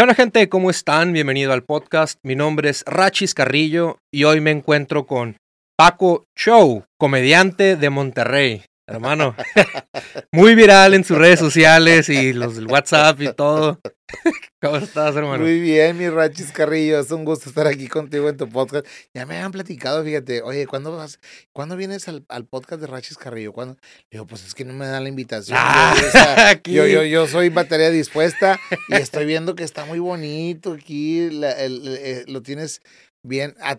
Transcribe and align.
¿Qué 0.00 0.04
onda 0.04 0.14
gente? 0.14 0.48
¿Cómo 0.48 0.70
están? 0.70 1.12
Bienvenido 1.12 1.52
al 1.52 1.62
podcast. 1.62 2.18
Mi 2.22 2.34
nombre 2.34 2.70
es 2.70 2.84
Rachis 2.86 3.34
Carrillo 3.34 3.98
y 4.10 4.24
hoy 4.24 4.40
me 4.40 4.50
encuentro 4.50 5.06
con 5.06 5.36
Paco 5.76 6.24
Show, 6.34 6.84
comediante 6.98 7.76
de 7.76 7.90
Monterrey. 7.90 8.64
Hermano, 8.88 9.36
muy 10.32 10.54
viral 10.54 10.94
en 10.94 11.04
sus 11.04 11.18
redes 11.18 11.38
sociales 11.38 12.08
y 12.08 12.32
los 12.32 12.56
del 12.56 12.66
WhatsApp 12.68 13.20
y 13.20 13.34
todo. 13.34 13.78
¿Cómo 14.62 14.76
estás, 14.76 15.16
hermano? 15.16 15.42
Muy 15.42 15.58
bien, 15.60 15.96
mi 15.96 16.08
Rachis 16.08 16.52
Carrillo. 16.52 17.00
Es 17.00 17.10
un 17.10 17.24
gusto 17.24 17.48
estar 17.48 17.66
aquí 17.66 17.88
contigo 17.88 18.28
en 18.28 18.36
tu 18.36 18.48
podcast. 18.48 18.86
Ya 19.14 19.24
me 19.24 19.38
han 19.38 19.52
platicado, 19.52 20.04
fíjate, 20.04 20.42
oye, 20.42 20.66
¿cuándo 20.66 20.94
vas? 20.96 21.18
¿Cuándo 21.54 21.76
vienes 21.76 22.08
al, 22.08 22.24
al 22.28 22.44
podcast 22.46 22.80
de 22.80 22.86
Rachis 22.86 23.16
Carrillo? 23.16 23.52
¿Cuándo? 23.52 23.76
Digo, 24.10 24.26
pues 24.26 24.44
es 24.46 24.54
que 24.54 24.64
no 24.64 24.74
me 24.74 24.86
dan 24.86 25.02
la 25.02 25.08
invitación. 25.08 25.56
Ah, 25.60 25.94
yo, 26.00 26.06
o 26.08 26.10
sea, 26.10 26.48
aquí. 26.50 26.72
yo, 26.74 26.86
yo, 26.86 27.04
yo 27.04 27.26
soy 27.26 27.48
batería 27.48 27.90
dispuesta 27.90 28.58
y 28.88 28.94
estoy 28.96 29.24
viendo 29.24 29.54
que 29.54 29.64
está 29.64 29.84
muy 29.86 29.98
bonito 29.98 30.72
aquí. 30.74 31.30
la- 31.30 31.52
el- 31.52 31.86
el- 31.88 31.96
eh, 31.98 32.24
lo 32.26 32.42
tienes 32.42 32.82
bien. 33.22 33.54
A, 33.60 33.78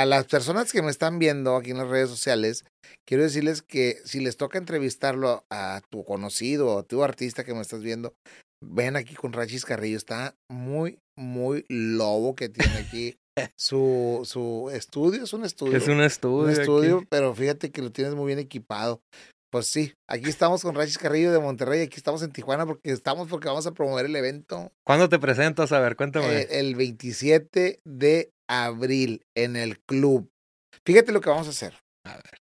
a 0.00 0.04
las 0.06 0.24
personas 0.26 0.72
que 0.72 0.82
me 0.82 0.90
están 0.90 1.18
viendo 1.20 1.56
aquí 1.56 1.70
en 1.70 1.78
las 1.78 1.88
redes 1.88 2.08
sociales, 2.10 2.64
quiero 3.06 3.22
decirles 3.22 3.62
que 3.62 3.98
si 4.04 4.18
les 4.20 4.36
toca 4.36 4.58
entrevistarlo 4.58 5.44
a 5.50 5.82
tu 5.90 6.04
conocido 6.04 6.68
o 6.74 6.78
a 6.80 6.82
tu 6.82 7.04
artista 7.04 7.44
que 7.44 7.54
me 7.54 7.60
estás 7.62 7.82
viendo, 7.82 8.14
ven 8.62 8.96
aquí 8.96 9.14
con 9.14 9.32
Rachis 9.32 9.64
Carrillo. 9.64 9.96
Está 9.96 10.34
muy, 10.50 10.98
muy 11.18 11.64
lobo 11.68 12.34
que 12.34 12.48
tiene 12.48 12.76
aquí 12.78 13.16
su, 13.56 14.22
su 14.24 14.70
estudio. 14.72 15.24
Es 15.24 15.32
un 15.32 15.44
estudio. 15.44 15.76
Es 15.76 15.88
un 15.88 16.00
estudio. 16.02 16.44
un 16.44 16.50
aquí. 16.50 16.60
estudio, 16.60 17.04
pero 17.08 17.34
fíjate 17.34 17.70
que 17.70 17.82
lo 17.82 17.92
tienes 17.92 18.14
muy 18.14 18.26
bien 18.26 18.38
equipado. 18.38 19.00
Pues 19.52 19.68
sí, 19.68 19.94
aquí 20.08 20.28
estamos 20.28 20.62
con 20.62 20.74
Rachis 20.74 20.98
Carrillo 20.98 21.32
de 21.32 21.38
Monterrey. 21.38 21.80
Aquí 21.82 21.96
estamos 21.96 22.22
en 22.22 22.32
Tijuana 22.32 22.66
porque 22.66 22.90
estamos 22.90 23.28
porque 23.28 23.48
vamos 23.48 23.66
a 23.66 23.72
promover 23.72 24.04
el 24.06 24.16
evento 24.16 24.72
¿Cuándo 24.84 25.08
te 25.08 25.18
presentas? 25.18 25.72
A 25.72 25.78
ver, 25.80 25.96
cuéntame. 25.96 26.26
eh, 26.40 26.46
el 26.58 26.74
27 26.74 27.80
de 27.84 28.30
abril 28.50 29.22
en 29.36 29.56
el 29.56 29.78
club. 29.80 30.28
Fíjate 30.84 31.12
lo 31.12 31.20
que 31.20 31.30
vamos 31.30 31.46
a 31.46 31.50
hacer. 31.50 31.74
A 32.04 32.16
ver. 32.16 32.38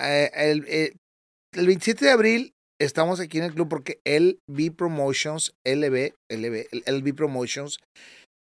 Eh, 0.00 0.30
el, 0.34 0.64
eh, 0.68 0.92
el 1.54 1.66
27 1.66 2.04
de 2.04 2.10
abril 2.10 2.54
estamos 2.80 3.20
aquí 3.20 3.38
en 3.38 3.44
el 3.44 3.54
club 3.54 3.68
porque 3.68 4.00
LB 4.04 4.74
Promotions, 4.76 5.54
LB, 5.64 6.14
LB, 6.28 6.66
LB 6.86 7.14
Promotions, 7.14 7.78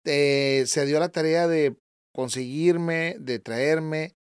eh, 0.05 0.63
se 0.67 0.85
dio 0.85 0.99
la 0.99 1.09
tarea 1.09 1.47
de 1.47 1.75
conseguirme, 2.13 3.15
de 3.19 3.39
traerme 3.39 4.13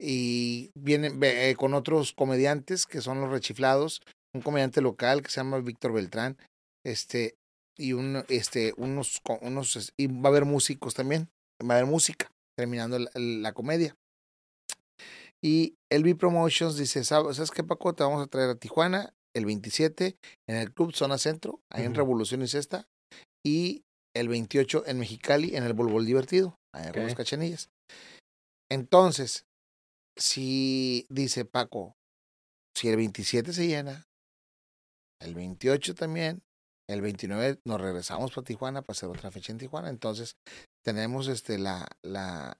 y 0.00 0.70
vienen 0.74 1.18
eh, 1.22 1.54
con 1.56 1.74
otros 1.74 2.12
comediantes 2.12 2.86
que 2.86 3.00
son 3.00 3.20
los 3.20 3.30
rechiflados, 3.30 4.00
un 4.34 4.42
comediante 4.42 4.80
local 4.80 5.22
que 5.22 5.30
se 5.30 5.40
llama 5.40 5.60
Víctor 5.60 5.92
Beltrán, 5.92 6.36
este 6.84 7.34
y 7.78 7.94
un 7.94 8.24
este 8.28 8.74
unos 8.76 9.20
unos 9.40 9.92
y 9.96 10.06
va 10.08 10.28
a 10.28 10.32
haber 10.32 10.44
músicos 10.44 10.94
también, 10.94 11.28
va 11.62 11.74
a 11.74 11.78
haber 11.78 11.90
música 11.90 12.30
terminando 12.56 12.98
la, 13.14 13.52
comedia. 13.52 13.94
Y 15.40 15.74
LB 15.90 16.16
Promotions 16.16 16.76
dice, 16.76 17.00
"¿Sab- 17.00 17.32
¿sabes 17.32 17.50
qué, 17.50 17.64
Paco? 17.64 17.94
Te 17.94 18.04
vamos 18.04 18.22
a 18.22 18.26
traer 18.28 18.50
a 18.50 18.54
Tijuana 18.54 19.12
el 19.34 19.46
27 19.46 20.16
en 20.48 20.56
el 20.56 20.72
Club 20.72 20.94
Zona 20.94 21.18
Centro, 21.18 21.60
ahí 21.70 21.84
en. 21.84 21.94
Revolución 21.94 22.42
y 22.42 22.48
Cesta, 22.48 22.88
y 23.44 23.84
el 24.14 24.28
28 24.28 24.84
en 24.86 24.98
Mexicali, 24.98 25.56
en 25.56 25.64
el 25.64 25.72
Bulbul 25.72 26.06
Divertido, 26.06 26.58
ahí 26.74 26.86
en 26.86 26.94
Ramos 26.94 27.12
Ok. 27.12 27.18
Cachanillas. 27.18 27.70
Entonces, 28.70 29.46
si 30.18 31.06
dice 31.10 31.44
Paco, 31.44 31.96
si 32.76 32.88
el 32.88 32.96
27 32.96 33.52
se 33.52 33.66
llena, 33.66 34.06
el 35.20 35.34
28 35.34 35.94
también, 35.94 36.42
el 36.88 37.00
29 37.00 37.60
nos 37.64 37.80
regresamos 37.80 38.32
para 38.32 38.44
Tijuana 38.44 38.82
para 38.82 38.96
hacer 38.96 39.08
otra 39.08 39.30
fecha 39.30 39.52
en 39.52 39.58
Tijuana. 39.58 39.88
Entonces, 39.88 40.36
tenemos 40.84 41.28
este 41.28 41.58
la, 41.58 41.86
la 42.02 42.56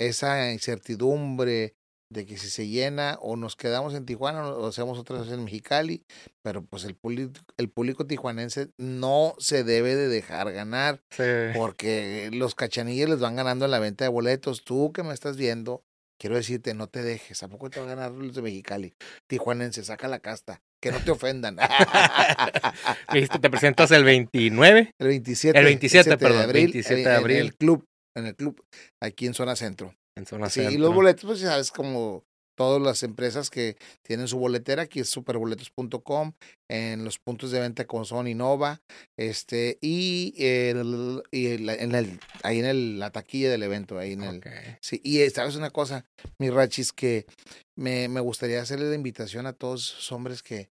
esa 0.00 0.50
incertidumbre 0.52 1.74
de 2.12 2.26
que 2.26 2.36
si 2.36 2.48
se 2.50 2.66
llena 2.66 3.18
o 3.22 3.36
nos 3.36 3.54
quedamos 3.54 3.94
en 3.94 4.04
Tijuana 4.04 4.46
o 4.48 4.66
hacemos 4.66 4.98
otra 4.98 5.20
vez 5.20 5.30
en 5.30 5.44
Mexicali, 5.44 6.02
pero 6.42 6.62
pues 6.62 6.84
el 6.84 6.96
público, 6.96 7.40
el 7.56 7.68
público 7.70 8.04
tijuanense 8.06 8.68
no 8.78 9.34
se 9.38 9.62
debe 9.62 9.94
de 9.94 10.08
dejar 10.08 10.50
ganar 10.52 11.00
Sí. 11.10 11.22
porque 11.54 12.28
los 12.32 12.54
cachanillas 12.56 13.08
les 13.08 13.20
van 13.20 13.36
ganando 13.36 13.64
en 13.64 13.70
la 13.70 13.78
venta 13.78 14.04
de 14.04 14.10
boletos. 14.10 14.64
Tú 14.64 14.92
que 14.92 15.04
me 15.04 15.14
estás 15.14 15.36
viendo, 15.36 15.84
quiero 16.18 16.34
decirte, 16.34 16.74
no 16.74 16.88
te 16.88 17.02
dejes. 17.04 17.42
¿A 17.44 17.48
poco 17.48 17.70
te 17.70 17.78
va 17.78 17.86
a 17.86 17.94
ganar 17.94 18.10
los 18.10 18.34
de 18.34 18.42
Mexicali? 18.42 18.92
Tijuanense, 19.28 19.84
saca 19.84 20.08
la 20.08 20.18
casta. 20.18 20.60
Que 20.82 20.90
no 20.90 20.98
te 20.98 21.10
ofendan. 21.12 21.58
¿Te 23.40 23.50
presentas 23.50 23.90
el 23.92 24.02
29? 24.04 24.92
el 24.98 25.06
27. 25.06 25.58
El 25.58 25.64
27, 25.64 26.16
perdón, 26.18 26.38
de 26.38 26.44
abril. 26.44 26.72
27 26.72 27.00
en- 27.02 27.04
de 27.24 27.34
en 27.34 27.40
el 27.40 27.54
club. 27.56 27.84
En 28.16 28.26
el 28.26 28.34
club, 28.34 28.60
aquí 29.00 29.26
en 29.26 29.34
Zona 29.34 29.54
Centro. 29.54 29.94
En 30.20 30.26
zona 30.26 30.50
Sí, 30.50 30.60
y 30.60 30.78
los 30.78 30.90
boletos, 30.94 31.24
pues 31.24 31.40
ya 31.40 31.48
sabes, 31.48 31.70
como 31.70 32.24
todas 32.56 32.82
las 32.82 33.02
empresas 33.02 33.48
que 33.48 33.76
tienen 34.02 34.28
su 34.28 34.38
boletera, 34.38 34.82
aquí 34.82 35.00
es 35.00 35.08
superboletos.com, 35.08 36.32
en 36.68 37.04
los 37.04 37.18
puntos 37.18 37.50
de 37.52 37.60
venta 37.60 37.86
como 37.86 38.04
son 38.04 38.28
Innova, 38.28 38.82
este, 39.16 39.78
y, 39.80 40.34
el, 40.36 41.22
y 41.30 41.46
el- 41.46 41.70
en 41.70 41.94
el, 41.94 42.20
ahí 42.42 42.58
en 42.58 42.66
el, 42.66 42.98
la 42.98 43.10
taquilla 43.10 43.50
del 43.50 43.62
evento, 43.62 43.98
ahí 43.98 44.12
en 44.12 44.22
el. 44.22 44.40
Sí, 44.82 45.00
y 45.02 45.20
eh, 45.20 45.30
sabes 45.30 45.56
una 45.56 45.70
cosa, 45.70 46.04
mi 46.38 46.50
Rachis, 46.50 46.92
que 46.92 47.24
me, 47.76 48.08
me 48.08 48.20
gustaría 48.20 48.60
hacerle 48.60 48.90
la 48.90 48.94
invitación 48.94 49.46
a 49.46 49.54
todos 49.54 49.92
esos 49.92 50.12
hombres 50.12 50.42
que, 50.42 50.70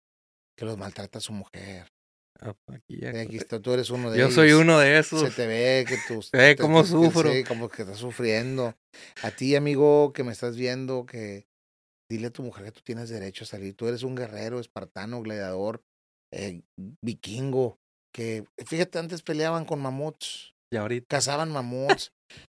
que 0.57 0.65
los 0.65 0.79
maltrata 0.79 1.21
su 1.21 1.33
mujer. 1.35 1.93
Ah, 2.41 2.55
aquí 2.73 3.01
ya- 3.01 3.11
Aquí 3.21 3.37
está, 3.37 3.61
tú 3.61 3.73
eres 3.73 3.91
uno 3.91 4.11
de 4.11 4.19
Yo 4.19 4.25
ellos. 4.25 4.35
soy 4.35 4.53
uno 4.53 4.79
de 4.79 4.89
Se 4.89 4.99
esos. 4.99 5.35
te 5.37 5.47
ve 5.47 5.85
que 5.89 5.97
tú... 6.09 6.21
Se 6.23 6.37
ve 6.37 6.57
cómo 6.57 6.83
te- 6.83 6.89
sufro. 6.89 7.33
Sí, 7.33 7.45
como 7.45 7.69
que 7.69 7.83
estás 7.83 7.99
sufriendo. 7.99 8.75
A 9.23 9.31
ti, 9.31 9.55
amigo, 9.57 10.13
que 10.13 10.25
me 10.25 10.33
estás 10.33 10.57
viendo, 10.57 11.07
que 11.07 11.47
dile 12.11 12.27
a 12.27 12.31
tu 12.31 12.43
mujer 12.43 12.65
que 12.67 12.73
tú 12.73 12.81
tienes 12.85 13.09
derecho 13.09 13.45
a 13.45 13.47
salir. 13.47 13.75
Tú 13.75 13.87
eres 13.89 14.03
un 14.03 14.15
guerrero, 14.15 14.61
espartano, 14.61 15.23
gladiador, 15.23 15.83
eh, 16.33 16.63
vikingo, 17.03 17.79
que, 18.15 18.45
fíjate, 18.67 18.99
antes 18.99 19.23
peleaban 19.23 19.65
con 19.65 19.81
mamuts. 19.81 20.53
Y 20.73 20.77
ahorita. 20.77 21.07
cazaban 21.09 21.53
mamuts, 21.53 22.13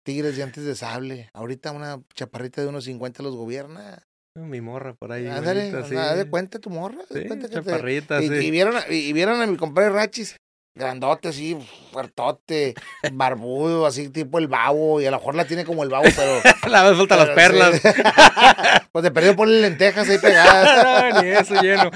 tigres 0.06 0.38
dientes 0.38 0.64
de 0.64 0.76
sable. 0.76 1.30
Ahorita 1.34 1.72
una 1.72 2.02
chaparrita 2.14 2.62
de 2.62 2.68
unos 2.68 2.86
50 2.86 3.24
los 3.24 3.36
gobierna. 3.36 4.02
Mi 4.36 4.60
morra 4.62 4.94
por 4.94 5.12
ahí. 5.14 5.28
Ándale, 5.28 5.72
de 5.72 6.30
cuenta 6.30 6.60
tu 6.60 6.70
morra. 6.70 6.98
Sí, 7.12 7.26
cuenta 7.26 7.48
que 7.48 7.56
te- 7.56 7.64
chaparrita, 7.64 8.22
y, 8.22 8.28
sí. 8.28 8.34
y 8.36 8.52
vieron 8.52 8.76
a, 8.76 8.84
y, 8.90 8.96
y 9.08 9.14
vieron 9.14 9.42
a 9.42 9.48
mi 9.48 9.56
compadre 9.56 9.92
Rachis, 9.92 10.36
grandote 10.78 11.30
así, 11.30 11.58
fuertote, 11.94 12.76
barbudo, 13.14 13.86
así 13.86 14.10
tipo 14.10 14.38
el 14.38 14.50
babo, 14.50 15.00
y 15.00 15.06
a 15.06 15.12
lo 15.12 15.18
mejor 15.20 15.36
la 15.36 15.46
tiene 15.46 15.64
como 15.64 15.84
el 15.84 15.90
babo, 15.90 16.04
pero... 16.14 16.42
La 16.70 16.84
vez 16.84 16.98
falta 16.98 17.16
las 17.16 17.30
perlas. 17.30 17.80
sí. 17.82 17.88
pues 18.92 19.04
de 19.04 19.12
perdido 19.12 19.38
ponle 19.38 19.62
lentejas 19.62 20.10
ahí 20.10 20.18
pegadas, 20.18 21.14
no, 21.14 21.22
ni 21.22 21.30
eso 21.30 21.62
lleno. 21.62 21.90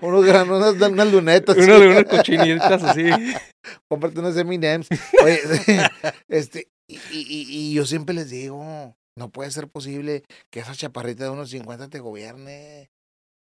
unos 0.00 0.24
gran- 0.26 0.50
unas, 0.50 0.74
unas 0.74 1.12
lunetas. 1.12 1.56
Uno 1.56 1.78
de 1.78 1.88
unas 1.88 2.04
cochinitas 2.04 2.82
así. 2.82 3.08
cómprate 3.86 4.18
unos 4.18 4.36
M&M's. 4.36 4.88
Oye, 5.22 5.40
este, 6.28 6.68
y- 6.88 6.96
y- 7.12 7.46
y 7.48 7.74
yo 7.74 7.86
siempre 7.86 8.14
les 8.16 8.30
digo, 8.30 8.96
no 9.18 9.30
puede 9.30 9.50
ser 9.50 9.68
posible 9.68 10.22
que 10.50 10.60
esa 10.60 10.74
chaparrita 10.74 11.24
de 11.24 11.30
unos 11.30 11.50
50 11.50 11.88
te 11.88 11.98
gobierne. 11.98 12.90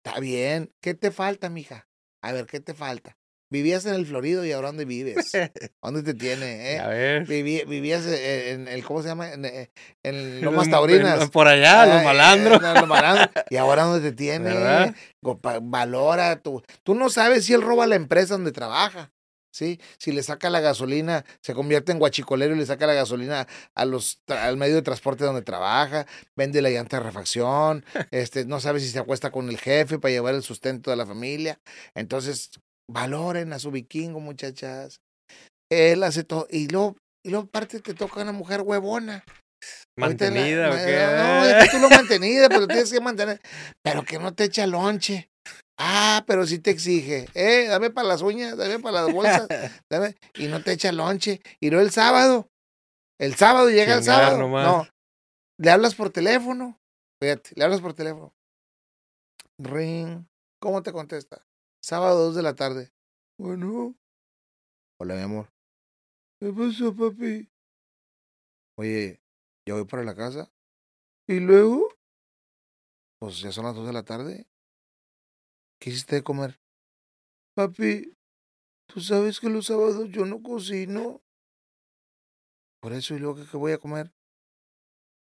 Está 0.04 0.18
bien. 0.18 0.72
¿Qué 0.80 0.94
te 0.94 1.10
falta, 1.10 1.50
mija? 1.50 1.86
A 2.22 2.32
ver, 2.32 2.46
¿qué 2.46 2.60
te 2.60 2.74
falta? 2.74 3.16
Vivías 3.52 3.84
en 3.84 3.94
el 3.94 4.06
Florido 4.06 4.44
y 4.44 4.52
ahora 4.52 4.68
¿dónde 4.68 4.84
vives? 4.84 5.32
¿Dónde 5.82 6.02
te 6.04 6.14
tiene, 6.14 6.78
A 6.78 6.86
eh? 6.86 6.88
ver. 6.88 7.26
Viví- 7.26 7.66
vivías 7.66 8.06
en, 8.06 8.60
en 8.62 8.68
el, 8.68 8.84
¿cómo 8.84 9.02
se 9.02 9.08
llama? 9.08 9.32
En, 9.32 9.44
eh, 9.44 9.70
en 10.04 10.40
Lomas 10.40 10.70
Taurinas. 10.70 11.30
Por 11.30 11.48
allá, 11.48 11.84
los 11.86 11.96
Ay, 11.96 12.04
malandros. 12.04 12.58
eh, 12.62 12.74
los 12.78 12.88
malandros. 12.88 13.28
Y 13.50 13.56
ahora 13.56 13.82
¿dónde 13.82 14.08
te 14.10 14.16
tiene? 14.16 14.94
Pa- 15.40 15.58
Valora 15.60 16.40
tu. 16.40 16.62
Tú 16.84 16.94
no 16.94 17.10
sabes 17.10 17.44
si 17.44 17.52
él 17.52 17.62
roba 17.62 17.86
la 17.88 17.96
empresa 17.96 18.34
donde 18.34 18.52
trabaja. 18.52 19.10
¿Sí? 19.52 19.80
Si 19.98 20.12
le 20.12 20.22
saca 20.22 20.48
la 20.48 20.60
gasolina, 20.60 21.24
se 21.42 21.54
convierte 21.54 21.90
en 21.90 21.98
guachicolero 21.98 22.54
y 22.54 22.58
le 22.58 22.66
saca 22.66 22.86
la 22.86 22.94
gasolina 22.94 23.48
a 23.74 23.84
los 23.84 24.22
al 24.28 24.56
medio 24.56 24.76
de 24.76 24.82
transporte 24.82 25.24
donde 25.24 25.42
trabaja, 25.42 26.06
vende 26.36 26.62
la 26.62 26.70
llanta 26.70 26.98
de 26.98 27.02
refacción, 27.02 27.84
este, 28.12 28.44
no 28.44 28.60
sabe 28.60 28.78
si 28.80 28.88
se 28.88 28.98
acuesta 29.00 29.30
con 29.32 29.48
el 29.48 29.58
jefe 29.58 29.98
para 29.98 30.12
llevar 30.12 30.34
el 30.36 30.42
sustento 30.42 30.90
de 30.90 30.96
la 30.96 31.04
familia. 31.06 31.58
Entonces, 31.94 32.50
valoren 32.88 33.52
a 33.52 33.58
su 33.58 33.70
vikingo, 33.72 34.20
muchachas. 34.20 35.00
Él 35.70 36.02
hace 36.02 36.24
todo. 36.24 36.46
Y 36.50 36.68
luego, 36.68 36.96
y 37.24 37.30
luego 37.30 37.46
aparte 37.46 37.80
te 37.80 37.94
toca 37.94 38.22
una 38.22 38.32
mujer 38.32 38.62
huevona. 38.62 39.24
Ahorita 39.98 40.26
la- 40.26 40.30
Mantenida, 40.40 40.70
¿o 40.70 40.72
qué? 40.72 41.16
No, 41.16 41.44
es 41.44 41.64
que 41.64 41.70
tú 41.70 41.78
lo 41.82 41.90
mantenida, 41.90 42.48
pero 42.48 42.66
tienes 42.66 42.90
que 42.92 43.00
mantener. 43.00 43.40
Pero 43.82 44.04
que 44.04 44.18
no 44.18 44.32
te 44.32 44.44
echa 44.44 44.66
lonche. 44.66 45.29
Ah, 45.82 46.24
pero 46.26 46.46
sí 46.46 46.58
te 46.58 46.70
exige. 46.70 47.26
Eh, 47.32 47.66
dame 47.66 47.88
para 47.88 48.06
las 48.06 48.20
uñas, 48.20 48.54
dame 48.54 48.78
para 48.80 49.02
las 49.02 49.14
bolsas, 49.14 49.48
dame. 49.88 50.14
Y 50.34 50.46
no 50.48 50.62
te 50.62 50.72
echa 50.72 50.92
lonche. 50.92 51.40
Y 51.58 51.70
no 51.70 51.80
el 51.80 51.90
sábado. 51.90 52.50
El 53.18 53.34
sábado 53.34 53.70
llega 53.70 53.94
el 53.94 54.04
sábado. 54.04 54.36
nomás. 54.36 54.66
No. 54.66 54.86
Le 55.58 55.70
hablas 55.70 55.94
por 55.94 56.10
teléfono. 56.10 56.78
Fíjate, 57.18 57.52
le 57.54 57.64
hablas 57.64 57.80
por 57.80 57.94
teléfono. 57.94 58.34
Ring. 59.58 60.26
¿Cómo 60.60 60.82
te 60.82 60.92
contesta? 60.92 61.46
Sábado 61.82 62.26
2 62.26 62.36
de 62.36 62.42
la 62.42 62.54
tarde. 62.54 62.92
Bueno. 63.38 63.94
Hola, 64.98 65.14
mi 65.14 65.22
amor. 65.22 65.50
¿Qué 66.40 66.52
pasó, 66.52 66.94
papi? 66.94 67.50
Oye, 68.76 69.22
ya 69.66 69.74
voy 69.74 69.86
para 69.86 70.04
la 70.04 70.14
casa. 70.14 70.52
¿Y 71.26 71.40
luego? 71.40 71.88
Pues 73.18 73.40
ya 73.40 73.50
son 73.50 73.64
las 73.64 73.74
dos 73.74 73.86
de 73.86 73.94
la 73.94 74.02
tarde. 74.02 74.46
¿Qué 75.80 75.88
hiciste 75.88 76.22
comer? 76.22 76.60
Papi, 77.54 78.12
tú 78.86 79.00
sabes 79.00 79.40
que 79.40 79.48
los 79.48 79.66
sábados 79.66 80.10
yo 80.10 80.26
no 80.26 80.42
cocino. 80.42 81.22
Por 82.80 82.92
eso, 82.92 83.14
¿y 83.14 83.18
luego 83.18 83.36
qué, 83.36 83.46
qué 83.50 83.56
voy 83.56 83.72
a 83.72 83.78
comer? 83.78 84.12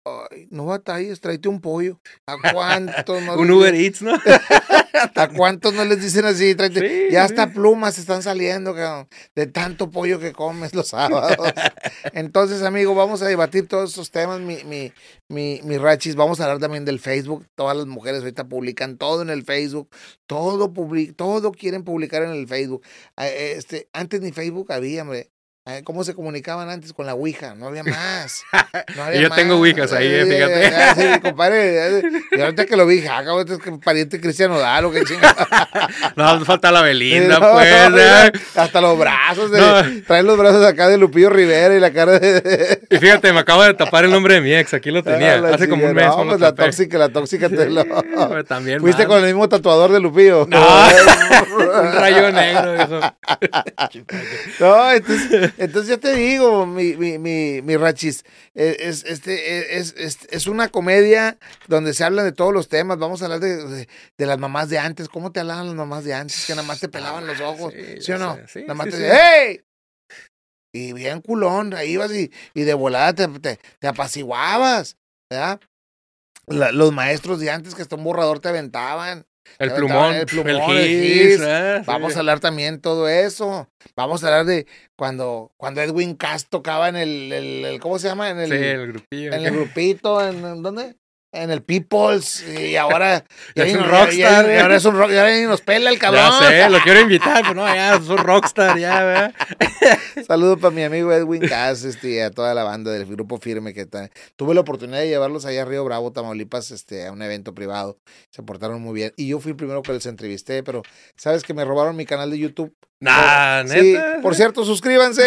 Ay, 0.04 0.49
no 0.50 0.66
batalles, 0.66 1.20
tráete 1.20 1.49
un 1.49 1.60
pollo. 1.60 2.00
¿A 2.26 2.37
cuántos 2.52 3.22
no 3.25 3.34
Un 3.37 3.46
les 3.46 3.56
Uber 3.56 3.75
Eats, 3.75 4.02
¿no? 4.02 4.12
¿A 5.14 5.28
cuántos 5.28 5.75
no 5.75 5.84
les 5.84 6.00
dicen 6.02 6.25
así? 6.25 6.54
Tráete- 6.56 6.81
Sí, 6.81 7.12
ya 7.12 7.26
sí. 7.28 7.34
hasta 7.34 7.52
plumas 7.52 7.99
están 7.99 8.22
saliendo 8.22 8.75
cabrón, 8.75 9.08
de 9.37 9.46
tanto 9.46 9.90
pollo 9.90 10.19
que 10.19 10.32
comes 10.32 10.75
los 10.75 10.88
sábados. 10.88 11.37
Entonces, 12.14 12.62
amigo, 12.62 12.94
vamos 12.94 13.22
a 13.22 13.26
debatir 13.26 13.69
todos 13.69 13.90
estos 13.90 14.10
temas, 14.10 14.40
mi, 14.40 14.62
mi, 14.64 14.93
mi, 15.28 15.60
mi 15.64 15.78
rachis. 15.78 16.16
Vamos 16.16 16.40
a 16.40 16.44
hablar 16.44 16.58
también 16.58 16.84
del 16.84 16.98
Facebook. 16.98 17.46
Todas 17.55 17.76
las 17.76 17.87
mujeres 17.87 18.20
ahorita 18.20 18.48
publican 18.48 18.98
todo 18.98 19.22
en 19.22 19.31
el 19.31 19.44
Facebook. 19.44 19.88
Todo, 20.26 20.72
public, 20.72 21.14
todo 21.16 21.52
quieren 21.52 21.84
publicar 21.84 22.22
en 22.25 22.31
el 22.31 22.46
Facebook. 22.48 22.82
Eh, 23.19 23.55
Este, 23.56 23.88
antes 23.93 24.20
ni 24.20 24.32
Facebook 24.32 24.72
había, 24.72 25.02
hombre. 25.02 25.31
Eh, 25.64 25.82
¿Cómo 25.84 26.02
se 26.02 26.12
comunicaban 26.14 26.68
antes 26.70 26.92
con 26.92 27.06
la 27.06 27.14
Ouija? 27.14 27.54
No 27.54 27.68
había 27.68 27.84
más. 27.84 28.42
No 28.96 29.04
había 29.04 29.20
Yo 29.20 29.30
tengo. 29.30 29.54
Ouijas 29.56 29.92
ahí, 29.92 30.08
eh, 30.08 30.26
fíjate. 30.26 30.66
eh, 30.66 30.72
sí, 30.96 31.02
mi 31.14 31.20
compadre. 31.20 32.02
Y 32.32 32.40
ahorita 32.40 32.64
que 32.66 32.76
lo 32.76 32.84
vi, 32.86 33.06
ah, 33.06 33.22
cabrón, 33.24 33.40
este 33.40 33.54
es 33.54 33.60
que 33.60 33.70
pariente 33.72 34.20
Cristiano 34.20 34.58
Dalo, 34.58 34.90
qué 34.90 35.04
chingada. 35.04 35.46
No, 36.16 36.44
falta 36.44 36.72
la 36.72 36.82
Belinda, 36.82 37.38
No, 37.40 37.52
pues. 37.52 37.90
no, 37.90 37.98
¿eh? 37.98 38.32
hasta 38.56 38.80
los 38.80 38.98
brazos, 38.98 39.50
de, 39.52 39.60
No. 39.60 39.82
trae 40.06 40.22
los 40.24 40.36
brazos 40.36 40.64
acá 40.66 40.88
de 40.88 40.98
Lupillo 40.98 41.30
Rivera 41.30 41.74
y 41.76 41.80
la 41.80 41.92
cara 41.92 42.18
de... 42.18 42.80
Y 42.90 42.96
fíjate, 42.98 43.32
me 43.32 43.40
acabo 43.40 43.62
de 43.62 43.74
tapar 43.74 44.04
el 44.04 44.10
nombre 44.10 44.34
de 44.34 44.40
mi 44.40 44.52
ex, 44.54 44.74
aquí 44.74 44.90
lo 44.90 45.02
tenía. 45.04 45.34
Ah, 45.36 45.54
Hace 45.54 45.68
como 45.68 45.86
un 45.86 45.94
mes. 45.94 46.06
No, 46.06 46.24
pues 46.26 46.40
la 46.40 46.50
tapé. 46.54 46.64
tóxica, 46.64 46.98
la 46.98 47.08
tóxica 47.10 47.48
te 47.48 47.70
lo... 47.70 47.84
También. 48.44 48.80
Fuiste 48.80 49.02
mal. 49.02 49.08
con 49.08 49.18
el 49.20 49.26
mismo 49.26 49.48
tatuador 49.48 49.92
de 49.92 50.00
Lupillo. 50.00 50.46
No, 50.48 50.58
un 51.56 51.92
rayo 51.94 52.32
negro. 52.32 52.74
Eso. 52.74 53.00
No, 54.60 54.90
entonces, 54.90 55.51
entonces 55.56 55.90
ya 55.90 55.99
te 55.99 56.14
digo, 56.14 56.66
mi, 56.66 56.96
mi, 56.96 57.19
mi, 57.19 57.62
mi 57.62 57.76
rachis, 57.76 58.25
eh, 58.54 58.76
es, 58.81 59.04
este, 59.04 59.76
es, 59.78 59.94
es, 59.96 60.19
es 60.31 60.46
una 60.46 60.69
comedia 60.69 61.38
donde 61.69 61.94
se 61.94 62.04
hablan 62.04 62.25
de 62.25 62.32
todos 62.32 62.52
los 62.52 62.69
temas. 62.69 62.99
Vamos 62.99 63.22
a 63.22 63.26
hablar 63.26 63.40
de, 63.40 63.64
de, 63.66 63.88
de 64.19 64.26
las 64.26 64.38
mamás 64.38 64.69
de 64.69 64.78
antes. 64.78 65.08
¿Cómo 65.08 65.32
te 65.32 65.40
hablaban 65.40 65.66
las 65.66 65.75
mamás 65.76 66.04
de 66.04 66.14
antes? 66.14 66.46
Que 66.46 66.54
nada 66.54 66.66
más 66.66 66.81
te 66.81 66.88
pelaban 66.88 67.26
los 67.26 67.40
ojos. 67.40 67.72
Sí, 67.72 68.00
¿Sí, 68.02 68.12
o 68.12 68.19
no? 68.19 68.38
sí, 68.49 68.60
nada 68.62 68.75
más 68.75 68.87
sí, 68.87 68.90
te 68.90 68.96
decían, 68.99 69.19
¡hey! 69.46 69.60
Y 70.75 70.93
bien 70.94 71.20
culón, 71.20 71.75
ahí 71.75 71.93
ibas 71.93 72.12
y, 72.12 72.32
y 72.55 72.62
de 72.62 72.72
volada 72.75 73.12
te, 73.14 73.28
te, 73.40 73.58
te 73.78 73.87
apaciguabas, 73.88 74.96
¿verdad? 75.31 75.60
La- 76.46 76.72
los 76.72 76.93
maestros 76.93 77.40
de 77.40 77.50
antes 77.50 77.75
que 77.75 77.82
hasta 77.82 77.96
un 77.96 78.05
borrador 78.05 78.40
te 78.40 78.48
aventaban. 78.48 79.26
El 79.58 79.72
plumón, 79.72 80.14
el, 80.14 80.26
plumón, 80.26 80.76
el. 80.76 81.42
¿eh? 81.42 81.76
Sí. 81.78 81.84
Vamos 81.86 82.16
a 82.16 82.20
hablar 82.20 82.40
también 82.40 82.80
todo 82.80 83.08
eso. 83.08 83.68
Vamos 83.96 84.22
a 84.24 84.28
hablar 84.28 84.46
de 84.46 84.66
cuando, 84.96 85.52
cuando 85.56 85.80
Edwin 85.82 86.14
Cass 86.14 86.48
tocaba 86.48 86.88
en 86.88 86.96
el, 86.96 87.32
el- 87.32 87.80
¿cómo 87.80 87.98
se 87.98 88.08
llama? 88.08 88.30
En 88.30 88.38
el, 88.40 88.48
Sí, 88.48 88.54
el 88.56 88.86
grupillo. 88.92 89.32
en 89.32 89.44
el 89.46 89.52
grupito, 89.52 90.26
en, 90.26 90.44
en 90.44 90.62
¿dónde? 90.62 90.96
En 91.32 91.50
el 91.50 91.62
Peoples. 91.62 92.44
Y 92.46 92.76
ahora 92.76 93.25
Ya 93.55 93.64
es 93.64 93.75
un 93.75 93.88
rockstar, 93.88 94.46
y 94.46 94.50
¿eh? 94.50 94.61
ahora 94.61 94.76
es 94.76 94.84
un 94.84 94.96
rock, 94.96 95.11
y 95.11 95.17
ahora 95.17 95.37
ni 95.37 95.46
nos 95.46 95.62
pela 95.62 95.90
el 95.90 95.99
cabrón. 95.99 96.31
Ya 96.40 96.49
sé, 96.49 96.70
lo 96.70 96.79
quiero 96.81 97.00
invitar, 97.08 97.43
pero 97.43 97.55
no, 97.55 97.67
ya, 97.67 97.96
es 97.96 98.08
un 98.08 98.19
rockstar, 98.19 98.79
ya, 98.79 99.02
¿verdad? 99.02 99.34
Saludos 100.26 100.58
para 100.58 100.75
mi 100.75 100.82
amigo 100.82 101.12
Edwin 101.12 101.43
Cass, 101.49 101.84
este, 101.84 102.11
y 102.11 102.19
a 102.20 102.31
toda 102.31 102.52
la 102.55 102.64
banda 102.64 102.93
del 102.93 103.06
grupo 103.06 103.38
firme 103.38 103.73
que 103.73 103.82
está. 103.82 104.11
Tuve 104.37 104.55
la 104.55 104.61
oportunidad 104.61 105.00
de 105.00 105.08
llevarlos 105.08 105.46
allá 105.46 105.62
a 105.62 105.64
Río 105.64 105.84
Bravo, 105.84 106.12
Tamaulipas, 106.12 106.70
este, 106.70 107.06
a 107.06 107.12
un 107.12 107.23
evento 107.23 107.55
privado. 107.55 107.99
Se 108.31 108.43
portaron 108.43 108.82
muy 108.82 108.94
bien. 108.94 109.12
Y 109.17 109.29
yo 109.29 109.40
fui 109.40 109.52
el 109.52 109.56
primero 109.56 109.82
que 109.82 109.93
les 109.93 110.06
entrevisté, 110.06 110.62
pero 110.62 110.82
sabes 111.17 111.43
que 111.43 111.55
me 111.55 111.64
robaron 111.64 111.96
mi 111.96 112.05
canal 112.05 112.31
de 112.31 112.38
YouTube. 112.38 112.75
Nah, 113.02 113.64
Sí, 113.66 113.96
por 114.22 114.37
cierto, 114.37 114.64
suscríbanse. 114.64 115.22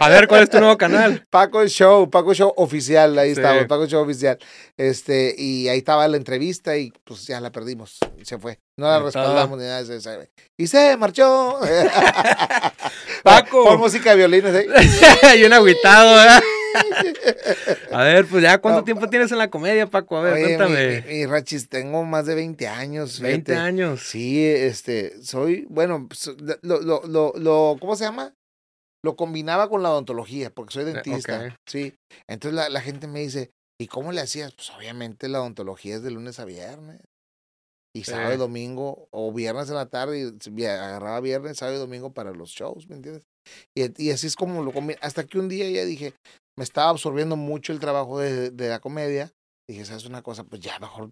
A 0.00 0.08
ver, 0.08 0.26
¿cuál 0.26 0.42
es 0.42 0.50
tu 0.50 0.58
nuevo 0.58 0.76
canal? 0.76 1.24
Paco 1.30 1.64
Show, 1.68 2.10
Paco 2.10 2.34
Show 2.34 2.52
oficial, 2.56 3.16
ahí 3.16 3.34
Sí. 3.34 3.40
estamos, 3.40 3.66
Paco 3.66 3.86
Show 3.86 4.02
oficial. 4.02 4.38
Este, 4.76 5.32
y 5.38 5.68
ahí 5.68 5.78
estaba 5.78 6.08
la 6.08 6.16
entrevista 6.16 6.76
y 6.76 6.92
pues 7.04 7.26
ya 7.28 7.40
la 7.40 7.52
perdimos, 7.52 7.98
se 8.22 8.38
fue. 8.38 8.58
No 8.78 8.86
la 8.86 9.00
respaldamos 9.00 9.58
ni 9.58 9.64
nada 9.64 9.82
de 9.84 9.96
eso. 9.96 10.10
Y 10.58 10.66
se 10.66 10.96
marchó. 10.96 11.58
Paco. 13.22 13.64
Con 13.64 13.78
música 13.78 14.10
de 14.10 14.16
violines. 14.16 14.54
¿eh? 14.54 14.66
y 15.38 15.44
un 15.44 15.52
agüitado, 15.52 16.14
¿verdad? 16.16 16.42
A 17.92 18.02
ver, 18.04 18.26
pues 18.26 18.42
ya, 18.42 18.58
¿cuánto 18.58 18.82
tiempo 18.82 19.08
tienes 19.08 19.30
en 19.30 19.38
la 19.38 19.50
comedia, 19.50 19.86
Paco? 19.86 20.16
A 20.16 20.22
ver, 20.22 20.32
Oye, 20.34 20.44
cuéntame. 20.56 21.02
mi- 21.06 21.12
mi 21.14 21.26
Rachis, 21.26 21.68
tengo 21.68 22.02
más 22.04 22.24
de 22.26 22.34
20 22.34 22.66
años. 22.66 23.20
20 23.20 23.52
fíjate. 23.52 23.66
años. 23.66 24.00
Sí, 24.02 24.42
este, 24.46 25.22
soy, 25.22 25.66
bueno, 25.68 26.08
lo, 26.62 26.80
lo, 26.80 27.02
lo, 27.06 27.32
lo- 27.36 27.76
¿cómo 27.78 27.94
se 27.94 28.04
llama? 28.04 28.32
Lo 29.04 29.16
combinaba 29.16 29.68
con 29.68 29.82
la 29.82 29.90
odontología, 29.90 30.50
porque 30.50 30.72
soy 30.74 30.84
dentista. 30.84 31.46
ok. 31.48 31.52
Sí. 31.68 31.94
Entonces 32.28 32.54
la, 32.56 32.68
la 32.70 32.80
gente 32.80 33.06
me 33.06 33.20
dice, 33.20 33.50
¿y 33.80 33.86
cómo 33.88 34.12
le 34.12 34.20
hacías? 34.22 34.54
Pues 34.54 34.70
obviamente 34.70 35.28
la 35.28 35.40
odontología 35.40 35.96
es 35.96 36.02
de 36.02 36.10
lunes 36.12 36.38
a 36.40 36.44
viernes. 36.46 37.00
Y 37.94 38.04
sábado 38.04 38.32
y 38.32 38.36
domingo, 38.38 39.08
o 39.10 39.32
viernes 39.32 39.68
en 39.68 39.74
la 39.74 39.86
tarde, 39.86 40.32
y 40.56 40.64
agarraba 40.64 41.20
viernes, 41.20 41.58
sábado 41.58 41.76
y 41.76 41.80
domingo 41.80 42.12
para 42.12 42.32
los 42.32 42.50
shows, 42.50 42.88
¿me 42.88 42.96
entiendes? 42.96 43.24
Y, 43.76 44.02
y 44.02 44.10
así 44.10 44.26
es 44.26 44.34
como 44.36 44.62
lo 44.62 44.72
combi- 44.72 44.98
Hasta 45.02 45.24
que 45.24 45.38
un 45.38 45.48
día 45.48 45.68
ya 45.68 45.84
dije, 45.84 46.14
me 46.56 46.64
estaba 46.64 46.90
absorbiendo 46.90 47.36
mucho 47.36 47.72
el 47.72 47.80
trabajo 47.80 48.18
de, 48.18 48.50
de 48.50 48.68
la 48.68 48.80
comedia. 48.80 49.30
Dije, 49.68 49.84
¿sabes 49.84 50.06
una 50.06 50.22
cosa? 50.22 50.44
Pues 50.44 50.60
ya 50.62 50.78
mejor 50.78 51.10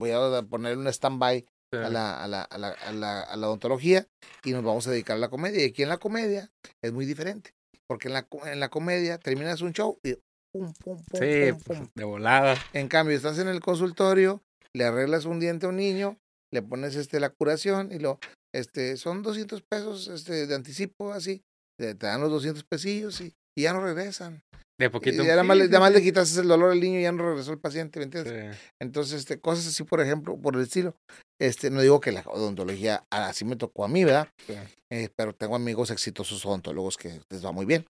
voy 0.00 0.10
a 0.10 0.42
poner 0.42 0.76
un 0.76 0.86
stand-by 0.86 1.44
Sí. 1.72 1.78
a 1.80 1.88
la, 1.88 2.22
a, 2.22 2.28
la, 2.28 2.42
a, 2.42 2.58
la, 2.58 2.68
a, 2.68 2.92
la, 2.92 3.20
a 3.22 3.36
la 3.36 3.48
odontología 3.48 4.06
y 4.44 4.52
nos 4.52 4.62
vamos 4.62 4.86
a 4.86 4.92
dedicar 4.92 5.16
a 5.16 5.18
la 5.18 5.28
comedia. 5.28 5.62
Y 5.64 5.70
aquí 5.70 5.82
en 5.82 5.88
la 5.88 5.96
comedia 5.98 6.48
es 6.80 6.92
muy 6.92 7.04
diferente. 7.04 7.50
Porque 7.88 8.06
en 8.06 8.14
la, 8.14 8.28
en 8.44 8.60
la 8.60 8.68
comedia 8.68 9.18
terminas 9.18 9.60
un 9.60 9.72
show 9.72 9.98
y 10.04 10.14
pum, 10.52 10.72
pum, 10.74 11.02
pum, 11.04 11.20
Sí, 11.20 11.50
pum, 11.52 11.60
pues, 11.64 11.78
pum. 11.80 11.88
de 11.96 12.04
volada. 12.04 12.54
En 12.74 12.86
cambio, 12.86 13.16
estás 13.16 13.40
en 13.40 13.48
el 13.48 13.58
consultorio, 13.60 14.40
le 14.76 14.84
arreglas 14.84 15.24
un 15.24 15.40
diente 15.40 15.66
a 15.66 15.68
un 15.70 15.76
niño, 15.76 16.18
le 16.52 16.62
pones 16.62 16.96
este 16.96 17.20
la 17.20 17.30
curación 17.30 17.90
y 17.92 17.98
lo, 17.98 18.18
este, 18.54 18.96
son 18.96 19.22
200 19.22 19.62
pesos 19.62 20.08
este, 20.08 20.46
de 20.46 20.54
anticipo, 20.54 21.12
así. 21.12 21.42
Te, 21.78 21.94
te 21.94 22.06
dan 22.06 22.20
los 22.20 22.30
200 22.30 22.64
pesillos 22.64 23.20
y, 23.20 23.32
y 23.58 23.62
ya 23.62 23.72
no 23.72 23.80
regresan. 23.80 24.40
De 24.78 24.86
Y 24.86 24.88
poquito. 24.88 25.22
ya 25.22 25.30
nada 25.30 25.42
más, 25.44 25.56
le- 25.56 25.68
le 25.68 26.02
quitas 26.02 26.36
el 26.36 26.48
dolor 26.48 26.72
al 26.72 26.80
niño 26.80 26.98
y 26.98 27.02
ya 27.02 27.12
no 27.12 27.24
regresó 27.28 27.52
el 27.52 27.60
paciente, 27.60 27.98
¿me 28.00 28.06
entiendes? 28.06 28.56
Sí. 28.56 28.60
Entonces, 28.82 29.20
este, 29.20 29.40
cosas 29.40 29.66
así, 29.68 29.84
por 29.84 30.00
ejemplo, 30.00 30.36
por 30.36 30.56
el 30.56 30.62
estilo. 30.62 30.96
Este, 31.40 31.70
no 31.70 31.80
digo 31.80 32.00
que 32.00 32.12
la 32.12 32.22
odontología 32.26 33.04
así 33.10 33.44
me 33.44 33.56
tocó 33.56 33.84
a 33.84 33.88
mí, 33.88 34.04
¿verdad? 34.04 34.28
Sí. 34.46 34.54
Eh, 34.92 35.08
pero 35.16 35.32
tengo 35.34 35.56
amigos 35.56 35.90
exitosos 35.90 36.44
odontólogos 36.46 36.96
que 36.96 37.20
les 37.30 37.44
va 37.44 37.50
muy 37.52 37.66
bien. 37.66 37.84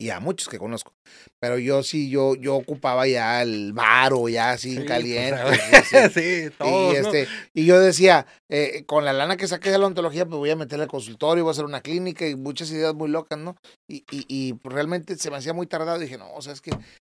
Y 0.00 0.08
a 0.10 0.18
muchos 0.18 0.48
que 0.48 0.58
conozco. 0.58 0.94
Pero 1.40 1.58
yo 1.58 1.82
sí, 1.82 2.08
yo, 2.08 2.34
yo 2.34 2.56
ocupaba 2.56 3.06
ya 3.06 3.42
el 3.42 3.72
varo, 3.74 4.28
ya 4.30 4.52
así 4.52 4.76
Sí, 4.76 4.84
caliente. 4.86 5.38
pues, 5.42 6.12
sí, 6.14 6.50
todos, 6.58 6.94
y, 6.94 7.00
¿no? 7.02 7.08
este, 7.12 7.28
y 7.54 7.66
yo 7.66 7.78
decía, 7.78 8.26
eh, 8.48 8.84
con 8.86 9.04
la 9.04 9.12
lana 9.12 9.36
que 9.36 9.46
saqué 9.46 9.70
de 9.70 9.76
la 9.78 9.84
odontología, 9.84 10.24
pues 10.24 10.38
voy 10.38 10.50
a 10.50 10.56
meter 10.56 10.80
al 10.80 10.88
consultorio, 10.88 11.44
voy 11.44 11.50
a 11.50 11.52
hacer 11.52 11.66
una 11.66 11.82
clínica 11.82 12.26
y 12.26 12.34
muchas 12.34 12.70
ideas 12.70 12.94
muy 12.94 13.10
locas, 13.10 13.38
¿no? 13.38 13.56
Y, 13.88 14.04
y, 14.10 14.24
y 14.28 14.58
realmente 14.64 15.16
se 15.16 15.30
me 15.30 15.36
hacía 15.36 15.52
muy 15.52 15.66
tardado. 15.66 15.98
Dije, 15.98 16.16
no, 16.16 16.32
o 16.32 16.40
sea, 16.40 16.54
es 16.54 16.62
que 16.62 16.70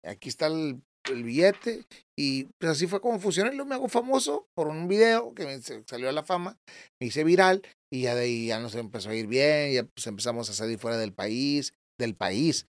aquí 0.05 0.29
está 0.29 0.45
el, 0.47 0.79
el 1.09 1.23
billete. 1.23 1.85
Y 2.17 2.45
pues 2.59 2.71
así 2.71 2.85
fue 2.87 3.01
como 3.01 3.19
funcionó. 3.19 3.51
Y 3.51 3.55
luego 3.55 3.69
me 3.69 3.75
hago 3.75 3.87
famoso 3.87 4.47
por 4.55 4.67
un 4.67 4.87
video 4.87 5.33
que 5.33 5.45
me 5.45 5.59
salió 5.87 6.07
a 6.07 6.11
la 6.11 6.23
fama, 6.23 6.55
me 7.01 7.07
hice 7.07 7.23
viral 7.23 7.63
y 7.91 8.03
ya 8.03 8.15
de 8.15 8.23
ahí 8.25 8.47
ya 8.47 8.59
nos 8.59 8.75
empezó 8.75 9.09
a 9.09 9.15
ir 9.15 9.27
bien, 9.27 9.73
ya 9.73 9.83
pues 9.83 10.05
empezamos 10.07 10.49
a 10.49 10.53
salir 10.53 10.77
fuera 10.79 10.97
del 10.97 11.13
país, 11.13 11.73
del 11.97 12.15
país. 12.15 12.67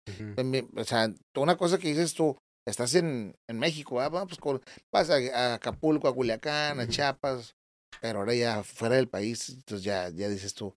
O 0.76 0.84
sea, 0.84 1.12
una 1.36 1.56
cosa 1.56 1.78
que 1.78 1.88
dices 1.88 2.14
tú, 2.14 2.36
estás 2.66 2.94
en, 2.94 3.36
en 3.48 3.58
México, 3.58 4.00
pues 4.26 4.38
con- 4.38 4.62
vas 4.92 5.10
a, 5.10 5.16
a 5.16 5.54
Acapulco, 5.54 6.08
a 6.08 6.14
Culiacán, 6.14 6.80
a. 6.80 6.88
Chiapas, 6.88 7.54
pero 8.00 8.20
ahora 8.20 8.34
ya 8.34 8.62
fuera 8.62 8.96
del 8.96 9.08
país, 9.08 9.48
entonces 9.48 9.84
ya, 9.84 10.08
ya 10.10 10.28
dices 10.28 10.54
tú, 10.54 10.74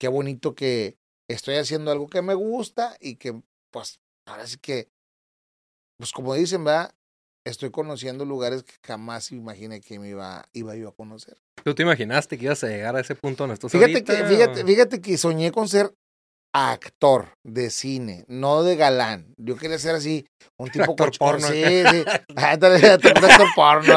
qué 0.00 0.08
bonito 0.08 0.54
que 0.54 0.96
estoy 1.28 1.56
haciendo 1.56 1.90
algo 1.90 2.08
que 2.08 2.22
me 2.22 2.34
gusta 2.34 2.96
y 3.00 3.16
que, 3.16 3.40
pues, 3.70 4.00
ahora 4.26 4.46
sí 4.46 4.58
que, 4.58 4.88
pues 5.98 6.12
como 6.12 6.34
dicen, 6.34 6.64
¿verdad? 6.64 6.94
Estoy 7.46 7.70
conociendo 7.70 8.24
lugares 8.24 8.62
que 8.62 8.72
jamás 8.82 9.30
imaginé 9.30 9.80
que 9.80 9.98
me 9.98 10.08
iba, 10.08 10.48
iba 10.54 10.74
yo 10.76 10.88
a 10.88 10.94
conocer. 10.94 11.36
¿Tú 11.62 11.74
te 11.74 11.82
imaginaste 11.82 12.38
que 12.38 12.46
ibas 12.46 12.64
a 12.64 12.68
llegar 12.68 12.96
a 12.96 13.00
ese 13.00 13.14
punto 13.14 13.42
donde 13.44 13.54
estás 13.54 13.70
Fíjate 13.70 13.92
ahorita, 13.92 14.16
que, 14.16 14.24
fíjate, 14.24 14.64
fíjate 14.64 15.00
que 15.00 15.18
soñé 15.18 15.52
con 15.52 15.68
ser 15.68 15.94
actor 16.56 17.30
de 17.42 17.68
cine, 17.68 18.24
no 18.28 18.62
de 18.62 18.76
galán. 18.76 19.34
Yo 19.36 19.56
quería 19.56 19.76
ser 19.78 19.96
así, 19.96 20.24
un 20.56 20.68
tipo 20.70 20.92
Actor 20.92 21.10
porno. 21.18 21.48
Sí, 21.48 21.64
sí. 21.90 22.04
Ándale, 22.36 22.88
actor 22.90 23.12
porno. 23.56 23.94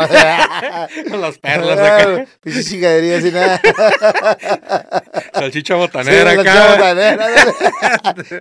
Con 1.10 1.22
las 1.22 1.38
perlas 1.38 1.78
acá. 1.80 2.26
Pinche 2.42 2.64
chingadería 2.64 3.18
así 3.20 3.32
nada. 3.32 3.62
Salchicha 5.34 5.76
botanera 5.76 6.34
Sí, 6.34 6.40
acá. 6.40 6.54
salchicha 6.54 6.76
botanera. 6.76 7.28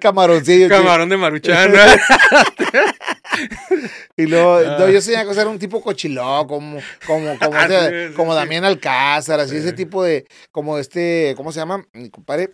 Camaroncillo. 0.01 0.69
Camarón 0.71 1.09
de 1.11 1.17
maruchan. 1.19 1.73
Y 4.17 4.27
luego, 4.27 4.57
Ah. 4.57 4.77
no, 4.79 4.89
yo 4.89 5.01
soñaba 5.03 5.27
con 5.27 5.35
ser 5.35 5.47
un 5.47 5.59
tipo 5.59 5.83
cochiló, 5.83 6.47
como, 6.47 6.79
como, 7.07 7.39
como, 7.39 7.55
Ah, 7.57 7.67
ese- 7.67 7.91
sí, 7.91 8.09
sí, 8.09 8.15
como. 8.15 8.35
Damián 8.35 8.65
Alcázar, 8.65 9.41
así, 9.41 9.57
ese 9.57 9.73
tipo 9.75 10.03
de, 10.03 10.27
como 10.51 10.79
este, 10.79 11.35
¿cómo 11.37 11.53
se 11.53 11.61
llama? 11.61 11.85
Mi 11.93 12.09
compadre, 12.09 12.51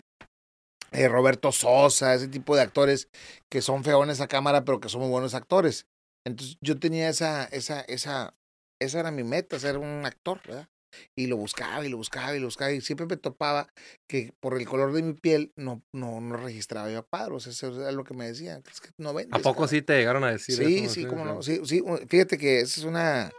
eh, 0.92 1.08
Roberto 1.08 1.52
Sosa, 1.52 2.14
ese 2.14 2.28
tipo 2.28 2.54
de 2.56 2.62
actores 2.62 3.08
que 3.50 3.62
son 3.62 3.84
feones 3.84 4.20
a 4.20 4.28
cámara, 4.28 4.64
pero 4.64 4.80
que 4.80 4.88
son 4.88 5.00
muy 5.02 5.10
buenos 5.10 5.34
actores. 5.34 5.86
Entonces, 6.26 6.56
yo 6.60 6.78
tenía 6.78 7.08
esa, 7.08 7.44
esa, 7.46 7.80
esa, 7.82 8.34
esa 8.80 9.00
era 9.00 9.10
mi 9.10 9.24
meta, 9.24 9.58
ser 9.58 9.78
un 9.78 10.04
actor, 10.06 10.40
¿verdad? 10.46 10.68
Y 11.16 11.26
lo 11.26 11.36
buscaba 11.38 11.84
y 11.84 11.88
lo 11.88 11.96
buscaba 11.96 12.36
y 12.36 12.38
lo 12.38 12.46
buscaba 12.46 12.70
y 12.70 12.82
siempre 12.82 13.06
me 13.06 13.16
topaba 13.16 13.66
que 14.08 14.32
por 14.40 14.58
el 14.58 14.66
color 14.68 14.92
de 14.92 15.02
mi 15.02 15.14
piel 15.14 15.52
no, 15.56 15.82
no, 15.94 16.20
no 16.20 16.36
registraba 16.36 16.90
yo 16.90 16.98
a 16.98 17.02
cuadros, 17.02 17.46
eso 17.46 17.80
era 17.80 17.92
lo 17.92 18.04
que 18.04 18.12
me 18.14 18.26
decían, 18.26 18.62
es 18.70 18.80
que 18.80 18.90
no 18.98 19.14
vendes. 19.14 19.32
¿A 19.32 19.38
poco 19.38 19.62
cabrón". 19.62 19.68
sí 19.70 19.82
te 19.82 19.96
llegaron 19.96 20.24
a 20.24 20.32
decir 20.32 20.54
Sí, 20.54 20.84
eso? 20.84 20.94
sí, 20.94 21.06
cómo 21.06 21.24
no. 21.24 21.42
Sí, 21.42 21.60
sí, 21.64 21.82
fíjate 22.08 22.36
que 22.36 22.60
esa 22.60 22.80
es 22.80 22.84
una, 22.86 23.32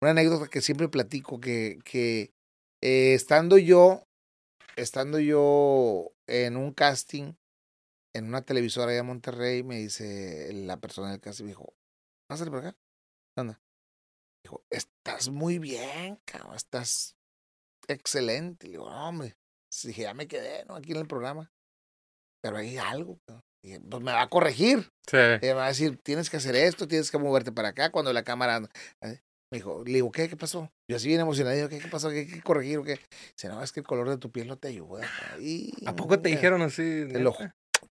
una 0.00 0.12
anécdota 0.12 0.48
que 0.48 0.62
siempre 0.62 0.88
platico, 0.88 1.38
que, 1.40 1.78
que 1.84 2.30
eh, 2.82 3.12
estando 3.12 3.58
yo, 3.58 4.02
estando 4.76 5.18
yo 5.18 6.13
en 6.26 6.56
un 6.56 6.72
casting 6.72 7.34
en 8.14 8.26
una 8.26 8.42
televisora 8.42 8.90
allá 8.92 9.00
en 9.00 9.06
Monterrey, 9.06 9.62
me 9.62 9.76
dice 9.76 10.52
la 10.52 10.76
persona 10.78 11.10
del 11.10 11.20
casting, 11.20 11.44
me 11.44 11.50
dijo, 11.50 11.74
pásale 12.28 12.50
por 12.50 12.60
acá. 12.60 12.76
¿Qué 13.34 13.40
onda? 13.40 13.60
Dijo, 14.44 14.64
estás 14.70 15.28
muy 15.28 15.58
bien, 15.58 16.20
cabrón, 16.24 16.54
estás 16.54 17.16
excelente. 17.88 18.66
Le 18.66 18.72
digo, 18.72 18.88
no, 18.88 19.08
hombre. 19.08 19.36
Dije, 19.82 20.02
ya 20.02 20.14
me 20.14 20.28
quedé, 20.28 20.64
¿no? 20.66 20.76
Aquí 20.76 20.92
en 20.92 20.98
el 20.98 21.08
programa. 21.08 21.52
Pero 22.40 22.58
hay 22.58 22.78
algo, 22.78 23.18
cabrón. 23.26 23.44
Dije, 23.64 23.80
pues 23.80 24.02
me 24.02 24.12
va 24.12 24.22
a 24.22 24.28
corregir. 24.28 24.92
Sí. 25.08 25.16
Ella 25.16 25.38
me 25.40 25.54
va 25.54 25.64
a 25.64 25.68
decir, 25.68 26.00
tienes 26.02 26.30
que 26.30 26.36
hacer 26.36 26.54
esto, 26.54 26.86
tienes 26.86 27.10
que 27.10 27.18
moverte 27.18 27.50
para 27.50 27.68
acá 27.68 27.90
cuando 27.90 28.12
la 28.12 28.22
cámara... 28.22 28.56
anda". 28.56 28.70
Me 29.54 29.58
dijo, 29.58 29.84
le 29.86 29.92
digo, 29.92 30.10
¿qué? 30.10 30.28
¿Qué 30.28 30.36
pasó? 30.36 30.68
Yo 30.90 30.96
así 30.96 31.06
bien 31.06 31.20
emocionado, 31.20 31.54
digo, 31.54 31.68
¿qué, 31.68 31.78
qué 31.78 31.86
pasó? 31.86 32.10
¿Qué 32.10 32.18
hay 32.18 32.26
que 32.26 32.42
corregir 32.42 32.78
o 32.78 32.82
qué? 32.82 32.98
Dice, 33.36 33.46
no, 33.46 33.62
es 33.62 33.70
que 33.70 33.78
el 33.78 33.86
color 33.86 34.08
de 34.08 34.16
tu 34.18 34.32
piel 34.32 34.48
no 34.48 34.56
te 34.56 34.66
ayuda. 34.66 35.06
Y, 35.38 35.72
¿A 35.86 35.94
poco 35.94 36.18
te 36.18 36.28
dijeron 36.28 36.60
así? 36.60 37.04
Te 37.12 37.20
lo, 37.20 37.36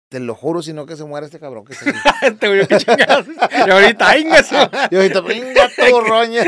te 0.10 0.20
lo 0.20 0.36
juro, 0.36 0.62
si 0.62 0.74
no 0.74 0.86
que 0.86 0.98
se 0.98 1.06
muera 1.06 1.26
este 1.26 1.40
cabrón 1.40 1.64
que 1.64 1.72
está 1.82 1.90
aquí. 2.22 2.36
Te 2.36 2.50
voy 2.50 2.60
a 2.60 2.68
qué 2.68 2.76
chingados. 2.80 3.28
Y 3.66 3.70
ahorita, 3.70 4.10
¡ay, 4.10 4.28
eso! 4.38 4.70
Y 4.92 4.96
ahorita, 4.98 5.22
venga 5.22 5.70
tu 5.90 6.02
roña. 6.02 6.44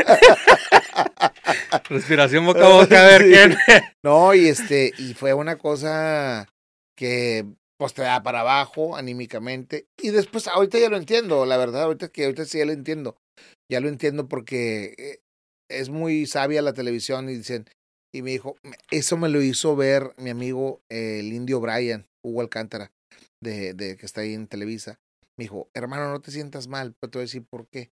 Respiración 1.88 2.44
boca 2.44 2.66
a 2.66 2.68
boca, 2.68 3.02
a 3.02 3.06
ver 3.06 3.22
Sí. 3.22 3.30
quién. 3.30 3.56
No, 4.04 4.34
y 4.34 4.48
este, 4.48 4.92
y 4.98 5.14
fue 5.14 5.32
una 5.32 5.56
cosa 5.56 6.46
que 6.94 7.46
pues 7.78 7.94
te 7.94 8.02
da 8.02 8.22
para 8.22 8.40
abajo 8.40 8.96
anímicamente. 8.96 9.86
Y 9.96 10.10
después, 10.10 10.46
ahorita 10.46 10.78
ya 10.78 10.90
lo 10.90 10.98
entiendo, 10.98 11.46
la 11.46 11.56
verdad, 11.56 11.84
ahorita 11.84 12.08
que 12.08 12.24
ahorita 12.24 12.44
sí 12.44 12.58
ya 12.58 12.66
lo 12.66 12.72
entiendo. 12.72 13.16
Ya 13.70 13.80
lo 13.80 13.88
entiendo 13.88 14.28
porque 14.28 14.94
eh, 14.98 15.20
es 15.70 15.88
muy 15.88 16.26
sabia 16.26 16.62
la 16.62 16.72
televisión 16.72 17.28
y 17.28 17.36
dicen, 17.36 17.66
y 18.14 18.22
me 18.22 18.30
dijo, 18.30 18.56
eso 18.90 19.16
me 19.16 19.28
lo 19.28 19.42
hizo 19.42 19.76
ver 19.76 20.14
mi 20.16 20.30
amigo 20.30 20.80
el 20.88 21.32
indio 21.32 21.60
Brian, 21.60 22.06
Hugo 22.24 22.40
Alcántara, 22.40 22.92
de, 23.42 23.74
de 23.74 23.96
que 23.96 24.06
está 24.06 24.22
ahí 24.22 24.34
en 24.34 24.46
Televisa. 24.46 24.98
Me 25.38 25.44
dijo, 25.44 25.68
hermano, 25.74 26.10
no 26.10 26.20
te 26.20 26.30
sientas 26.30 26.66
mal, 26.68 26.94
pero 26.98 27.10
te 27.10 27.18
voy 27.18 27.22
a 27.24 27.26
decir 27.26 27.44
por 27.44 27.68
qué. 27.68 27.90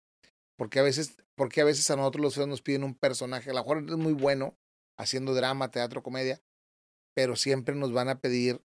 Porque 0.57 0.79
a 0.79 0.83
veces, 0.83 1.15
porque 1.35 1.61
a 1.61 1.65
veces 1.65 1.89
a 1.89 1.95
nosotros 1.95 2.21
los 2.21 2.35
feos 2.35 2.47
nos 2.47 2.61
piden 2.61 2.83
un 2.83 2.93
personaje, 2.93 3.49
a 3.49 3.53
lo 3.53 3.61
mejor 3.61 3.79
es 3.79 3.97
muy 3.97 4.13
bueno 4.13 4.55
haciendo 4.99 5.33
drama, 5.33 5.71
teatro, 5.71 6.03
comedia, 6.03 6.39
pero 7.15 7.35
siempre 7.35 7.73
nos 7.73 7.91
van 7.93 8.09
a 8.09 8.19
pedir 8.19 8.61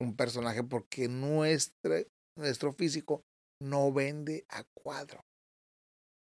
un 0.00 0.16
personaje 0.16 0.64
porque 0.64 1.06
nuestra, 1.06 2.02
nuestro 2.36 2.72
físico 2.72 3.22
no 3.62 3.92
vende 3.92 4.44
a 4.48 4.64
cuadro. 4.74 5.24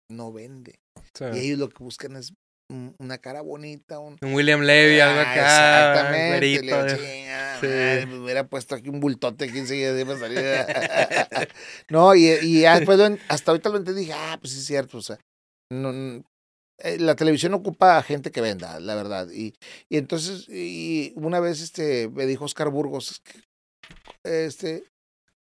No 0.09 0.31
vende. 0.31 0.79
Sí. 1.13 1.25
Y 1.33 1.39
ellos 1.39 1.59
lo 1.59 1.69
que 1.69 1.83
buscan 1.83 2.15
es 2.15 2.33
un- 2.69 2.95
una 2.99 3.17
cara 3.17 3.41
bonita, 3.41 3.99
un... 3.99 4.17
Un 4.21 4.33
William 4.33 4.61
Levy, 4.61 4.99
algo 4.99 5.19
Ah, 5.19 5.31
acá. 5.31 5.91
Exactamente. 5.91 6.19
le 6.19 6.29
güerito, 6.29 6.61
digo, 6.61 6.83
de- 6.83 6.97
"Chinga, 6.97 7.59
Sí. 7.61 7.65
madre, 7.67 8.05
me 8.07 8.19
hubiera 8.19 8.47
puesto 8.47 8.75
aquí 8.75 8.89
un 8.89 8.99
bultote 8.99 9.45
aquí 9.45 9.59
enseguida. 9.59 9.99
iba 9.99 10.13
a 10.13 10.19
salir". 10.19 10.37
no, 11.89 12.13
y, 12.15 12.25
y 12.41 12.59
después 12.61 12.97
lo 12.97 13.17
hasta 13.29 13.51
ahorita 13.51 13.69
lo 13.69 13.77
entendí. 13.77 14.01
Dije, 14.01 14.13
ah, 14.13 14.37
pues 14.39 14.53
sí 14.53 14.59
es 14.59 14.65
cierto. 14.65 14.97
O 14.97 15.01
sea, 15.01 15.17
no, 15.71 15.91
eh, 16.79 16.97
la 16.99 17.15
televisión 17.15 17.53
ocupa 17.53 17.97
a 17.97 18.03
gente 18.03 18.31
que 18.31 18.41
venda, 18.41 18.79
la 18.79 18.95
verdad. 18.95 19.29
Y, 19.31 19.53
y 19.89 19.97
entonces, 19.97 20.47
y 20.49 21.13
una 21.15 21.39
vez 21.39 21.61
este, 21.61 22.09
me 22.09 22.25
dijo 22.25 22.45
Oscar 22.45 22.69
Burgos, 22.69 23.11
"Es 23.11 23.19
que, 23.21 24.45
este, 24.45 24.83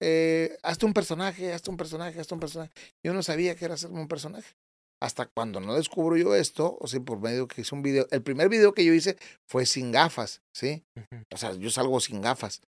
eh, 0.07 0.59
hazte 0.63 0.85
un 0.85 0.93
personaje, 0.93 1.53
hazte 1.53 1.71
un 1.71 1.77
personaje, 1.79 2.21
hazte 2.21 2.35
un 2.35 2.41
personaje. 2.41 2.71
Yo 3.05 3.15
no 3.15 3.23
sabía 3.23 3.55
que 3.57 3.65
era 3.65 3.75
hacerme 3.75 4.01
un 4.01 4.09
personaje. 4.09 4.53
Hasta 5.03 5.27
cuando 5.27 5.61
no 5.61 5.75
descubro 5.75 6.17
yo 6.17 6.35
esto, 6.35 6.77
o 6.81 6.87
sea, 6.87 7.01
por 7.01 7.21
medio 7.21 7.49
que 7.49 7.63
hice 7.63 7.75
un 7.75 7.83
video. 7.83 8.07
El 8.11 8.23
primer 8.23 8.49
video 8.49 8.73
que 8.75 8.85
yo 8.85 8.93
hice 8.95 9.17
fue 9.51 9.67
sin 9.67 9.93
gafas, 9.93 10.41
¿sí? 10.55 10.83
O 11.33 11.37
sea, 11.37 11.53
yo 11.55 11.71
salgo 11.71 12.01
sin 12.01 12.21
gafas. 12.23 12.61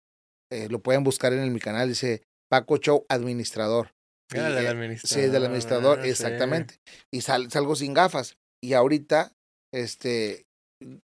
Eh, 0.53 0.69
lo 0.71 0.81
pueden 0.81 1.05
buscar 1.05 1.33
en 1.33 1.41
el, 1.41 1.51
mi 1.51 1.61
canal, 1.61 1.89
dice 1.89 2.23
Paco 2.51 2.79
Show 2.79 3.05
Administrador. 3.09 3.91
Ah, 4.35 4.51
Y, 4.51 4.55
del 4.55 4.65
eh, 4.65 4.69
administrador. 4.69 5.15
Sí, 5.15 5.21
es 5.27 5.33
del 5.33 5.45
administrador, 5.45 5.99
ah, 6.01 6.03
sí. 6.03 6.09
exactamente. 6.11 6.75
Y 7.13 7.21
sal- 7.21 7.51
salgo 7.51 7.77
sin 7.77 7.95
gafas. 7.95 8.37
Y 8.63 8.73
ahorita, 8.75 9.33
este, 9.73 10.45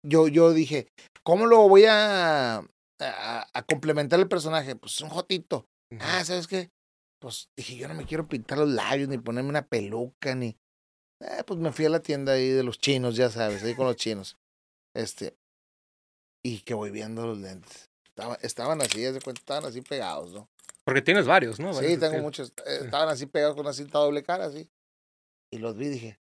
yo, 0.05 0.27
yo 0.27 0.53
dije, 0.53 0.87
¿cómo 1.23 1.45
lo 1.45 1.67
voy 1.69 1.85
a, 1.85 2.57
a, 2.57 3.47
a 3.53 3.63
complementar 3.63 4.19
el 4.19 4.27
personaje? 4.27 4.75
Pues 4.75 4.99
un 5.01 5.09
jotito. 5.09 5.65
Ah, 5.99 6.23
¿sabes 6.23 6.47
qué? 6.47 6.71
Pues 7.19 7.49
dije, 7.55 7.75
yo 7.75 7.87
no 7.87 7.93
me 7.93 8.05
quiero 8.05 8.27
pintar 8.27 8.57
los 8.57 8.69
labios, 8.69 9.09
ni 9.09 9.17
ponerme 9.17 9.49
una 9.49 9.67
peluca, 9.67 10.33
ni... 10.35 10.57
Eh, 11.19 11.43
pues 11.45 11.59
me 11.59 11.71
fui 11.71 11.85
a 11.85 11.89
la 11.89 12.01
tienda 12.01 12.33
ahí 12.33 12.49
de 12.49 12.63
los 12.63 12.79
chinos, 12.79 13.15
ya 13.15 13.29
sabes, 13.29 13.61
ahí 13.63 13.75
con 13.75 13.85
los 13.85 13.95
chinos. 13.95 14.37
Este, 14.95 15.37
y 16.43 16.61
que 16.61 16.73
voy 16.73 16.89
viendo 16.89 17.25
los 17.27 17.37
lentes. 17.37 17.89
Estaba- 18.05 18.35
estaban 18.41 18.81
así, 18.81 19.05
haz 19.05 19.13
de 19.13 19.21
cuenta, 19.21 19.39
estaban 19.39 19.65
así 19.65 19.81
pegados, 19.81 20.33
¿no? 20.33 20.49
Porque 20.83 21.01
tienes 21.03 21.27
varios, 21.27 21.59
¿no? 21.59 21.73
Sí, 21.73 21.85
tengo 21.99 22.13
muchos. 22.23 22.49
eh, 22.65 22.79
Estaban 22.85 23.09
así 23.09 23.27
pegados 23.27 23.55
con 23.55 23.65
una 23.65 23.73
cinta 23.73 23.99
doble 23.99 24.23
cara, 24.23 24.45
así. 24.45 24.67
Y 25.51 25.59
los 25.59 25.77
vi 25.77 25.85
y 25.87 25.89
dije, 25.89 26.19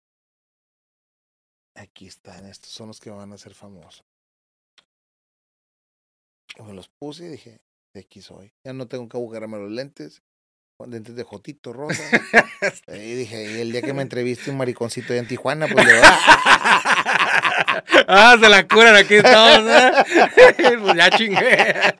aquí 1.76 2.08
están, 2.08 2.46
estos 2.46 2.70
son 2.72 2.88
los 2.88 3.00
que 3.00 3.10
van 3.10 3.32
a 3.32 3.36
hacer 3.36 3.54
famoso. 3.54 4.04
Y 6.58 6.62
me 6.64 6.74
los 6.74 6.90
puse 6.90 7.26
y 7.26 7.30
dije, 7.30 7.62
de 8.00 8.06
aquí 8.06 8.22
soy. 8.22 8.54
Ya 8.64 8.74
no 8.74 8.88
tengo 8.88 9.08
que 9.10 9.18
agujerarme 9.18 9.58
los 9.58 9.72
lentes, 9.72 10.24
lentes 10.88 11.16
de 11.16 11.24
jotito 11.24 11.74
rosa. 11.74 12.04
y 12.88 13.14
dije, 13.16 13.58
y 13.58 13.62
el 13.62 13.72
día 13.72 13.82
que 13.82 13.94
me 13.94 14.02
entreviste 14.04 14.50
un 14.50 14.58
mariconcito 14.58 15.14
allá 15.14 15.22
en 15.22 15.28
Tijuana, 15.28 15.68
pues 15.68 15.86
le 15.86 16.00
va. 16.00 16.20
ah, 18.08 18.38
se 18.40 18.50
la 18.50 18.68
curan 18.68 18.96
aquí 18.96 19.22
todos. 19.22 19.66
¿eh? 19.68 19.92
pues 20.82 20.96
ya 20.96 21.10
chingué. 21.12 21.96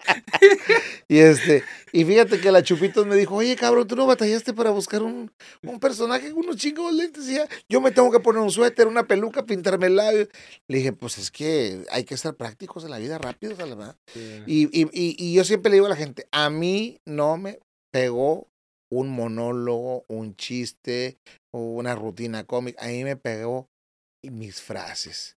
Y 1.08 1.20
este, 1.20 1.64
y 1.92 2.06
fíjate 2.06 2.40
que 2.40 2.52
la 2.52 2.64
Chupitos 2.64 3.06
me 3.06 3.16
dijo, 3.16 3.36
oye 3.36 3.56
cabrón, 3.56 3.88
tú 3.88 3.96
no 3.96 4.06
batallaste 4.06 4.54
para 4.54 4.72
buscar 4.72 5.02
un, 5.04 5.32
un 5.64 5.80
personaje 5.80 6.32
con 6.32 6.44
unos 6.44 6.58
chingos 6.58 6.94
lentes 6.94 7.28
y 7.30 7.36
ya, 7.36 7.48
yo 7.68 7.82
me 7.82 7.92
tengo 7.92 8.12
que 8.12 8.20
poner 8.20 8.42
un 8.42 8.52
suéter, 8.52 8.88
una 8.88 9.08
peluca, 9.08 9.46
pintarme 9.46 9.88
el 9.88 9.96
labio. 9.96 10.28
Le 10.68 10.78
dije, 10.78 10.94
pues 10.94 11.18
es 11.18 11.32
que 11.32 11.84
hay 11.92 12.04
que 12.04 12.18
ser 12.18 12.36
prácticos 12.36 12.84
en 12.84 12.92
la 12.92 13.00
vida, 13.00 13.18
rápidos, 13.18 13.58
la 13.58 13.66
verdad. 13.66 13.96
Y, 14.46 14.64
y, 14.66 14.84
y, 14.92 15.16
y 15.18 15.34
yo 15.34 15.44
siempre 15.44 15.70
le 15.70 15.76
digo 15.76 15.88
a 15.88 15.90
la 15.90 15.96
gente, 15.96 16.28
a 16.32 16.50
mí 16.50 17.00
no 17.06 17.38
me 17.38 17.60
pegó 17.92 18.48
un 18.92 19.10
monólogo, 19.10 20.04
un 20.08 20.36
chiste, 20.36 21.18
o 21.52 21.60
una 21.60 21.96
rutina 21.96 22.44
cómica, 22.44 22.84
a 22.84 22.88
mí 22.88 23.04
me 23.04 23.16
pegó 23.16 23.70
mis 24.24 24.62
frases 24.62 25.36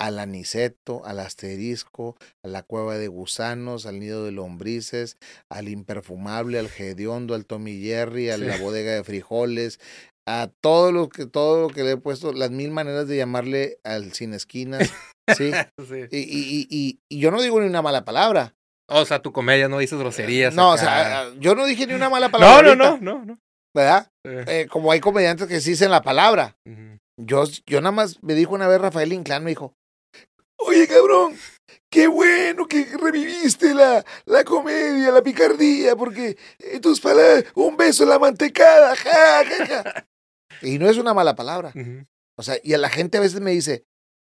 al 0.00 0.20
aniceto, 0.20 1.04
al 1.04 1.18
asterisco, 1.18 2.16
a 2.44 2.48
la 2.48 2.62
cueva 2.62 2.96
de 2.96 3.08
gusanos, 3.08 3.86
al 3.86 3.98
nido 3.98 4.24
de 4.24 4.30
lombrices, 4.30 5.16
al 5.50 5.68
imperfumable, 5.68 6.60
al 6.60 6.66
hediondo, 6.78 7.34
al 7.34 7.44
Tommy 7.44 7.80
Jerry, 7.82 8.30
a 8.30 8.36
Sí. 8.36 8.42
la 8.44 8.56
bodega 8.62 8.92
de 8.92 9.02
frijoles, 9.02 9.80
a 10.28 10.48
todo 10.62 10.92
lo 10.92 11.08
que 11.08 11.26
todo 11.26 11.60
lo 11.62 11.68
que 11.70 11.82
le 11.82 11.92
he 11.92 11.96
puesto, 11.96 12.32
las 12.32 12.52
mil 12.52 12.70
maneras 12.70 13.08
de 13.08 13.16
llamarle 13.16 13.78
al 13.82 14.12
sin 14.12 14.32
esquinas, 14.32 14.92
sí. 15.36 15.50
Sí. 15.88 16.04
Y, 16.12 16.18
y, 16.18 16.26
y, 16.28 16.66
y- 16.70 17.00
y 17.08 17.18
yo 17.18 17.32
no 17.32 17.42
digo 17.42 17.60
ni 17.60 17.66
una 17.66 17.82
mala 17.82 18.04
palabra. 18.04 18.54
O 18.88 19.04
sea, 19.06 19.20
tu 19.22 19.32
comedia 19.32 19.68
no 19.68 19.78
dices 19.80 19.98
groserías. 19.98 20.54
No, 20.54 20.70
o 20.70 20.72
acá. 20.74 20.80
sea, 20.82 21.34
yo 21.40 21.54
no 21.56 21.66
dije 21.66 21.86
ni 21.88 21.94
una 21.94 22.08
mala 22.08 22.28
palabra. 22.30 22.62
No, 22.62 22.74
no, 22.76 22.84
ahorita, 22.90 23.04
no, 23.04 23.18
no, 23.18 23.24
no. 23.24 23.38
¿Verdad? 23.74 24.08
Sí. 24.24 24.32
Eh, 24.46 24.66
como 24.70 24.92
hay 24.92 25.00
comediantes 25.00 25.48
que 25.48 25.60
sí 25.60 25.70
dicen 25.70 25.90
la 25.90 26.02
palabra. 26.02 26.56
Ujú. 26.64 26.96
Yo, 27.20 27.44
yo 27.66 27.80
nada 27.80 27.92
más 27.92 28.22
me 28.22 28.34
dijo 28.34 28.54
una 28.54 28.68
vez 28.68 28.80
Rafael 28.80 29.12
Inclán, 29.12 29.42
me 29.42 29.50
dijo, 29.50 29.74
oye 30.56 30.86
cabrón, 30.86 31.36
qué 31.90 32.06
bueno 32.06 32.66
que 32.66 32.84
reviviste 32.96 33.74
la, 33.74 34.04
la 34.24 34.44
comedia, 34.44 35.10
la 35.10 35.22
picardía, 35.22 35.96
porque 35.96 36.38
tus 36.80 37.00
palabras, 37.00 37.44
un 37.56 37.76
beso 37.76 38.04
en 38.04 38.10
la 38.10 38.20
mantecada, 38.20 38.94
ja, 38.94 39.44
ja, 39.44 39.66
ja". 39.66 40.06
Y 40.62 40.78
no 40.78 40.88
es 40.88 40.96
una 40.96 41.12
mala 41.12 41.34
palabra. 41.34 41.72
O 42.36 42.42
sea, 42.42 42.56
y 42.62 42.74
a 42.74 42.78
la 42.78 42.88
gente 42.88 43.18
a 43.18 43.20
veces 43.20 43.40
me 43.40 43.50
dice, 43.50 43.84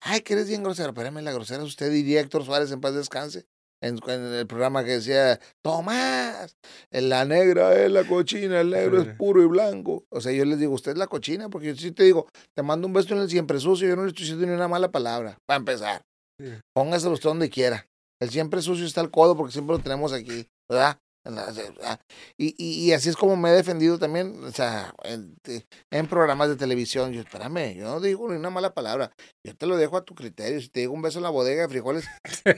ay, 0.01 0.22
que 0.22 0.34
eres 0.34 0.48
bien 0.48 0.62
grosero. 0.62 0.89
Espérame, 0.89 1.22
la 1.22 1.34
grosera 1.34 1.63
es 1.63 1.70
usted, 1.70 1.92
diría 1.92 2.22
Héctor 2.22 2.46
Suárez 2.46 2.72
en 2.72 2.82
paz 2.82 2.94
descanse. 2.94 3.48
En, 3.82 4.00
en 4.08 4.34
el 4.34 4.48
programa 4.48 4.84
que 4.84 4.91
decía, 4.91 5.39
Tomás, 5.63 6.58
la 6.91 7.25
negra 7.25 7.74
es 7.75 7.91
la 7.91 8.03
cochina, 8.03 8.62
el 8.62 8.72
negro 8.72 9.01
es 9.01 9.08
puro 9.17 9.41
y 9.41 9.48
blanco. 9.48 10.05
O 10.10 10.22
sea, 10.22 10.32
yo 10.32 10.46
les 10.46 10.60
digo, 10.60 10.74
usted 10.74 10.94
es 10.94 10.98
la 10.98 11.08
cochina, 11.08 11.50
porque 11.50 11.67
yo 11.67 11.75
sí 11.75 11.91
te 11.91 12.03
digo, 12.03 12.27
te 12.55 12.63
mando 12.63 12.88
un 12.88 12.94
beso 12.94 13.13
en 13.13 13.22
el 13.22 13.29
siempre 13.29 13.60
sucio, 13.60 13.88
yo 13.88 13.96
no 13.96 14.03
le 14.03 14.10
estoy 14.10 14.24
diciendo 14.24 14.46
ni 14.46 14.53
una 14.53 14.67
mala 14.67 14.91
palabra, 14.91 15.38
para 15.46 15.58
empezar. 15.58 16.01
Sí. 16.39 16.51
Póngaselo 16.74 17.13
usted 17.13 17.29
donde 17.29 17.50
quiera. 17.50 17.88
El 18.22 18.29
siempre 18.29 18.62
sucio 18.62 18.86
está 18.86 19.01
al 19.01 19.12
codo 19.12 19.36
porque 19.36 19.53
siempre 19.53 19.75
lo 19.75 19.84
tenemos 19.84 20.13
aquí, 20.13 20.48
¿verdad? 20.70 20.98
Ah, 21.25 22.00
Y, 22.38 22.53
y, 22.58 22.86
y 22.86 22.94
así 22.94 23.10
es 23.10 23.15
como 23.15 23.36
me 23.36 23.50
he 23.50 23.53
defendido 23.53 23.98
también, 23.98 24.44
o 24.44 24.51
sea, 24.51 24.94
en, 25.03 26.08
programas 26.08 26.50
de 26.50 26.55
televisión. 26.55 27.12
Yo, 27.13 27.22
espérame, 27.22 27.75
yo 27.75 27.86
no 27.86 28.00
digo 28.00 28.29
ni 28.29 28.38
una 28.38 28.50
mala 28.51 28.74
palabra. 28.74 29.12
Yo 29.44 29.55
te 29.55 29.65
lo 29.65 29.75
dejo 29.77 29.98
a 29.98 30.05
tu 30.05 30.13
criterio. 30.13 30.62
Si 30.62 30.70
te 30.70 30.82
digo 30.82 30.94
un 30.94 31.01
beso 31.01 31.20
en 31.20 31.24
la 31.24 31.29
bodega 31.29 31.63
de 31.63 31.70
frijoles, 31.70 32.05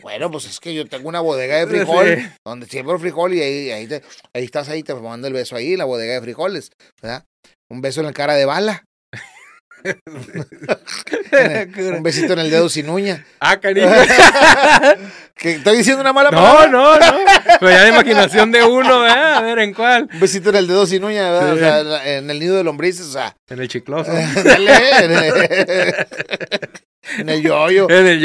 bueno, 0.02 0.30
pues 0.30 0.46
es 0.46 0.60
que 0.60 0.74
yo 0.74 0.86
tengo 0.88 1.08
una 1.08 1.22
bodega 1.22 1.58
de 1.58 1.68
frijol 1.68 2.08
Sí. 2.18 2.28
donde 2.46 2.66
siembro 2.68 3.00
frijol 3.00 3.34
y 3.34 3.42
ahí, 3.42 3.72
ahí, 3.72 3.88
te- 3.88 4.04
ahí 4.34 4.44
estás 4.44 4.68
ahí, 4.70 4.84
te 4.84 4.94
mando 4.96 5.28
el 5.28 5.34
beso 5.34 5.56
ahí, 5.56 5.76
la 5.78 5.86
bodega 5.86 6.14
de 6.16 6.22
frijoles, 6.22 6.72
¿verdad? 7.02 7.24
Un 7.70 7.82
beso 7.82 8.02
en 8.02 8.06
la 8.08 8.14
cara 8.14 8.34
de 8.36 8.46
bala, 8.46 8.84
un 11.98 12.04
besito 12.04 12.34
en 12.34 12.40
el 12.40 12.50
dedo 12.50 12.70
sin 12.70 12.90
uña. 12.90 13.26
ah, 13.40 13.60
cariño. 13.60 13.88
que 15.36 15.52
estoy 15.54 15.78
diciendo 15.78 16.02
una 16.02 16.14
mala 16.14 16.32
No, 16.32 16.38
palabra. 16.38 16.68
no, 16.68 17.00
no. 17.00 17.18
Pero 17.60 17.72
ya 17.72 17.84
la 17.84 17.90
imaginación 17.90 18.52
de 18.52 18.64
uno, 18.64 19.06
¿eh? 19.08 19.12
A 19.12 19.42
ver, 19.42 19.60
¿en 19.60 19.74
cuál? 19.74 20.10
Un 20.12 20.20
besito 20.20 20.50
en 20.50 20.56
el 20.58 20.68
dedo 20.68 20.86
sin 20.86 21.04
uña, 21.04 21.32
¿verdad? 21.32 21.54
Sí. 21.54 21.56
O 21.56 21.60
sea, 21.60 22.18
en 22.18 22.30
el 22.30 22.40
nido 22.40 22.56
de 22.58 22.64
lombrices, 22.64 23.08
o 23.08 23.12
sea. 23.12 23.36
En 23.50 23.60
el 23.60 23.68
chicloso. 23.68 24.12
Dale, 24.12 25.06
en 25.06 25.12
el- 25.12 25.96
en 27.20 27.30
el 27.30 27.42
yoyo. 27.42 27.90
En 27.90 28.08
el 28.08 28.20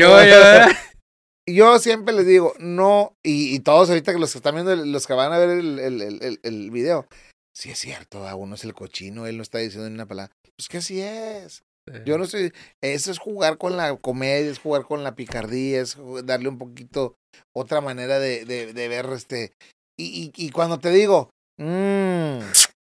yo, 1.44 1.78
siempre 1.80 2.14
les 2.14 2.24
digo, 2.24 2.54
no, 2.60 3.16
y, 3.22 3.52
y 3.54 3.58
todos 3.60 3.88
ahorita 3.88 4.12
que 4.12 4.18
los 4.20 4.30
que 4.32 4.38
están 4.38 4.54
viendo, 4.54 4.76
los 4.76 5.06
que 5.08 5.12
van 5.12 5.32
a 5.32 5.38
ver 5.38 5.50
el, 5.50 5.78
el, 5.80 6.00
el, 6.00 6.22
el- 6.22 6.40
el 6.44 6.70
video, 6.70 7.08
sí 7.52 7.68
es 7.70 7.80
cierto, 7.80 8.28
a 8.28 8.36
uno 8.36 8.54
es 8.54 8.62
el 8.62 8.74
cochino, 8.74 9.26
él 9.26 9.36
no 9.38 9.42
está 9.42 9.58
diciendo 9.58 9.88
ni 9.88 9.94
una 9.96 10.06
palabra. 10.06 10.32
Pues 10.62 10.68
que 10.68 10.78
así 10.78 11.02
es. 11.02 11.64
Yo 12.06 12.18
no 12.18 12.26
sé, 12.26 12.52
eso 12.80 13.10
es 13.10 13.18
jugar 13.18 13.58
con 13.58 13.76
la 13.76 13.96
comedia, 13.96 14.48
es 14.48 14.60
jugar 14.60 14.84
con 14.84 15.02
la 15.02 15.16
picardía, 15.16 15.80
es 15.80 15.96
darle 16.22 16.48
un 16.48 16.58
poquito 16.58 17.16
otra 17.52 17.80
manera 17.80 18.20
de, 18.20 18.44
de, 18.44 18.72
de 18.72 18.88
ver 18.88 19.06
este. 19.06 19.54
Y, 19.98 20.30
y, 20.36 20.38
y 20.46 20.50
cuando 20.50 20.78
te 20.78 20.90
digo, 20.90 21.30
"Mm, 21.58 22.38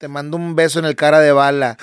te 0.01 0.07
mando 0.07 0.37
un 0.37 0.55
beso 0.55 0.79
en 0.79 0.85
el 0.85 0.95
cara 0.95 1.19
de 1.19 1.33
bala. 1.33 1.77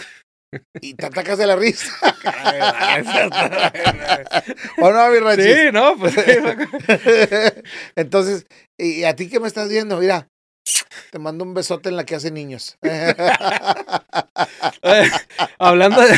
Y 0.79 0.93
te 0.93 1.07
atacas 1.07 1.37
de 1.37 1.47
la 1.47 1.57
risa. 1.57 1.91
¿O 4.81 4.91
no, 4.91 5.09
mi? 5.09 5.43
Sí, 5.43 5.71
no, 5.73 5.97
pues 5.97 6.13
sí. 6.13 6.21
Entonces, 7.97 8.45
¿y 8.77 9.03
a 9.03 9.17
ti 9.17 9.29
qué 9.29 9.41
me 9.41 9.47
estás 9.47 9.67
viendo? 9.67 9.97
Mira, 9.97 10.29
te 11.11 11.19
mando 11.19 11.43
un 11.43 11.53
besote 11.53 11.89
en 11.89 11.97
la 11.97 12.05
que 12.05 12.15
hace 12.15 12.31
niños. 12.31 12.77
Eh, 14.83 15.09
hablando, 15.59 16.01
de, 16.01 16.17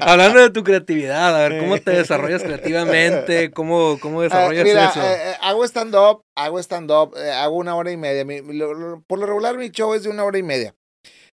hablando 0.00 0.40
de 0.40 0.50
tu 0.50 0.62
creatividad, 0.64 1.34
a 1.34 1.48
ver, 1.48 1.58
¿cómo 1.60 1.78
te 1.78 1.92
desarrollas 1.92 2.42
creativamente? 2.42 3.50
¿Cómo, 3.50 3.98
cómo 4.00 4.20
Ah, 4.20 4.24
desarrollas 4.24 4.64
mira, 4.64 4.90
eso? 4.90 5.02
eh, 5.02 5.30
eh, 5.30 5.34
hago 5.40 5.64
stand-up, 5.64 6.22
hago 6.36 6.58
stand-up, 6.58 7.16
eh, 7.16 7.30
hago 7.30 7.56
una 7.56 7.74
hora 7.74 7.90
y 7.90 7.96
media. 7.96 8.24
Mi- 8.24 8.42
mi- 8.42 8.54
lo- 8.56 8.74
lo- 8.74 9.02
por 9.06 9.18
lo 9.18 9.26
regular, 9.26 9.56
mi 9.56 9.70
show 9.70 9.94
es 9.94 10.02
de 10.02 10.10
una 10.10 10.24
hora 10.24 10.38
y 10.38 10.42
media. 10.42 10.74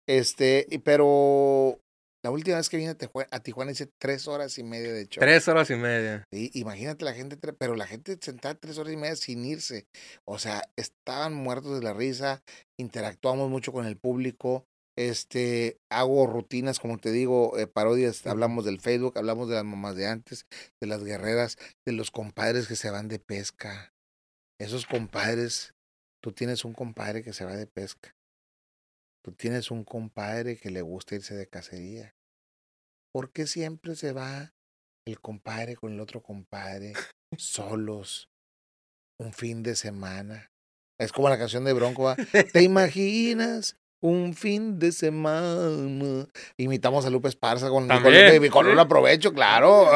Este, 0.08 0.66
pero 0.84 1.78
la 2.24 2.30
última 2.30 2.56
vez 2.56 2.70
que 2.70 2.78
vine 2.78 2.96
a 3.30 3.40
Tijuana 3.40 3.72
hice 3.72 3.86
tres 3.98 4.26
horas 4.28 4.56
y 4.56 4.64
media 4.64 4.94
de 4.94 5.06
show. 5.06 5.20
Tres 5.20 5.46
horas 5.46 5.68
y 5.68 5.74
media. 5.74 6.24
Sí, 6.32 6.50
imagínate 6.54 7.04
la 7.04 7.12
gente, 7.12 7.36
pero 7.36 7.76
la 7.76 7.86
gente 7.86 8.16
sentada 8.18 8.54
tres 8.54 8.78
horas 8.78 8.94
y 8.94 8.96
media 8.96 9.14
sin 9.14 9.44
irse. 9.44 9.86
O 10.24 10.38
sea, 10.38 10.62
estaban 10.74 11.34
muertos 11.34 11.78
de 11.78 11.84
la 11.84 11.92
risa, 11.92 12.42
interactuamos 12.80 13.50
mucho 13.50 13.72
con 13.72 13.84
el 13.84 13.98
público. 13.98 14.64
Este, 14.96 15.76
hago 15.90 16.26
rutinas, 16.26 16.80
como 16.80 16.96
te 16.96 17.12
digo, 17.12 17.58
eh, 17.58 17.66
parodias, 17.66 18.26
hablamos 18.26 18.64
del 18.64 18.80
Facebook, 18.80 19.18
hablamos 19.18 19.50
de 19.50 19.56
las 19.56 19.64
mamás 19.64 19.94
de 19.94 20.06
antes, 20.06 20.46
de 20.80 20.86
las 20.86 21.04
guerreras, 21.04 21.58
de 21.84 21.92
los 21.92 22.10
compadres 22.10 22.68
que 22.68 22.76
se 22.76 22.88
van 22.88 23.08
de 23.08 23.18
pesca. 23.18 23.92
Esos 24.58 24.86
compadres, 24.86 25.74
tú 26.22 26.32
tienes 26.32 26.64
un 26.64 26.72
compadre 26.72 27.22
que 27.22 27.34
se 27.34 27.44
va 27.44 27.54
de 27.54 27.66
pesca. 27.66 28.14
Tú 29.24 29.32
tienes 29.32 29.70
un 29.70 29.84
compadre 29.84 30.58
que 30.58 30.70
le 30.70 30.82
gusta 30.82 31.14
irse 31.14 31.34
de 31.34 31.48
cacería. 31.48 32.14
¿Por 33.10 33.32
qué 33.32 33.46
siempre 33.46 33.96
se 33.96 34.12
va 34.12 34.52
el 35.06 35.18
compadre 35.20 35.76
con 35.76 35.94
el 35.94 36.00
otro 36.00 36.22
compadre 36.22 36.92
solos 37.38 38.28
un 39.18 39.32
fin 39.32 39.62
de 39.62 39.76
semana? 39.76 40.50
Es 41.00 41.10
como 41.10 41.30
la 41.30 41.38
canción 41.38 41.64
de 41.64 41.72
Bronco. 41.72 42.02
¿va? 42.02 42.16
¿Te 42.16 42.62
imaginas 42.62 43.78
un 44.02 44.34
fin 44.34 44.78
de 44.78 44.92
semana? 44.92 46.26
Imitamos 46.58 47.06
a 47.06 47.10
Lupe 47.10 47.28
Esparza 47.28 47.70
con, 47.70 47.88
con 47.88 48.02
sí. 48.12 48.70
un 48.70 48.78
aprovecho, 48.78 49.32
claro. 49.32 49.88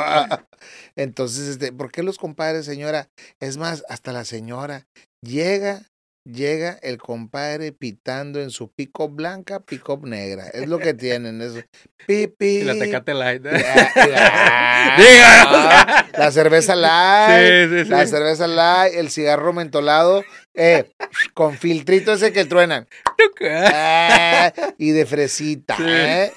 Entonces, 0.96 1.48
este, 1.48 1.70
¿por 1.70 1.92
qué 1.92 2.02
los 2.02 2.16
compadres, 2.16 2.64
señora? 2.64 3.10
Es 3.40 3.58
más, 3.58 3.84
hasta 3.90 4.12
la 4.12 4.24
señora 4.24 4.86
llega, 5.22 5.82
llega 6.28 6.78
el 6.82 6.98
compadre 6.98 7.72
pitando 7.72 8.40
en 8.40 8.50
su 8.50 8.70
pick 8.70 8.92
blanca, 9.10 9.60
pick 9.60 9.88
negra. 10.02 10.48
Es 10.48 10.68
lo 10.68 10.78
que 10.78 10.94
tienen, 10.94 11.40
eso. 11.40 11.60
Pi, 12.06 12.26
pi. 12.26 12.58
Y 12.58 12.62
la 12.62 12.74
Tecate 12.74 13.14
Light. 13.14 13.44
¿eh? 13.46 13.64
Ya. 13.94 14.96
Diga. 14.98 16.08
La 16.18 16.30
cerveza 16.30 16.74
light, 16.74 17.70
Sí, 17.70 17.76
sí, 17.76 17.84
sí. 17.84 17.90
la 17.90 18.06
cerveza 18.06 18.46
light, 18.46 18.94
el 18.94 19.10
cigarro 19.10 19.52
mentolado, 19.52 20.24
eh, 20.54 20.90
con 21.34 21.56
filtrito 21.56 22.12
ese 22.12 22.32
que 22.32 22.44
truenan. 22.44 22.86
Ah, 23.40 24.52
y 24.78 24.90
de 24.90 25.06
fresita. 25.06 25.76
¿eh? 25.80 26.32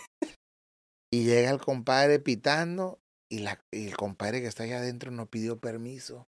Y 1.12 1.24
llega 1.24 1.50
el 1.50 1.60
compadre 1.60 2.20
pitando 2.20 3.00
y, 3.28 3.40
la, 3.40 3.60
y 3.72 3.88
el 3.88 3.98
compadre 3.98 4.42
que 4.42 4.48
está 4.48 4.64
allá 4.64 4.78
adentro 4.78 5.10
no 5.10 5.26
pidió 5.26 5.60
permiso 5.60 6.28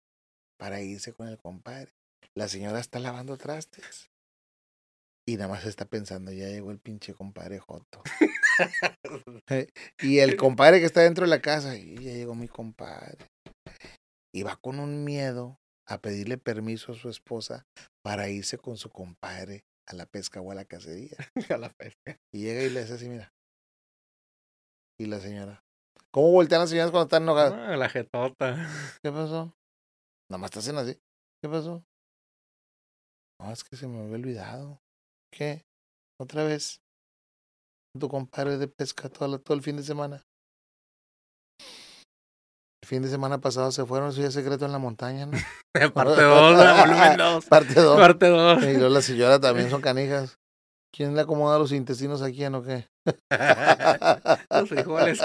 para 0.58 0.80
irse 0.80 1.12
con 1.12 1.26
el 1.26 1.38
compadre. 1.38 1.90
La 2.36 2.48
señora 2.48 2.80
está 2.80 2.98
lavando 2.98 3.36
trastes. 3.36 4.10
Y 5.26 5.36
nada 5.36 5.48
más 5.48 5.64
está 5.64 5.84
pensando, 5.84 6.32
ya 6.32 6.48
llegó 6.48 6.70
el 6.70 6.80
pinche 6.80 7.14
compadre 7.14 7.58
Joto. 7.58 8.02
Eh, 9.48 9.68
y 10.02 10.18
el 10.18 10.36
compadre 10.36 10.80
que 10.80 10.84
está 10.84 11.00
dentro 11.00 11.24
de 11.24 11.30
la 11.30 11.40
casa, 11.40 11.74
y 11.74 11.94
ya 11.96 12.12
llegó 12.12 12.34
mi 12.34 12.46
compadre. 12.46 13.26
Y 14.34 14.42
va 14.42 14.56
con 14.56 14.78
un 14.78 15.02
miedo 15.02 15.58
a 15.88 15.98
pedirle 15.98 16.36
permiso 16.36 16.92
a 16.92 16.94
su 16.94 17.08
esposa 17.08 17.64
para 18.04 18.28
irse 18.28 18.58
con 18.58 18.76
su 18.76 18.90
compadre 18.90 19.64
a 19.86 19.94
la 19.94 20.06
pesca 20.06 20.40
o 20.40 20.52
a 20.52 20.54
la 20.54 20.64
cacería. 20.64 21.16
A 21.56 21.58
la 21.58 21.70
pesca. 21.70 22.16
Y 22.32 22.42
llega 22.42 22.62
y 22.62 22.70
le 22.70 22.80
hace 22.80 22.94
así, 22.94 23.08
mira. 23.08 23.32
Y 25.00 25.06
la 25.06 25.18
señora. 25.18 25.64
¿Cómo 26.12 26.30
voltean 26.32 26.60
las 26.60 26.70
señoras 26.70 26.90
cuando 26.90 27.06
están 27.06 27.22
enojadas? 27.22 27.52
Ah, 27.54 27.76
la 27.76 27.88
jetota. 27.88 28.68
¿Qué 29.02 29.10
pasó? 29.10 29.54
Nada 30.30 30.38
más 30.38 30.50
te 30.50 30.58
hacen 30.58 30.76
así. 30.76 30.98
¿Qué 31.42 31.48
pasó? 31.48 31.82
No, 33.40 33.50
es 33.52 33.64
que 33.64 33.76
se 33.76 33.86
me 33.86 34.00
había 34.02 34.16
olvidado. 34.16 34.80
¿Qué? 35.32 35.64
¿Otra 36.20 36.44
vez? 36.44 36.80
Tu 37.98 38.08
compadre 38.08 38.58
de 38.58 38.68
pesca 38.68 39.08
todo, 39.08 39.28
la- 39.28 39.38
todo 39.38 39.56
el 39.56 39.62
fin 39.62 39.76
de 39.76 39.82
semana. 39.82 40.22
El 42.82 42.86
fin 42.88 43.02
de 43.02 43.08
semana 43.08 43.38
pasado 43.38 43.70
se 43.72 43.84
fueron, 43.84 44.10
eso 44.10 44.20
ya 44.20 44.30
secreto 44.30 44.64
en 44.66 44.72
la 44.72 44.78
montaña, 44.78 45.26
¿no? 45.26 45.32
Parte 45.94 46.22
2, 46.22 46.56
volumen 46.80 47.16
2. 47.16 47.44
Parte 47.48 47.74
2. 47.74 47.98
Parte 47.98 48.26
2. 48.28 48.62
Y 48.64 48.72
luego 48.74 48.88
la 48.88 49.02
señora 49.02 49.40
también 49.40 49.70
son 49.70 49.80
canijas. 49.82 50.38
¿Quién 50.92 51.14
le 51.14 51.20
acomoda 51.20 51.56
los 51.58 51.70
intestinos 51.70 52.20
a 52.20 52.30
quién 52.32 52.52
o 52.56 52.64
qué? 52.64 52.88
Los 54.50 54.68
frijoles. 54.68 55.20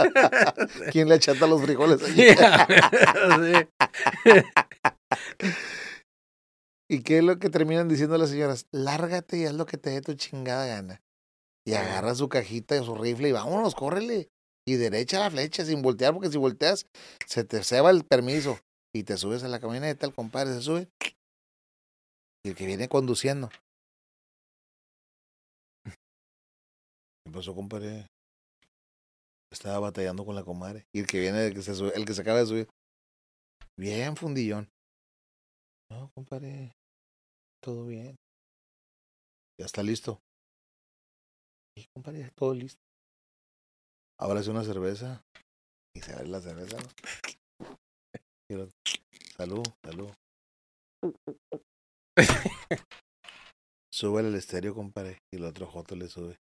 ¿Quién 0.92 1.10
le 1.10 1.16
achata 1.16 1.48
los 1.48 1.60
frijoles 1.64 2.04
a 2.04 2.06
Sí. 2.06 2.14
quién? 2.14 3.70
¿Y 6.88 7.02
qué 7.02 7.18
es 7.18 7.24
lo 7.24 7.40
que 7.40 7.50
terminan 7.50 7.88
diciendo 7.88 8.18
las 8.18 8.30
señoras? 8.30 8.68
Lárgate 8.72 9.38
y 9.38 9.46
haz 9.46 9.54
lo 9.54 9.66
que 9.66 9.78
te 9.78 9.90
dé 9.90 10.02
tu 10.02 10.14
chingada 10.14 10.68
gana. 10.68 11.02
Y 11.66 11.74
agarra 11.74 12.14
su 12.14 12.30
cajita 12.30 12.76
y 12.76 12.86
su 12.86 12.96
rifle 12.96 13.30
y 13.30 13.32
vámonos, 13.32 13.74
córrele. 13.74 14.30
Y 14.68 14.76
derecha 14.76 15.20
la 15.20 15.32
flecha 15.32 15.66
sin 15.66 15.82
voltear, 15.82 16.14
porque 16.14 16.30
si 16.30 16.38
volteas 16.38 16.88
se 17.26 17.44
te 17.44 17.64
ceba 17.64 17.90
el 17.90 18.04
permiso. 18.04 18.60
Y 18.94 19.04
te 19.04 19.18
subes 19.18 19.44
a 19.44 19.48
la 19.48 19.60
camioneta, 19.60 20.06
el 20.06 20.14
compadre 20.14 20.54
se 20.54 20.62
sube. 20.62 20.90
Y 22.44 22.50
el 22.50 22.56
que 22.56 22.66
viene 22.66 22.88
conduciendo. 22.88 23.50
¿Qué 25.84 27.32
pasó, 27.32 27.56
compadre? 27.56 28.08
Estaba 29.52 29.80
batallando 29.80 30.24
con 30.26 30.36
la 30.36 30.44
comadre. 30.44 30.86
Y 30.94 31.00
el 31.00 31.08
que 31.08 31.20
viene, 31.20 31.48
el 31.48 31.54
que 31.54 31.62
se, 31.62 31.74
sube- 31.74 31.94
el 31.96 32.06
que 32.06 32.14
se 32.14 32.22
acaba 32.22 32.40
de 32.40 32.46
subir. 32.46 32.70
Bien, 33.78 34.16
fundillón. 34.16 34.70
No, 35.96 36.12
compadre. 36.14 36.74
Todo 37.64 37.86
bien. 37.86 38.18
Ya 39.58 39.66
está 39.66 39.82
listo. 39.82 40.20
Sí, 41.78 41.86
compadre, 41.94 42.20
ya 42.20 42.32
todo 42.32 42.54
listo. 42.54 42.82
Ahora 44.20 44.42
es 44.42 44.50
una 44.50 44.66
cerveza. 44.66 45.22
Y 45.96 46.02
se 46.02 46.14
abre 46.14 46.28
la 46.28 46.42
cerveza, 46.42 46.78
¿no? 46.78 46.90
Y 48.50 48.56
Salud, 49.38 49.64
salud. 49.84 50.12
Súbele 53.94 54.28
el 54.28 54.36
estéreo, 54.36 54.76
compadre. 54.76 55.20
Y 55.34 55.38
el 55.38 55.46
otro 55.46 55.66
Joto 55.66 55.96
le 55.96 56.10
sube. 56.10 56.36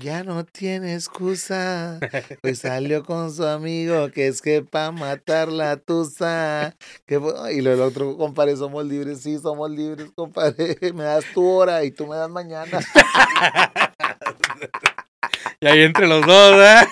Ya 0.00 0.24
no 0.24 0.44
tiene 0.44 0.94
excusa, 0.94 2.00
pues 2.42 2.58
salió 2.58 3.04
con 3.04 3.32
su 3.32 3.46
amigo, 3.46 4.10
que 4.10 4.26
es 4.26 4.42
que 4.42 4.62
pa' 4.62 4.90
matar 4.90 5.48
la 5.48 5.76
tusa. 5.76 6.76
Que, 7.06 7.14
y 7.52 7.60
lo 7.60 7.72
el 7.72 7.80
otro, 7.80 8.16
compadre, 8.16 8.56
somos 8.56 8.84
libres, 8.84 9.22
sí, 9.22 9.38
somos 9.38 9.70
libres, 9.70 10.10
compadre. 10.16 10.76
Me 10.94 11.04
das 11.04 11.24
tu 11.32 11.46
hora 11.46 11.84
y 11.84 11.92
tú 11.92 12.08
me 12.08 12.16
das 12.16 12.28
mañana. 12.28 12.80
y 15.60 15.66
ahí 15.66 15.82
entre 15.82 16.08
los 16.08 16.26
dos, 16.26 16.60
¿eh? 16.60 16.88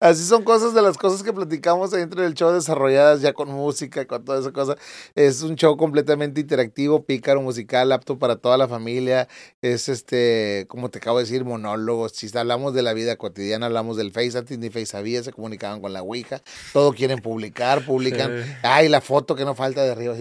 Así 0.00 0.24
son 0.24 0.42
cosas 0.42 0.74
de 0.74 0.82
las 0.82 0.98
cosas 0.98 1.22
que 1.22 1.32
platicamos 1.32 1.90
dentro 1.90 2.22
del 2.22 2.34
show 2.34 2.52
desarrolladas 2.52 3.22
ya 3.22 3.32
con 3.32 3.48
música, 3.48 4.06
con 4.06 4.24
toda 4.24 4.40
esa 4.40 4.52
cosa. 4.52 4.76
Es 5.14 5.42
un 5.42 5.56
show 5.56 5.76
completamente 5.76 6.42
interactivo, 6.42 7.04
pícaro, 7.04 7.40
musical, 7.40 7.90
apto 7.92 8.18
para 8.18 8.36
toda 8.36 8.58
la 8.58 8.68
familia. 8.68 9.28
Es 9.62 9.88
este, 9.88 10.66
como 10.68 10.90
te 10.90 10.98
acabo 10.98 11.18
de 11.18 11.24
decir, 11.24 11.44
monólogos. 11.44 12.12
Si 12.12 12.36
hablamos 12.36 12.74
de 12.74 12.82
la 12.82 12.92
vida 12.92 13.16
cotidiana, 13.16 13.66
hablamos 13.66 13.96
del 13.96 14.12
Face, 14.12 14.36
antes 14.36 14.58
ni 14.58 14.68
Face 14.68 14.96
había, 14.96 15.22
se 15.22 15.32
comunicaban 15.32 15.80
con 15.80 15.92
la 15.92 16.02
Ouija. 16.02 16.42
Todo 16.72 16.92
quieren 16.92 17.20
publicar, 17.20 17.84
publican. 17.86 18.44
Ay, 18.62 18.88
la 18.88 19.00
foto 19.00 19.34
que 19.34 19.44
no 19.44 19.54
falta 19.54 19.82
de 19.82 19.92
arriba. 19.92 20.14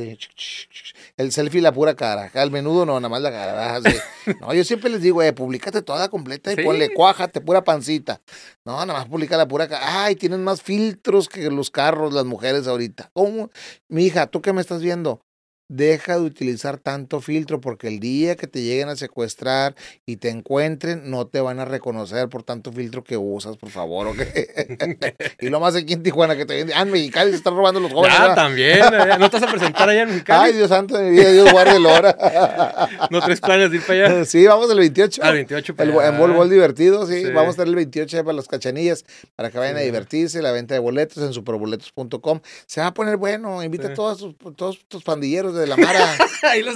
El 1.17 1.31
selfie, 1.31 1.61
la 1.61 1.73
pura 1.73 1.95
cara. 1.95 2.31
Al 2.33 2.51
menudo 2.51 2.85
no, 2.85 2.99
nada 2.99 3.09
más 3.09 3.21
la 3.21 3.31
cara. 3.31 3.81
No, 4.39 4.53
yo 4.53 4.63
siempre 4.63 4.89
les 4.89 5.01
digo, 5.01 5.21
eh, 5.21 5.33
publicate 5.33 5.81
toda 5.81 6.07
completa 6.07 6.53
y 6.53 6.63
ponle 6.63 6.93
cuájate, 6.93 7.41
pura 7.41 7.61
pancita. 7.61 8.21
No, 8.63 8.85
nada 8.85 8.92
más 8.93 9.07
publica 9.07 9.35
la 9.35 9.47
pura 9.47 9.67
cara. 9.67 10.03
Ay, 10.05 10.15
tienen 10.15 10.43
más 10.43 10.61
filtros 10.61 11.27
que 11.27 11.49
los 11.49 11.69
carros, 11.69 12.13
las 12.13 12.25
mujeres 12.25 12.67
ahorita. 12.67 13.11
¿Cómo? 13.13 13.49
Mi 13.89 14.05
hija, 14.05 14.27
¿tú 14.27 14.41
qué 14.41 14.53
me 14.53 14.61
estás 14.61 14.81
viendo? 14.81 15.21
Deja 15.67 16.17
de 16.17 16.21
utilizar 16.21 16.77
tanto 16.77 17.21
filtro 17.21 17.61
porque 17.61 17.87
el 17.87 17.99
día 17.99 18.35
que 18.35 18.47
te 18.47 18.61
lleguen 18.61 18.89
a 18.89 18.95
secuestrar 18.95 19.75
y 20.05 20.17
te 20.17 20.29
encuentren, 20.29 21.09
no 21.09 21.27
te 21.27 21.41
van 21.41 21.59
a 21.59 21.65
reconocer 21.65 22.29
por 22.29 22.43
tanto 22.43 22.71
filtro 22.71 23.03
que 23.03 23.17
usas, 23.17 23.57
por 23.57 23.69
favor. 23.69 24.15
y 25.39 25.49
lo 25.49 25.59
más 25.59 25.75
aquí 25.75 25.93
en 25.93 26.03
Tijuana 26.03 26.35
que 26.35 26.45
te 26.45 26.55
viene, 26.55 26.73
ah, 26.73 26.81
en 26.81 26.91
Mexicali 26.91 27.31
se 27.31 27.37
están 27.37 27.55
robando 27.55 27.79
los 27.79 27.91
jóvenes. 27.91 28.17
Ah, 28.19 28.35
también, 28.35 28.79
no 29.19 29.29
te 29.29 29.39
vas 29.39 29.49
a 29.49 29.51
presentar 29.51 29.89
allá 29.89 30.03
en 30.03 30.09
Mexicali. 30.13 30.51
Ay, 30.51 30.53
Dios 30.57 30.69
santo 30.69 30.97
de 30.97 31.09
mi 31.09 31.17
vida, 31.17 31.31
Dios 31.31 31.51
guarde 31.51 31.77
el 31.77 31.85
hora. 31.85 32.89
¿No 33.09 33.21
tres 33.21 33.39
planes 33.39 33.71
de 33.71 33.77
ir 33.77 33.83
para 33.83 34.07
allá? 34.07 34.25
Sí, 34.25 34.45
vamos 34.45 34.69
el 34.69 34.79
28. 34.79 35.23
Al 35.23 35.33
28 35.33 35.75
para 35.75 35.89
el, 35.89 36.13
En 36.13 36.19
Bol 36.19 36.33
Bol 36.33 36.49
divertido, 36.49 37.07
sí. 37.07 37.23
Vamos 37.25 37.47
a 37.47 37.51
estar 37.51 37.67
el 37.67 37.75
28 37.75 38.23
para 38.23 38.35
las 38.35 38.47
cachanillas, 38.47 39.05
para 39.35 39.49
que 39.49 39.57
vayan 39.57 39.77
a 39.77 39.81
divertirse, 39.81 40.41
la 40.41 40.51
venta 40.51 40.73
de 40.73 40.79
boletos 40.79 41.23
en 41.23 41.33
superboletos.com. 41.33 42.41
Se 42.65 42.81
va 42.81 42.87
a 42.87 42.93
poner 42.93 43.17
bueno, 43.17 43.63
invita 43.63 43.87
a 43.87 43.93
todos, 43.93 44.35
todos 44.55 44.79
tus 44.87 45.03
pandilleros 45.03 45.52
de 45.53 45.63
de 45.63 45.67
la 45.67 45.77
Mara. 45.77 46.15
ahí 46.43 46.61
los 46.61 46.75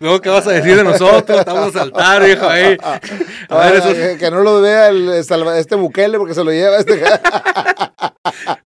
No, 0.00 0.20
¿qué 0.20 0.28
vas 0.28 0.46
a 0.46 0.52
decir 0.52 0.76
de 0.76 0.84
nosotros? 0.84 1.38
Estamos 1.38 1.74
a 1.74 1.78
saltar, 1.78 2.24
viejo, 2.24 2.48
ahí. 2.48 2.76
A 3.48 3.58
ver, 3.58 3.76
eso... 3.76 4.18
que, 4.18 4.30
no 4.30 4.40
lo 4.42 4.60
vea 4.60 4.88
el, 4.88 5.08
este 5.10 5.74
Bukele 5.76 6.18
porque 6.18 6.34
se 6.34 6.44
lo 6.44 6.50
lleva 6.50 6.78
este. 6.78 7.00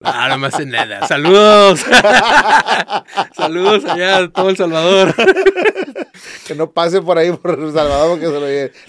no, 0.00 0.28
no 0.28 0.38
me 0.38 0.46
hace 0.48 0.66
nada. 0.66 1.06
Saludos. 1.06 1.80
Saludos 3.36 3.84
allá 3.84 4.18
a 4.18 4.28
todo 4.28 4.50
El 4.50 4.56
Salvador. 4.56 5.14
que 6.46 6.54
no 6.54 6.70
pase 6.70 7.00
por 7.00 7.18
ahí 7.18 7.32
por 7.32 7.58
El 7.58 7.72
Salvador 7.72 8.18
porque 8.18 8.26
se 8.26 8.32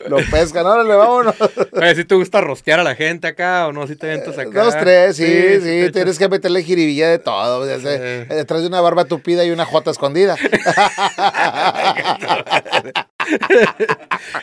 lo. 0.07 0.17
Lo 0.17 0.25
pescan, 0.29 0.65
órale, 0.65 0.95
vámonos. 0.95 1.35
Oye, 1.73 1.95
si 1.95 2.05
te 2.05 2.15
gusta 2.15 2.41
rostear 2.41 2.79
a 2.79 2.83
la 2.83 2.95
gente 2.95 3.27
acá 3.27 3.67
o 3.67 3.73
no, 3.73 3.87
si 3.87 3.95
te 3.95 4.07
ventas 4.07 4.37
acá. 4.37 4.63
Dos, 4.63 4.77
tres, 4.77 5.15
sí, 5.15 5.61
sí. 5.61 5.91
tienes 5.91 6.17
que 6.17 6.27
meterle 6.29 6.63
jiribilla 6.63 7.09
de 7.09 7.19
todo. 7.19 7.65
Detrás 7.65 8.61
de 8.61 8.67
una 8.67 8.81
barba 8.81 9.05
tupida 9.05 9.45
y 9.45 9.51
una 9.51 9.65
jota 9.65 9.91
escondida. 9.91 10.35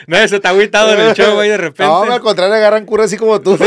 no, 0.07 0.17
ese 0.17 0.37
está 0.37 0.49
agüitado 0.49 0.93
en 0.93 1.01
el 1.01 1.13
show, 1.13 1.35
güey, 1.35 1.49
de 1.49 1.57
repente. 1.57 1.83
No, 1.83 2.03
al 2.03 2.21
contrario, 2.21 2.55
agarran 2.55 2.85
cura 2.85 3.05
así 3.05 3.17
como 3.17 3.41
tú. 3.41 3.57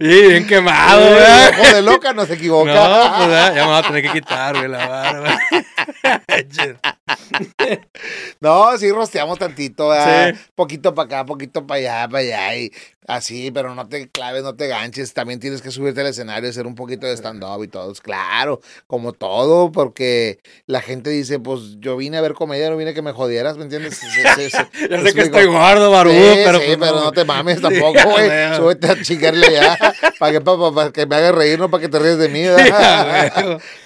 Y 0.00 0.28
bien 0.28 0.46
quemado, 0.46 1.10
güey. 1.10 1.60
Ojo 1.60 1.74
de 1.76 1.82
loca, 1.82 2.12
no 2.12 2.26
se 2.26 2.34
equivoca. 2.34 2.72
No, 2.72 3.16
pues 3.16 3.28
ya 3.30 3.52
me 3.54 3.62
voy 3.64 3.76
a 3.76 3.82
tener 3.82 4.02
que 4.02 4.12
quitar, 4.12 4.56
güey, 4.56 4.68
la 4.68 4.86
barba. 4.86 5.38
no, 8.40 8.76
sí 8.78 8.90
rosteamos 8.90 9.38
tantito. 9.38 9.90
Poquito 10.54 10.94
para 10.94 11.06
acá, 11.06 11.26
poquito 11.26 11.66
para 11.66 11.78
allá, 11.78 12.08
para 12.08 12.18
allá. 12.18 12.56
Y 12.56 12.72
así, 13.06 13.50
pero 13.50 13.74
no 13.74 13.88
te 13.88 14.08
claves, 14.08 14.42
no 14.42 14.54
te 14.54 14.68
ganches. 14.68 15.12
También 15.12 15.40
tienes 15.40 15.62
que 15.62 15.70
subirte 15.70 16.00
al 16.00 16.08
escenario, 16.08 16.48
hacer 16.48 16.66
un 16.66 16.74
poquito 16.74 17.06
de 17.06 17.16
stand-up 17.16 17.62
y 17.62 17.68
todo. 17.68 17.92
Claro, 17.94 18.60
como 18.86 19.12
todo, 19.12 19.72
porque 19.72 20.38
la 20.66 20.80
gente 20.80 21.10
dice, 21.10 21.38
pues 21.38 21.76
yo 21.78 21.96
vine 21.96 22.16
a 22.16 22.20
ver 22.20 22.34
comedia, 22.34 22.70
no 22.70 22.76
vine 22.76 22.90
a 22.90 22.94
que 22.94 23.02
me 23.02 23.12
jodieras, 23.12 23.56
¿me 23.56 23.64
entiendes? 23.64 24.00
yo 24.90 25.02
sé 25.02 25.14
que 25.14 25.22
estoy 25.22 25.46
gordo, 25.46 25.90
barbudo, 25.90 26.34
pero, 26.34 26.58
sí, 26.60 26.66
pues 26.66 26.78
pero 26.78 27.00
no 27.00 27.12
te 27.12 27.24
mames 27.24 27.60
tampoco, 27.62 27.98
güey. 28.10 28.28
Súbete 28.56 28.88
a 28.88 29.02
chingarle 29.02 29.52
ya, 29.52 29.78
para 30.18 30.32
que, 30.32 30.40
para, 30.40 30.92
que 30.92 31.06
me 31.06 31.16
haga 31.16 31.32
reír, 31.32 31.58
no 31.58 31.70
para 31.70 31.82
que 31.82 31.88
te 31.88 31.98
ríes 31.98 32.18
de 32.18 32.28
mí. 32.28 32.42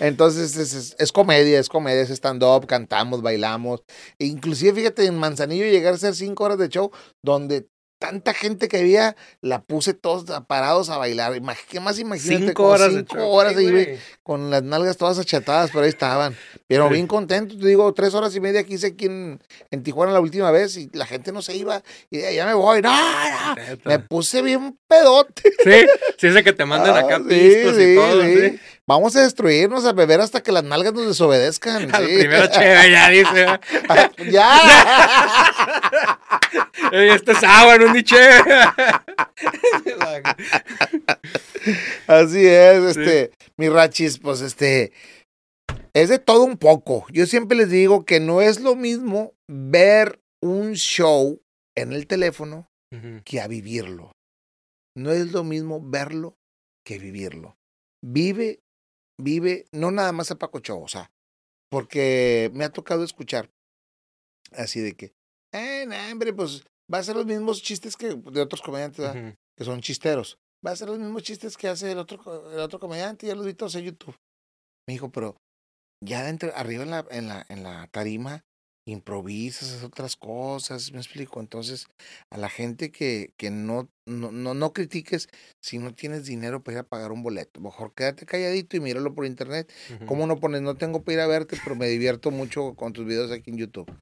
Entonces 0.00 0.56
es, 0.56 0.96
es, 0.98 1.12
comedia, 1.12 1.58
es 1.58 1.68
comedia, 1.68 2.02
es 2.02 2.10
stand-up, 2.10 2.66
cantamos, 2.66 3.17
bailamos. 3.22 3.82
E 4.18 4.26
inclusive, 4.26 4.74
fíjate, 4.74 5.06
en 5.06 5.18
Manzanillo 5.18 5.64
llegar 5.64 5.94
a 5.94 5.98
ser 5.98 6.14
cinco 6.14 6.44
horas 6.44 6.58
de 6.58 6.68
show 6.68 6.90
donde 7.22 7.68
tanta 7.98 8.32
gente 8.32 8.68
que 8.68 8.78
había, 8.78 9.16
la 9.40 9.62
puse 9.62 9.92
todos 9.92 10.24
parados 10.46 10.88
a 10.88 10.98
bailar. 10.98 11.40
¿Qué 11.68 11.80
más 11.80 11.98
imagínate? 11.98 12.46
Cinco 12.46 12.68
horas, 12.68 12.92
cinco 12.92 13.28
horas 13.28 13.54
con 14.22 14.50
las 14.50 14.62
nalgas 14.62 14.96
todas 14.96 15.18
achatadas, 15.18 15.70
pero 15.72 15.82
ahí 15.84 15.90
estaban. 15.90 16.36
Pero 16.66 16.88
bien 16.88 17.06
contento, 17.06 17.58
te 17.58 17.66
digo, 17.66 17.92
tres 17.92 18.14
horas 18.14 18.34
y 18.36 18.40
media 18.40 18.64
quise 18.64 18.88
aquí 18.88 19.06
en, 19.06 19.40
en, 19.70 19.82
Tijuana 19.82 20.12
la 20.12 20.20
última 20.20 20.50
vez 20.50 20.76
y 20.76 20.90
la 20.92 21.06
gente 21.06 21.32
no 21.32 21.42
se 21.42 21.56
iba. 21.56 21.82
Y 22.10 22.20
ya 22.20 22.46
me 22.46 22.54
voy, 22.54 22.82
no, 22.82 22.92
Me 23.84 23.98
puse 23.98 24.42
bien 24.42 24.78
pedote. 24.86 25.42
Sí, 25.64 25.86
sí, 26.18 26.26
ese 26.28 26.44
que 26.44 26.52
te 26.52 26.64
mandan 26.64 26.96
acá 26.96 27.16
ah, 27.20 27.28
pistos 27.28 27.78
y 27.78 27.94
todo, 27.94 28.22
sí. 28.22 28.60
Vamos 28.88 29.14
a 29.16 29.22
destruirnos, 29.22 29.84
a 29.84 29.92
beber 29.92 30.22
hasta 30.22 30.42
que 30.42 30.50
las 30.50 30.64
nalgas 30.64 30.94
nos 30.94 31.06
desobedezcan. 31.08 31.94
Al 31.94 32.06
primero 32.06 32.46
chévere, 32.46 32.90
ya 32.90 33.10
dice. 33.10 33.46
¡Ya! 34.30 34.58
Esto 36.92 37.32
es 37.32 37.44
agua, 37.44 37.76
no 37.76 37.84
un 37.84 38.02
Así 42.06 42.46
es, 42.46 42.96
este, 42.96 43.32
mi 43.58 43.68
rachis, 43.68 44.18
pues 44.20 44.40
este, 44.40 44.94
es 45.92 46.08
de 46.08 46.18
todo 46.18 46.44
un 46.44 46.56
poco. 46.56 47.04
Yo 47.12 47.26
siempre 47.26 47.58
les 47.58 47.68
digo 47.68 48.06
que 48.06 48.20
no 48.20 48.40
es 48.40 48.58
lo 48.58 48.74
mismo 48.74 49.34
ver 49.46 50.18
un 50.40 50.72
show 50.72 51.42
en 51.76 51.92
el 51.92 52.06
teléfono 52.06 52.70
que 53.26 53.42
a 53.42 53.48
vivirlo. 53.48 54.12
No 54.96 55.12
es 55.12 55.30
lo 55.30 55.44
mismo 55.44 55.78
verlo 55.82 56.38
que 56.86 56.98
vivirlo. 56.98 57.54
Vive 58.02 58.60
vive, 59.20 59.66
no 59.72 59.90
nada 59.90 60.12
más 60.12 60.30
a 60.30 60.36
Paco 60.36 60.60
o 60.66 60.88
sea, 60.88 61.10
porque 61.70 62.50
me 62.54 62.64
ha 62.64 62.70
tocado 62.70 63.04
escuchar 63.04 63.50
así 64.52 64.80
de 64.80 64.94
que, 64.94 65.12
eh, 65.52 65.86
hombre, 66.10 66.32
pues 66.32 66.64
va 66.92 66.98
a 66.98 67.02
ser 67.02 67.16
los 67.16 67.26
mismos 67.26 67.62
chistes 67.62 67.96
que 67.96 68.14
de 68.14 68.40
otros 68.40 68.62
comediantes, 68.62 69.34
que 69.56 69.64
son 69.64 69.80
chisteros. 69.80 70.38
Va 70.66 70.72
a 70.72 70.76
ser 70.76 70.88
los 70.88 70.98
mismos 70.98 71.22
chistes 71.22 71.56
que 71.56 71.68
hace 71.68 71.92
el 71.92 71.98
otro, 71.98 72.52
el 72.52 72.60
otro 72.60 72.80
comediante, 72.80 73.26
ya 73.26 73.34
los 73.34 73.46
vi 73.46 73.54
todos 73.54 73.74
en 73.76 73.84
YouTube. 73.84 74.16
Me 74.88 74.94
dijo, 74.94 75.10
pero 75.10 75.36
ya 76.04 76.28
entre, 76.28 76.50
arriba 76.52 76.82
en 76.82 76.90
la, 76.90 77.06
en 77.10 77.28
la, 77.28 77.46
en 77.48 77.62
la 77.62 77.86
tarima 77.88 78.44
improvisas, 78.88 79.82
otras 79.84 80.16
cosas, 80.16 80.92
me 80.92 80.98
explico. 80.98 81.40
Entonces, 81.40 81.86
a 82.30 82.38
la 82.38 82.48
gente 82.48 82.90
que, 82.90 83.32
que 83.36 83.50
no, 83.50 83.88
no, 84.06 84.32
no, 84.32 84.54
no, 84.54 84.72
critiques 84.72 85.28
si 85.60 85.78
no 85.78 85.94
tienes 85.94 86.24
dinero 86.24 86.62
para 86.62 86.74
ir 86.76 86.80
a 86.80 86.88
pagar 86.88 87.12
un 87.12 87.22
boleto. 87.22 87.60
Mejor 87.60 87.92
quédate 87.94 88.26
calladito 88.26 88.76
y 88.76 88.80
míralo 88.80 89.14
por 89.14 89.26
internet. 89.26 89.72
¿Cómo 90.06 90.26
no 90.26 90.36
pones? 90.36 90.62
No 90.62 90.76
tengo 90.76 91.02
para 91.02 91.14
ir 91.14 91.20
a 91.20 91.26
verte, 91.26 91.58
pero 91.62 91.76
me 91.76 91.86
divierto 91.88 92.30
mucho 92.30 92.74
con 92.74 92.92
tus 92.92 93.06
videos 93.06 93.30
aquí 93.30 93.50
en 93.50 93.58
YouTube. 93.58 93.92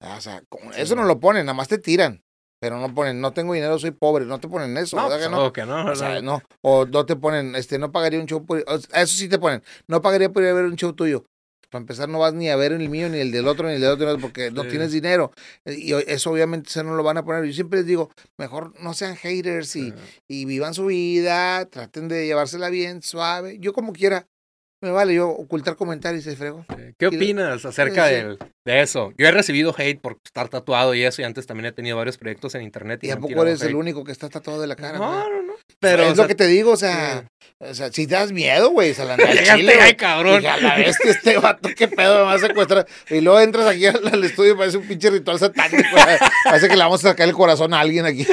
Ah, 0.00 0.16
o 0.18 0.20
sea, 0.20 0.42
eso 0.76 0.94
no 0.94 1.04
lo 1.04 1.18
ponen, 1.20 1.46
nada 1.46 1.56
más 1.56 1.68
te 1.68 1.78
tiran. 1.78 2.22
Pero 2.58 2.80
no 2.80 2.94
ponen, 2.94 3.20
no 3.20 3.32
tengo 3.32 3.52
dinero, 3.52 3.78
soy 3.78 3.90
pobre, 3.90 4.24
no 4.24 4.40
te 4.40 4.48
ponen 4.48 4.76
eso, 4.78 4.96
¿verdad 4.96 5.20
que 5.20 5.28
no? 5.28 5.52
Que 5.52 5.66
no, 5.66 5.92
o 5.92 5.94
sea, 5.94 6.22
no, 6.22 6.40
o 6.62 6.86
no 6.86 7.04
te 7.04 7.14
ponen, 7.14 7.54
este, 7.54 7.78
no 7.78 7.92
pagaría 7.92 8.18
un 8.18 8.26
show 8.26 8.46
por, 8.46 8.64
eso 8.66 9.06
sí 9.06 9.28
te 9.28 9.38
ponen, 9.38 9.62
no 9.88 10.00
pagaría 10.00 10.32
por 10.32 10.42
ir 10.42 10.48
a 10.48 10.54
ver 10.54 10.64
un 10.64 10.76
show 10.76 10.94
tuyo. 10.94 11.26
Para 11.70 11.82
empezar, 11.82 12.08
no 12.08 12.18
vas 12.18 12.32
ni 12.32 12.48
a 12.48 12.56
ver 12.56 12.72
el 12.72 12.88
mío, 12.88 13.08
ni 13.08 13.18
el 13.18 13.32
del 13.32 13.48
otro, 13.48 13.68
ni 13.68 13.74
el 13.74 13.80
del 13.80 13.90
otro, 13.90 14.18
porque 14.18 14.50
no 14.50 14.66
tienes 14.66 14.92
dinero. 14.92 15.32
Y 15.64 15.92
eso 15.92 16.30
obviamente 16.30 16.70
se 16.70 16.84
no 16.84 16.94
lo 16.94 17.02
van 17.02 17.18
a 17.18 17.24
poner. 17.24 17.44
Yo 17.44 17.52
siempre 17.52 17.80
les 17.80 17.86
digo, 17.86 18.10
mejor 18.36 18.72
no 18.80 18.94
sean 18.94 19.16
haters 19.16 19.74
y, 19.76 19.92
y 20.28 20.44
vivan 20.44 20.74
su 20.74 20.86
vida, 20.86 21.64
traten 21.66 22.08
de 22.08 22.26
llevársela 22.26 22.70
bien, 22.70 23.02
suave. 23.02 23.58
Yo 23.58 23.72
como 23.72 23.92
quiera, 23.92 24.28
me 24.82 24.90
vale 24.90 25.14
yo 25.14 25.28
ocultar 25.28 25.76
comentarios 25.76 26.26
y 26.26 26.30
se 26.30 26.36
fregó. 26.36 26.64
¿Qué 26.98 27.06
opinas 27.06 27.64
acerca 27.64 28.08
Sí. 28.08 28.14
del- 28.14 28.38
de 28.64 28.80
eso? 28.82 29.12
Yo 29.16 29.26
he 29.26 29.30
recibido 29.30 29.74
hate 29.76 30.00
por 30.00 30.18
estar 30.24 30.48
tatuado 30.48 30.94
y 30.94 31.02
eso, 31.04 31.22
y 31.22 31.24
antes 31.24 31.46
también 31.46 31.66
he 31.66 31.72
tenido 31.72 31.96
varios 31.96 32.18
proyectos 32.18 32.54
en 32.54 32.62
internet. 32.62 33.00
Y 33.02 33.06
me 33.06 33.12
a 33.12 33.14
han 33.14 33.20
poco 33.20 33.28
tirado 33.28 33.46
eres 33.48 33.62
el 33.62 33.74
único 33.74 34.04
que 34.04 34.12
está 34.12 34.28
tatuado 34.28 34.60
de 34.60 34.66
la 34.66 34.76
cara. 34.76 34.98
No, 34.98 35.06
güey? 35.06 35.30
no, 35.30 35.42
no. 35.42 35.52
Pero, 35.80 36.04
es 36.04 36.18
o 36.18 36.22
lo 36.22 36.28
que 36.28 36.34
te 36.34 36.46
digo, 36.46 36.72
o 36.72 36.76
sea, 36.76 37.26
o 37.58 37.74
sea, 37.74 37.90
si 37.92 38.06
das 38.06 38.32
miedo, 38.32 38.70
güey, 38.70 38.92
se 38.94 39.04
la 39.04 39.16
chile, 39.56 39.74
ay, 39.80 39.94
cabrón. 39.94 40.40
Dije, 40.40 40.48
a 40.48 40.56
la 40.58 40.76
bestia, 40.76 41.10
este 41.10 41.38
vato, 41.38 41.68
qué 41.76 41.88
pedo, 41.88 42.18
me 42.18 42.22
va 42.22 42.32
a 42.34 42.38
secuestrar. 42.38 42.86
Y 43.10 43.20
luego 43.20 43.40
entras 43.40 43.66
aquí 43.66 43.86
al, 43.86 44.24
estudio 44.24 44.54
y 44.54 44.56
parece 44.56 44.78
un 44.78 44.86
pinche 44.86 45.10
ritual 45.10 45.38
satánico. 45.38 45.82
Parece 46.44 46.68
que 46.68 46.76
le 46.76 46.82
vamos 46.82 47.04
a 47.04 47.08
sacar 47.08 47.28
el 47.28 47.34
corazón 47.34 47.74
a 47.74 47.80
alguien 47.80 48.04
aquí. 48.06 48.26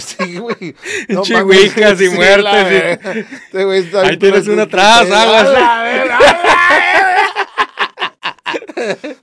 Sí, 0.18 0.38
güey. 0.38 0.74
Ouijas 1.44 2.00
y 2.00 2.08
muertes, 2.10 2.98
sí. 3.02 3.24
Este 3.44 3.64
güey 3.64 3.80
está 3.80 4.02
Ahí 4.02 4.16
tienes 4.16 4.46
uno 4.48 4.62
atrás, 4.62 5.10
¡A 5.10 5.22
aguas. 5.22 5.48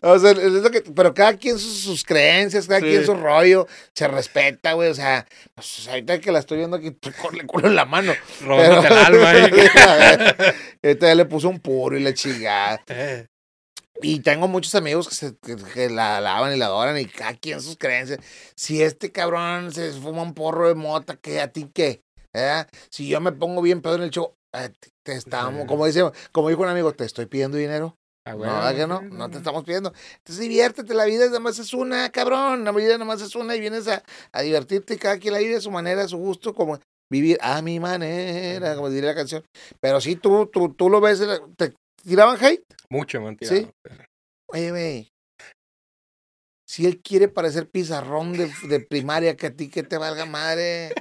O 0.01 0.19
sea, 0.19 0.31
es 0.31 0.38
lo 0.51 0.69
que, 0.69 0.81
pero 0.81 1.13
cada 1.13 1.35
quien 1.38 1.57
sus, 1.57 1.79
sus 1.79 2.03
creencias, 2.03 2.67
cada 2.67 2.79
Sí. 2.81 2.88
quien 2.88 3.05
su 3.05 3.15
rollo, 3.15 3.67
se 3.93 4.07
respeta, 4.07 4.73
güey. 4.73 4.89
O 4.89 4.93
sea, 4.93 5.25
pues, 5.55 5.88
ahorita 5.88 6.19
que 6.19 6.31
la 6.31 6.39
estoy 6.39 6.59
viendo 6.59 6.77
aquí, 6.77 6.95
con 7.21 7.35
el 7.35 7.45
culo 7.47 7.67
en 7.67 7.75
la 7.75 7.85
mano. 7.85 8.13
Robándote 8.41 8.88
el 8.88 8.93
alma 8.93 9.29
ahí. 9.29 9.51
Ahorita 10.83 11.07
ya 11.07 11.15
le 11.15 11.25
puso 11.25 11.49
un 11.49 11.59
puro 11.59 11.97
y 11.97 12.01
la 12.03 12.13
chingada. 12.13 12.81
Eh, 12.88 13.25
Y 14.01 14.19
tengo 14.19 14.47
muchos 14.47 14.75
amigos 14.75 15.08
que, 15.08 15.15
se, 15.15 15.38
que, 15.38 15.55
que 15.55 15.89
la 15.89 16.17
alaban 16.17 16.53
y 16.53 16.58
la 16.58 16.65
adoran 16.65 16.97
y 16.99 17.05
cada 17.05 17.34
quien 17.34 17.62
sus 17.62 17.77
creencias. 17.77 18.19
Si 18.55 18.81
este 18.81 19.12
cabrón 19.12 19.71
se 19.71 19.91
fuma 19.93 20.21
un 20.21 20.34
porro 20.34 20.67
de 20.67 20.75
mota, 20.75 21.15
¿qué 21.15 21.39
a 21.41 21.47
ti 21.51 21.69
qué? 21.73 22.01
¿Eh? 22.34 22.65
Si 22.89 23.08
yo 23.08 23.21
me 23.21 23.31
pongo 23.31 23.62
bien 23.62 23.81
pedo 23.81 23.95
en 23.95 24.03
el 24.03 24.10
show, 24.12 24.34
ti 24.81 24.89
te 25.03 25.13
estamos, 25.13 25.62
Sí. 25.62 25.67
como 25.67 25.86
dice, 25.86 26.01
como 26.31 26.49
dijo 26.49 26.62
un 26.62 26.69
amigo, 26.69 26.91
te 26.93 27.05
estoy 27.05 27.25
pidiendo 27.25 27.58
dinero. 27.58 27.95
ah, 28.27 28.31
No, 28.31 28.38
bueno, 28.38 28.53
¿verdad 28.55 28.75
que 28.75 28.88
no? 28.88 29.01
No 29.01 29.29
te 29.29 29.38
estamos 29.38 29.63
pidiendo. 29.63 29.93
Entonces 30.17 30.39
diviértete, 30.39 30.93
la 30.93 31.05
vida 31.05 31.25
nada 31.27 31.39
más 31.39 31.60
es 31.60 31.73
una, 31.73 32.10
cabrón. 32.10 32.63
La 32.65 32.71
vida 32.71 32.93
nada 32.93 33.05
más 33.05 33.21
es 33.21 33.36
una 33.36 33.55
y 33.55 33.60
vienes 33.62 33.88
a, 33.88 34.03
a 34.34 34.41
divertirte 34.41 34.95
y 34.95 34.97
cada 34.97 35.17
quien 35.19 35.34
la 35.34 35.39
vive 35.39 35.55
a 35.55 35.62
su 35.62 35.71
manera, 35.71 36.03
a 36.03 36.08
su 36.08 36.17
gusto, 36.17 36.53
como 36.53 36.79
vivir 37.10 37.38
a 37.41 37.62
mi 37.62 37.79
manera, 37.79 38.75
como 38.75 38.89
diría 38.89 39.12
la 39.12 39.15
canción. 39.15 39.43
Pero 39.79 40.01
sí, 40.01 40.15
tú, 40.15 40.47
tú, 40.47 40.73
tú 40.73 40.89
lo 40.89 40.99
ves, 40.99 41.21
te 41.55 41.73
tiraban 42.10 42.38
hate. 42.44 42.65
Mucho. 42.89 43.20
Sí. 43.41 43.68
Oye, 44.48 44.72
güey. 44.72 45.12
Si 46.68 46.86
él 46.86 47.02
quiere 47.02 47.28
parecer 47.28 47.70
pizarrón 47.70 48.34
de, 48.34 48.52
de 48.68 48.80
primaria, 48.80 49.38
que 49.38 49.48
a 49.48 49.56
ti 49.56 49.70
que 49.70 49.84
te 49.84 49.98
valga 49.98 50.26
madre. 50.26 50.94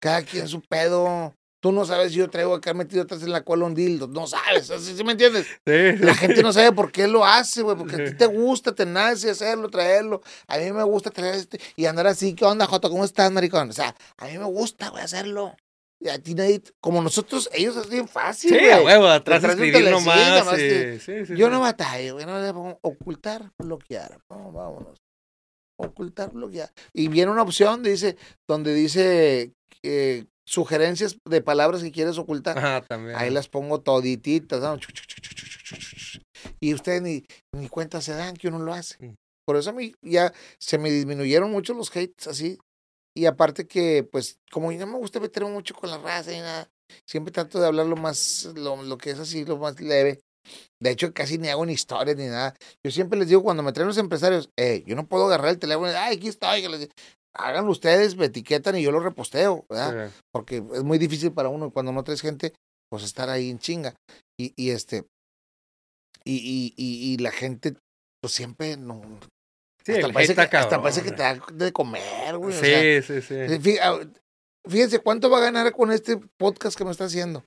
Cada 0.00 0.22
quien 0.22 0.48
su 0.48 0.62
pedo. 0.62 1.34
Tú 1.60 1.72
no 1.72 1.84
sabes 1.84 2.12
si 2.12 2.18
yo 2.18 2.30
traigo 2.30 2.54
acá 2.54 2.72
metido 2.72 3.02
atrás 3.02 3.20
en 3.24 3.32
la 3.32 3.42
cola 3.42 3.64
un 3.66 3.74
dildo. 3.74 4.06
No 4.06 4.28
sabes, 4.28 4.68
¿sí, 4.68 4.96
sí 4.96 5.02
me 5.02 5.12
entiendes? 5.12 5.46
Sí, 5.66 5.96
La 6.04 6.14
gente 6.14 6.40
no 6.40 6.52
sabe 6.52 6.70
por 6.70 6.92
qué 6.92 7.08
lo 7.08 7.24
hace, 7.24 7.62
güey. 7.62 7.76
Porque 7.76 7.96
a 7.96 8.04
ti 8.04 8.14
te 8.14 8.26
gusta, 8.26 8.72
te 8.72 8.86
nace 8.86 9.30
hacerlo, 9.30 9.68
traerlo. 9.68 10.22
A 10.46 10.58
mí 10.58 10.70
me 10.70 10.84
gusta 10.84 11.10
traer 11.10 11.34
este 11.34 11.60
y 11.74 11.86
andar 11.86 12.06
así. 12.06 12.34
¿Qué 12.34 12.44
onda, 12.44 12.66
Joto? 12.66 12.88
¿Cómo 12.88 13.04
estás, 13.04 13.32
maricón? 13.32 13.70
O 13.70 13.72
sea, 13.72 13.96
a 14.18 14.26
mí 14.26 14.38
me 14.38 14.44
gusta, 14.44 14.90
güey, 14.90 15.02
hacerlo. 15.02 15.56
Y 16.00 16.08
a 16.08 16.18
ti 16.22 16.34
nadie, 16.34 16.62
como 16.80 17.02
nosotros, 17.02 17.50
ellos 17.52 17.76
es 17.76 17.88
bien 17.90 18.06
fácil, 18.06 18.50
Sí, 18.56 18.70
a 18.70 18.80
huevo, 18.82 19.06
atrás 19.08 19.42
de 19.42 19.48
escribir 19.48 19.72
telecito, 19.74 19.98
nomás. 19.98 20.38
nomás 20.44 20.54
sí, 20.56 20.60
que- 20.68 21.00
sí, 21.00 21.26
sí, 21.26 21.36
Yo 21.36 21.50
no 21.50 21.60
batallo, 21.60 22.14
güey, 22.14 22.24
no 22.26 22.40
le 22.40 22.52
pongo 22.52 22.78
ocultar, 22.82 23.50
bloquear. 23.58 24.18
No, 24.30 24.52
vámonos. 24.52 24.98
Ocultar, 25.80 26.30
bloquear. 26.32 26.70
Y 26.92 27.08
viene 27.08 27.30
una 27.32 27.42
opción, 27.42 27.82
dice, 27.82 28.16
donde 28.48 28.74
dice 28.74 29.52
eh, 29.82 30.24
sugerencias 30.46 31.16
de 31.28 31.40
palabras 31.40 31.82
que 31.82 31.90
quieres 31.92 32.16
ocultar. 32.18 32.58
Ajá, 32.58 32.80
también. 32.82 33.16
Ahí 33.16 33.30
las 33.30 33.48
pongo 33.48 33.80
todititas. 33.80 34.60
¿no? 34.60 34.78
Y 36.60 36.74
ustedes 36.74 37.02
ni, 37.02 37.24
ni 37.54 37.68
cuenta 37.68 38.00
se 38.00 38.14
dan 38.14 38.36
que 38.36 38.48
uno 38.48 38.58
lo 38.60 38.72
hace. 38.72 38.96
Mm. 39.04 39.14
Por 39.46 39.56
eso 39.56 39.70
a 39.70 39.72
mí 39.72 39.94
ya 40.02 40.32
se 40.60 40.78
me 40.78 40.90
disminuyeron 40.90 41.50
mucho 41.50 41.74
los 41.74 41.90
hates 41.90 42.26
así. 42.26 42.58
Y 43.18 43.26
aparte 43.26 43.66
que, 43.66 44.04
pues, 44.04 44.38
como 44.48 44.70
no 44.70 44.86
me 44.86 44.96
gusta 44.96 45.18
meterme 45.18 45.50
mucho 45.50 45.74
con 45.74 45.90
la 45.90 45.98
raza 45.98 46.32
y 46.32 46.38
nada, 46.38 46.70
siempre 47.04 47.32
trato 47.32 47.58
de 47.58 47.66
hablar 47.66 47.86
lo 47.86 47.96
más, 47.96 48.48
lo, 48.54 48.80
lo 48.80 48.96
que 48.96 49.10
es 49.10 49.18
así, 49.18 49.44
lo 49.44 49.56
más 49.56 49.80
leve. 49.80 50.20
De 50.80 50.90
hecho, 50.90 51.12
casi 51.12 51.36
ni 51.36 51.48
hago 51.48 51.66
ni 51.66 51.72
historias 51.72 52.16
ni 52.16 52.26
nada. 52.26 52.54
Yo 52.86 52.92
siempre 52.92 53.18
les 53.18 53.26
digo 53.26 53.42
cuando 53.42 53.64
me 53.64 53.72
traen 53.72 53.88
los 53.88 53.98
empresarios, 53.98 54.50
eh, 54.56 54.84
yo 54.86 54.94
no 54.94 55.08
puedo 55.08 55.26
agarrar 55.26 55.48
el 55.48 55.58
teléfono 55.58 55.90
y, 55.90 55.94
ay, 55.96 56.16
aquí 56.16 56.28
estoy. 56.28 56.62
Háganlo 57.34 57.72
ustedes, 57.72 58.14
me 58.14 58.26
etiquetan 58.26 58.76
y 58.76 58.82
yo 58.82 58.92
lo 58.92 59.00
reposteo, 59.00 59.66
¿verdad? 59.68 60.10
Sí. 60.10 60.20
porque 60.32 60.56
es 60.74 60.84
muy 60.84 60.98
difícil 60.98 61.32
para 61.32 61.48
uno 61.48 61.72
cuando 61.72 61.90
no 61.90 62.04
traes 62.04 62.20
gente, 62.20 62.54
pues 62.88 63.02
estar 63.02 63.28
ahí 63.30 63.50
en 63.50 63.58
chinga. 63.58 63.96
Y, 64.38 64.52
y 64.54 64.70
este, 64.70 65.06
y, 66.24 66.36
y, 66.36 66.74
y, 66.76 67.14
y 67.14 67.16
la 67.16 67.32
gente, 67.32 67.74
pues 68.22 68.32
siempre 68.32 68.76
no. 68.76 69.02
Sí, 69.94 69.98
hasta, 70.00 70.12
parece 70.12 70.34
que, 70.34 70.42
está 70.42 70.60
hasta 70.60 70.82
parece 70.82 71.02
que 71.02 71.14
cabrón. 71.14 71.42
te 71.48 71.54
da 71.54 71.64
de 71.66 71.72
comer, 71.72 72.36
güey. 72.36 72.56
o 72.56 72.60
sea, 72.60 73.02
Sí, 73.02 73.20
sí, 73.22 73.58
sí. 73.62 73.78
ah, 73.82 73.98
fíjense 74.68 74.98
cuánto 75.00 75.30
va 75.30 75.38
a 75.38 75.42
ganar 75.42 75.72
con 75.72 75.90
este 75.92 76.18
podcast 76.36 76.76
que 76.76 76.84
me 76.84 76.90
está 76.90 77.04
haciendo. 77.04 77.44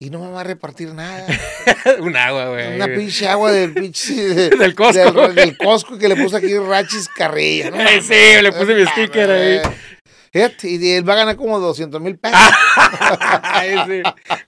Y 0.00 0.10
no 0.10 0.20
me 0.20 0.30
va 0.30 0.42
a 0.42 0.44
repartir 0.44 0.94
nada. 0.94 1.26
Un 2.00 2.16
agua, 2.16 2.50
güey. 2.50 2.76
Una 2.76 2.86
pinche 2.86 3.26
agua 3.26 3.50
del 3.50 3.74
pinche. 3.74 4.14
de- 4.14 4.50
Del 4.56 4.74
Costco. 4.76 5.26
del, 5.26 5.34
del 5.34 5.58
Costco 5.58 5.98
que 5.98 6.08
le 6.08 6.14
puse 6.14 6.36
aquí 6.36 6.56
Rachis 6.56 7.08
Carrilla. 7.08 7.70
¿no? 7.72 7.78
Sí, 8.02 8.14
le 8.40 8.52
puse 8.52 8.74
mi 8.76 8.86
sticker 8.86 9.28
ahí. 9.30 9.60
Y 10.32 10.92
él 10.92 11.08
va 11.08 11.14
a 11.14 11.16
ganar 11.16 11.36
como 11.36 11.58
200 11.58 12.00
mil 12.00 12.18
pesos. 12.18 12.38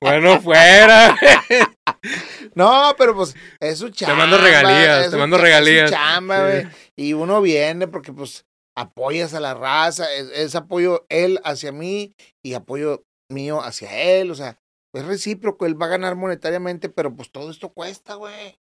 Bueno, 0.01 0.41
fuera. 0.41 1.17
No, 2.55 2.95
pero 2.99 3.15
pues 3.15 3.35
es 3.61 3.79
su 3.79 3.91
chamba. 3.91 4.17
mando 4.17 4.39
regalías, 4.39 5.05
te 5.07 5.11
su 5.11 5.19
mando 5.19 5.39
regalías. 5.39 5.85
Es 5.85 5.91
su 5.91 5.95
chamba, 5.97 6.51
Sí. 6.63 6.69
Y 6.97 7.13
uno 7.15 7.41
viene 7.41 7.89
porque 7.89 8.13
pues 8.13 8.45
apoyas 8.77 9.35
a 9.35 9.41
la 9.41 9.55
raza, 9.55 10.13
es, 10.15 10.31
es 10.31 10.55
apoyo 10.55 11.07
él 11.09 11.41
hacia 11.45 11.73
mí 11.73 12.15
y 12.45 12.55
apoyo 12.55 13.05
mío 13.31 13.61
hacia 13.63 13.93
él, 13.93 14.31
o 14.31 14.35
sea, 14.35 14.59
es 14.95 15.05
recíproco, 15.05 15.67
él 15.67 15.81
va 15.81 15.87
a 15.87 15.91
ganar 15.91 16.17
monetariamente, 16.17 16.89
pero 16.89 17.15
pues 17.15 17.31
todo 17.31 17.51
esto 17.51 17.73
cuesta, 17.73 18.15
güey. 18.15 18.59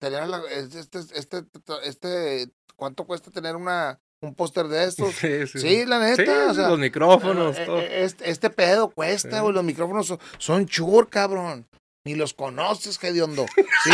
Tener 0.00 0.26
la- 0.28 0.42
este, 0.50 0.80
este, 0.80 0.98
este, 0.98 1.44
este, 1.84 2.48
¿cuánto 2.76 3.06
cuesta 3.06 3.30
tener 3.30 3.56
una, 3.56 4.00
un 4.22 4.34
póster 4.34 4.68
de 4.68 4.84
estos? 4.84 5.14
Sí, 5.20 5.46
sí. 5.46 5.58
Sí, 5.60 5.84
la 5.86 5.98
neta, 5.98 6.22
Sí, 6.24 6.50
o 6.50 6.54
sea, 6.54 6.68
los 6.68 6.78
micrófonos, 6.78 7.58
eh, 7.58 7.62
todo. 7.66 7.80
eh, 7.80 8.04
Este, 8.04 8.30
este 8.30 8.50
pedo 8.50 8.90
cuesta, 8.90 9.36
Sí. 9.36 9.42
güey. 9.42 9.54
Los 9.54 9.64
micrófonos 9.64 10.06
son, 10.06 10.18
son 10.38 10.66
chur, 10.66 11.08
cabrón. 11.08 11.66
Ni 12.06 12.14
los 12.14 12.32
conoces, 12.32 12.98
hediondo. 13.02 13.44
Sí, 13.84 13.90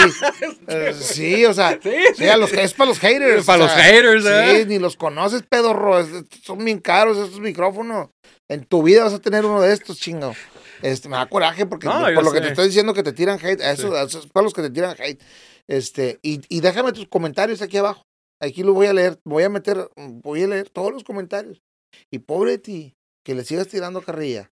eh, 0.69 0.95
sí, 0.99 1.45
o 1.45 1.53
sea, 1.55 1.79
Sí, 1.83 1.91
sí, 2.17 2.25
los, 2.39 2.53
es 2.53 2.75
para 2.75 2.89
los 2.91 2.99
haters. 3.01 3.45
Para 3.45 3.65
o 3.65 3.67
los 3.67 3.73
haters, 3.77 4.23
Sí, 4.25 4.31
¿eh? 4.31 4.65
ni 4.67 4.79
los 4.79 4.97
conoces, 4.97 5.43
pedorro. 5.49 6.05
Son 6.43 6.65
bien 6.65 6.79
caros 6.79 7.17
estos 7.19 7.41
micrófonos. 7.41 8.09
En 8.49 8.65
tu 8.65 8.83
vida 8.85 9.05
vas 9.05 9.13
a 9.15 9.19
tener 9.19 9.45
uno 9.45 9.61
de 9.61 9.73
estos, 9.73 9.99
chingo. 9.99 10.35
Este, 10.83 11.09
me 11.09 11.17
da 11.17 11.27
coraje 11.27 11.67
porque 11.67 11.87
No, 11.89 12.01
por 12.15 12.23
lo 12.25 12.33
que 12.33 12.41
te 12.41 12.49
estoy 12.49 12.67
diciendo 12.69 12.95
que 12.95 13.03
te 13.03 13.13
tiran 13.13 13.39
hate, 13.45 13.61
a 13.63 13.73
eso, 13.73 13.91
Sí. 13.91 14.05
eso 14.07 14.19
es 14.21 14.27
para 14.27 14.45
los 14.45 14.53
que 14.53 14.63
te 14.63 14.71
tiran 14.71 14.95
hate. 14.99 15.21
Este, 15.69 16.19
y, 16.23 16.41
y 16.49 16.61
déjame 16.61 16.93
tus 16.93 17.09
comentarios 17.09 17.61
aquí 17.63 17.77
abajo. 17.79 18.03
Aquí 18.41 18.63
lo 18.63 18.75
voy 18.75 18.87
a 18.87 18.93
leer, 18.93 19.19
voy 19.25 19.45
a 19.45 19.49
meter, 19.49 19.91
voy 19.97 20.43
a 20.43 20.49
leer 20.49 20.69
todos 20.71 20.93
los 20.93 21.05
comentarios. 21.05 21.63
Y 22.11 22.19
pobre 22.19 22.53
de 22.53 22.59
ti, 22.59 22.97
que 23.25 23.35
le 23.35 23.45
sigas 23.45 23.69
tirando 23.69 24.03
carrilla. 24.03 24.53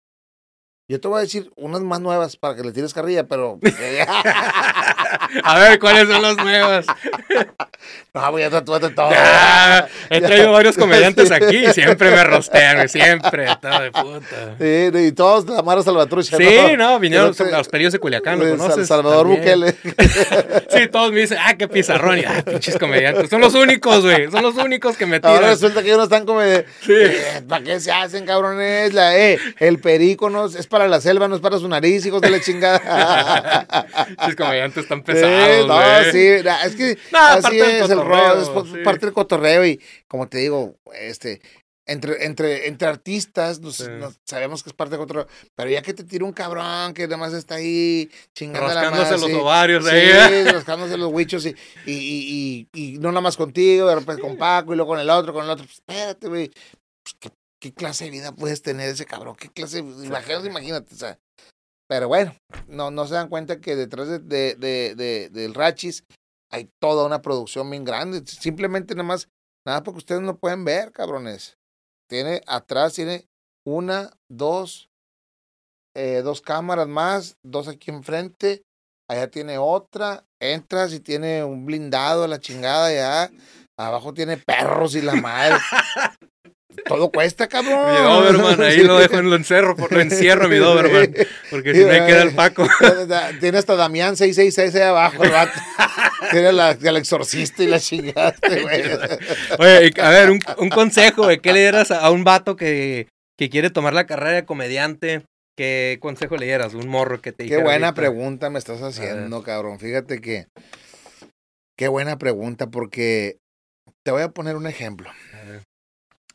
Yo 0.88 1.00
te 1.00 1.08
voy 1.08 1.18
a 1.18 1.22
decir 1.22 1.50
unas 1.56 1.82
más 1.82 2.00
nuevas 2.00 2.36
para 2.36 2.54
que 2.56 2.62
le 2.62 2.72
tires 2.72 2.94
carrilla, 2.94 3.26
pero. 3.26 3.58
A 5.44 5.58
ver, 5.58 5.78
¿cuáles 5.78 6.08
son 6.08 6.22
las 6.22 6.36
nuevas? 6.36 6.86
no, 8.14 8.30
voy 8.30 8.42
a 8.42 8.50
tatuarte 8.50 8.90
todo. 8.90 9.10
Ya, 9.10 9.88
he 10.10 10.20
Ya. 10.20 10.26
traído 10.26 10.52
varios 10.52 10.76
comediantes 10.76 11.28
Sí. 11.28 11.34
aquí 11.34 11.56
y 11.66 11.72
siempre 11.72 12.10
me 12.10 12.22
rostean, 12.24 12.76
güey, 12.76 12.88
siempre, 12.88 13.46
todo 13.60 13.80
de 13.80 13.90
puta. 13.90 14.56
Sí, 14.58 14.98
y 15.06 15.12
todos 15.12 15.46
de 15.46 15.54
la 15.54 15.62
Mara 15.62 15.82
Salvatrucha. 15.82 16.36
Sí, 16.36 16.76
no, 16.76 16.98
vinieron 16.98 17.34
te- 17.34 17.44
a 17.54 17.58
los 17.58 17.68
periódicos 17.68 17.92
de 17.94 17.98
Culiacán, 17.98 18.38
¿lo 18.38 18.44
Sal- 18.48 18.56
conoces? 18.58 18.88
Salvador 18.88 19.26
También. 19.34 19.60
Bukele. 19.60 19.76
Sí, 20.72 20.88
todos 20.90 21.12
me 21.12 21.20
dicen, 21.20 21.38
ah, 21.40 21.54
qué 21.56 21.68
pizarrón. 21.68 22.18
Y, 22.18 22.24
ah, 22.24 22.42
pinches 22.44 22.78
comediantes. 22.78 23.28
Son 23.28 23.40
los 23.40 23.54
únicos, 23.54 24.02
güey. 24.02 24.30
Son 24.30 24.42
los 24.42 24.54
únicos 24.56 24.96
que 24.96 25.04
me 25.06 25.16
Ahora 25.22 25.38
tiran. 25.38 25.50
resulta 25.50 25.80
que 25.82 25.88
ellos 25.88 25.98
no 25.98 26.04
están 26.04 26.24
como 26.24 26.40
de. 26.40 26.64
Sí. 26.80 26.92
eh, 26.94 27.42
¿Para 27.46 27.62
qué 27.64 27.78
se 27.80 27.92
hacen, 27.92 28.24
cabrones? 28.24 28.92
La, 28.94 29.16
eh, 29.16 29.38
el 29.58 29.78
perico 29.78 30.30
no, 30.30 30.46
es 30.46 30.66
para 30.66 30.88
la 30.88 31.00
selva, 31.00 31.28
no 31.28 31.34
es 31.34 31.40
para 31.40 31.58
su 31.58 31.68
nariz, 31.68 32.04
hijos 32.06 32.20
de 32.22 32.30
la 32.30 32.40
chingada. 32.40 33.66
Pinches 34.18 34.36
comediantes 34.36 34.88
tan 34.88 35.01
Sí, 35.06 35.12
pesados, 35.12 35.68
no, 35.68 36.12
sí, 36.12 36.18
es 36.66 36.76
que 36.76 36.98
No, 37.12 37.18
así 37.18 37.58
es 37.60 37.90
el 37.90 37.96
cotorreo, 37.98 38.34
rol, 38.34 38.64
es 38.66 38.70
sí. 38.72 38.78
parte 38.84 39.06
del 39.06 39.14
cotorreo 39.14 39.66
y 39.66 39.80
como 40.08 40.28
te 40.28 40.38
digo, 40.38 40.76
este, 40.94 41.40
entre, 41.86 42.24
entre, 42.26 42.68
entre 42.68 42.86
artistas 42.88 43.60
nos, 43.60 43.76
Sí. 43.76 43.84
nos- 43.98 44.18
sabemos 44.24 44.62
que 44.62 44.70
es 44.70 44.74
parte 44.74 44.92
del 44.92 45.00
cotorreo, 45.00 45.26
pero 45.56 45.68
ya 45.70 45.82
que 45.82 45.92
te 45.92 46.04
tira 46.04 46.24
un 46.24 46.32
cabrón 46.32 46.94
que 46.94 47.04
nada 47.08 47.16
más 47.16 47.32
está 47.32 47.56
ahí 47.56 48.08
chingando 48.36 48.68
la 48.68 48.74
Rascándose 48.74 49.02
madre, 49.10 49.18
los 49.20 49.30
sí, 49.30 49.36
ovarios 49.36 49.84
sí, 49.84 49.90
ahí. 49.90 50.02
¿eh? 50.46 50.52
rascándose 50.52 50.96
los 50.96 51.12
huichos 51.12 51.44
y, 51.46 51.56
y, 51.86 52.68
y, 52.72 52.94
y, 52.94 52.98
no 52.98 53.08
nada 53.10 53.20
más 53.20 53.36
contigo, 53.36 53.88
de 53.88 53.96
repente 53.96 54.22
con 54.22 54.36
Paco 54.36 54.72
y 54.72 54.76
luego 54.76 54.92
con 54.92 55.00
el 55.00 55.10
otro, 55.10 55.32
con 55.32 55.44
el 55.44 55.50
otro, 55.50 55.64
pues, 55.64 55.78
espérate, 55.78 56.28
güey, 56.28 56.48
pues, 57.02 57.16
¿qué, 57.18 57.30
qué 57.60 57.72
clase 57.74 58.04
de 58.04 58.10
vida 58.10 58.32
puedes 58.32 58.62
tener 58.62 58.88
ese 58.88 59.04
cabrón? 59.04 59.34
¿Qué 59.36 59.48
clase 59.48 59.82
de 59.82 60.06
imagínate, 60.06 60.46
imagínate, 60.46 60.94
o 60.94 60.98
sea, 60.98 61.18
Pero 61.92 62.08
bueno, 62.08 62.34
no, 62.68 62.90
no 62.90 63.06
se 63.06 63.12
dan 63.12 63.28
cuenta 63.28 63.60
que 63.60 63.76
detrás 63.76 64.08
de, 64.08 64.18
de, 64.18 64.54
de, 64.54 64.94
de- 64.94 65.28
del 65.28 65.52
Rachis 65.52 66.04
hay 66.50 66.70
toda 66.80 67.04
una 67.04 67.20
producción 67.20 67.68
bien 67.68 67.84
grande. 67.84 68.22
Simplemente 68.24 68.94
nada 68.94 69.06
más, 69.06 69.28
nada 69.66 69.82
porque 69.82 69.98
ustedes 69.98 70.22
no 70.22 70.38
pueden 70.38 70.64
ver, 70.64 70.90
cabrones. 70.90 71.58
Tiene 72.08 72.40
atrás, 72.46 72.94
tiene 72.94 73.26
una, 73.66 74.10
dos, 74.30 74.88
eh, 75.94 76.22
dos 76.24 76.40
cámaras 76.40 76.88
más, 76.88 77.36
dos 77.44 77.68
aquí 77.68 77.90
enfrente. 77.90 78.62
Allá 79.06 79.30
tiene 79.30 79.58
otra. 79.58 80.24
Entras 80.40 80.94
y 80.94 81.00
tiene 81.00 81.44
un 81.44 81.66
blindado 81.66 82.26
la 82.26 82.40
chingada 82.40 82.86
allá. 82.86 83.30
Abajo 83.78 84.14
tiene 84.14 84.38
perros 84.38 84.94
y 84.94 85.02
la 85.02 85.14
madre. 85.16 85.58
Todo 86.86 87.10
cuesta, 87.10 87.48
cabrón. 87.48 87.92
Mi 87.92 88.02
Doberman, 88.02 88.62
ahí 88.62 88.82
lo 88.82 88.98
dejo 88.98 89.18
en 89.18 89.30
lo 89.30 89.36
encerro, 89.36 89.76
lo 89.88 90.00
encierro 90.00 90.48
mi 90.48 90.56
Doberman, 90.56 91.14
porque 91.50 91.74
si 91.74 91.80
no 91.80 91.86
me 91.88 92.06
queda 92.06 92.22
el 92.22 92.34
Paco. 92.34 92.66
Tiene 93.40 93.58
hasta 93.58 93.76
Damián 93.76 94.16
666 94.16 94.74
ahí 94.74 94.88
abajo, 94.88 95.24
el 95.24 95.30
vato. 95.30 95.52
Tiene 96.30 96.52
la, 96.52 96.70
el 96.72 96.96
exorcista 96.96 97.62
y 97.62 97.66
la 97.66 97.80
chingada, 97.80 98.30
este 98.30 98.60
güey. 98.62 98.82
Oye, 99.58 99.92
a 100.00 100.10
ver, 100.10 100.30
un, 100.30 100.40
un 100.58 100.68
consejo, 100.70 101.24
güey, 101.24 101.40
¿qué 101.40 101.52
le 101.52 101.60
dieras 101.60 101.90
a, 101.90 102.00
a 102.00 102.10
un 102.10 102.24
vato 102.24 102.56
que, 102.56 103.08
que 103.38 103.50
quiere 103.50 103.70
tomar 103.70 103.92
la 103.94 104.06
carrera 104.06 104.32
de 104.36 104.44
comediante? 104.44 105.22
¿Qué 105.56 105.98
consejo 106.00 106.36
le 106.36 106.46
dieras? 106.46 106.74
Un 106.74 106.88
morro 106.88 107.20
que 107.20 107.32
te 107.32 107.46
Qué 107.46 107.56
buena 107.58 107.88
ahorita. 107.88 107.94
pregunta 107.94 108.50
me 108.50 108.58
estás 108.58 108.80
haciendo, 108.80 109.42
cabrón. 109.42 109.78
Fíjate 109.78 110.20
que. 110.20 110.46
Qué 111.76 111.88
buena 111.88 112.16
pregunta, 112.18 112.68
porque 112.68 113.36
te 114.04 114.12
voy 114.12 114.22
a 114.22 114.28
poner 114.30 114.56
un 114.56 114.66
ejemplo. 114.66 115.10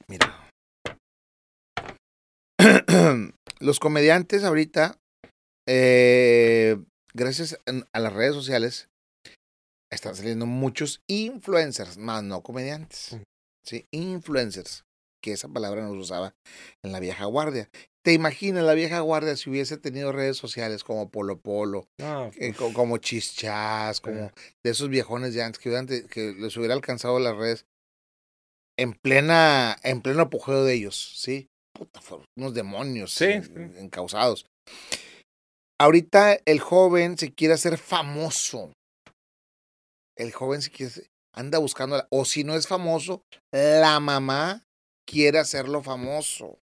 Mira. 0.09 0.49
Los 3.59 3.79
comediantes 3.79 4.43
ahorita, 4.43 4.99
eh, 5.67 6.77
gracias 7.13 7.59
a 7.91 7.99
las 7.99 8.13
redes 8.13 8.33
sociales, 8.33 8.89
están 9.91 10.15
saliendo 10.15 10.45
muchos 10.45 11.01
influencers, 11.07 11.97
más 11.97 12.23
no 12.23 12.41
comediantes. 12.41 13.13
Ujú. 13.13 13.23
Sí, 13.65 13.85
influencers, 13.91 14.85
que 15.21 15.33
esa 15.33 15.49
palabra 15.49 15.81
no 15.83 15.91
se 15.91 15.97
usaba 15.97 16.35
en 16.83 16.91
la 16.91 16.99
vieja 16.99 17.25
guardia. 17.25 17.69
¿Te 18.05 18.13
imaginas 18.13 18.63
la 18.63 18.73
vieja 18.73 19.01
guardia 19.01 19.35
si 19.35 19.49
hubiese 19.49 19.77
tenido 19.77 20.13
redes 20.13 20.37
sociales 20.37 20.83
como 20.85 21.09
Polo 21.09 21.39
Polo, 21.41 21.89
eh, 22.37 22.53
co- 22.53 22.71
como 22.71 22.97
Chichas, 22.99 23.99
como 23.99 24.31
de 24.63 24.71
esos 24.71 24.87
viejones 24.87 25.33
de 25.33 25.43
antes 25.43 25.59
que, 25.61 26.05
que 26.07 26.33
les 26.39 26.55
hubiera 26.55 26.73
alcanzado 26.73 27.19
las 27.19 27.35
redes 27.35 27.65
en 28.77 28.93
plena, 28.93 29.77
en 29.83 30.01
pleno 30.01 30.23
apogeo 30.23 30.63
de 30.63 30.73
ellos, 30.75 31.13
¿sí? 31.15 31.47
Puta, 31.73 32.01
fueron 32.01 32.25
unos 32.37 32.53
demonios 32.53 33.11
Sí, 33.13 33.25
en- 33.25 33.43
sí. 33.43 33.79
encausados. 33.79 34.45
Ahorita 35.79 36.39
el 36.45 36.59
joven 36.59 37.17
se 37.17 37.33
quiere 37.33 37.53
hacer 37.53 37.77
famoso. 37.77 38.71
El 40.17 40.31
joven 40.31 40.61
se 40.61 40.71
quiere, 40.71 40.91
anda 41.35 41.59
buscando, 41.59 42.03
o 42.09 42.25
si 42.25 42.43
no 42.43 42.55
es 42.55 42.67
famoso, 42.67 43.21
la 43.53 43.99
mamá 43.99 44.63
quiere 45.07 45.37
hacerlo 45.39 45.83
famoso. 45.83 46.57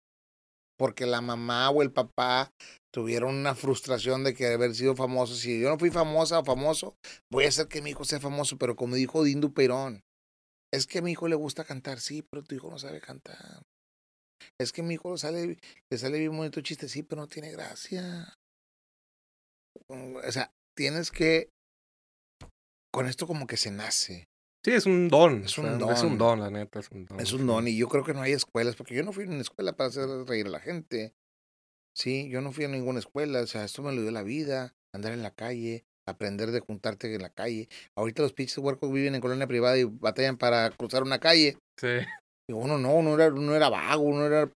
Porque 0.79 1.05
la 1.05 1.20
mamá 1.20 1.68
o 1.70 1.83
el 1.83 1.92
papá 1.92 2.51
tuvieron 2.94 3.35
una 3.35 3.55
frustración 3.55 4.25
de 4.25 4.33
que 4.33 4.46
haber 4.46 4.75
sido 4.75 4.96
famoso. 4.96 5.35
Si 5.35 5.61
yo 5.61 5.68
no 5.68 5.79
fui 5.79 5.90
famosa 5.90 6.38
o 6.38 6.44
famoso, 6.44 6.94
voy 7.31 7.44
a 7.44 7.49
hacer 7.49 7.68
que 7.68 7.83
mi 7.83 7.90
hijo 7.90 8.05
sea 8.05 8.18
famoso. 8.18 8.57
Pero 8.57 8.77
como 8.77 8.94
dijo 8.94 9.23
Dindu 9.23 9.53
Peirón, 9.53 10.01
es 10.73 10.87
que 10.87 10.99
a 10.99 11.03
mi 11.03 11.13
hijo 11.13 11.29
le 11.29 11.35
gusta 11.37 11.65
cantar, 11.65 12.01
sí, 12.01 12.23
pero 12.23 12.43
tu 12.45 12.55
hijo 12.55 12.71
no 12.71 12.79
sabe 12.79 13.01
cantar. 13.01 13.63
Es 14.59 14.73
que 14.73 14.83
mi 14.83 14.95
hijo 14.95 15.13
le 15.13 15.19
sale, 15.19 15.59
le 15.91 15.99
sale 15.99 16.19
bien 16.19 16.37
bonito 16.37 16.61
chiste, 16.61 16.89
sí, 16.89 17.03
pero 17.03 17.23
no 17.23 17.29
tiene 17.29 17.51
gracia. 17.53 18.35
Mm, 19.89 20.17
O 20.17 20.33
sea, 20.33 20.51
tienes 20.77 21.11
que. 21.11 21.51
Con 22.93 23.07
esto 23.07 23.27
como 23.27 23.47
que 23.47 23.57
se 23.57 23.71
nace. 23.71 24.25
Sí, 24.65 24.73
es 24.73 24.87
un 24.87 25.09
don. 25.09 25.45
Es 25.45 25.57
o 25.59 25.63
un 25.63 25.79
sea, 25.79 25.93
Es 25.93 26.03
un 26.03 26.19
don. 26.19 26.39
don, 26.39 26.41
la 26.41 26.51
neta, 26.51 26.81
es 26.81 26.91
un 26.91 27.07
don. 27.07 27.21
Es 27.21 27.33
un 27.33 27.47
don 27.47 27.67
y 27.69 27.77
yo 27.77 27.89
creo 27.89 28.05
que 28.05 28.13
no 28.13 28.23
hay 28.23 28.33
escuelas, 28.33 28.77
porque 28.77 28.95
yo 28.95 29.03
no 29.03 29.13
fui 29.13 29.25
a 29.25 29.29
una 29.29 29.41
escuela 29.41 29.75
para 29.75 29.89
hacer 29.89 30.09
reír 30.27 30.47
a 30.47 30.51
la 30.51 30.61
gente. 30.61 31.15
Sí, 31.97 32.29
yo 32.31 32.41
no 32.41 32.53
fui 32.53 32.65
a 32.65 32.69
ninguna 32.69 32.99
escuela, 32.99 33.41
o 33.41 33.47
sea, 33.47 33.65
esto 33.65 33.83
me 33.83 33.93
lo 33.93 34.03
dio 34.03 34.11
la 34.11 34.23
vida, 34.23 34.75
andar 34.95 35.13
en 35.13 35.23
la 35.23 35.33
calle, 35.35 35.85
aprender 36.11 36.51
de 36.51 36.61
juntarte 36.61 37.14
en 37.14 37.23
la 37.23 37.31
calle. 37.31 37.68
Ahorita 37.96 38.23
los 38.23 38.33
pinches 38.33 38.59
huercos 38.59 38.92
viven 38.92 39.14
en 39.14 39.20
colonia 39.20 39.46
privada 39.46 39.79
y 39.79 39.85
batallan 39.85 40.37
para 40.37 40.70
cruzar 40.70 41.03
una 41.03 41.18
calle. 41.18 41.57
Sí. 41.79 41.99
Y 42.49 42.53
uno 42.53 42.79
no, 42.79 42.94
uno 42.94 43.14
era, 43.14 43.29
uno 43.29 43.55
era 43.55 43.68
vago, 43.68 44.03
uno 44.03 44.27
era 44.27 44.51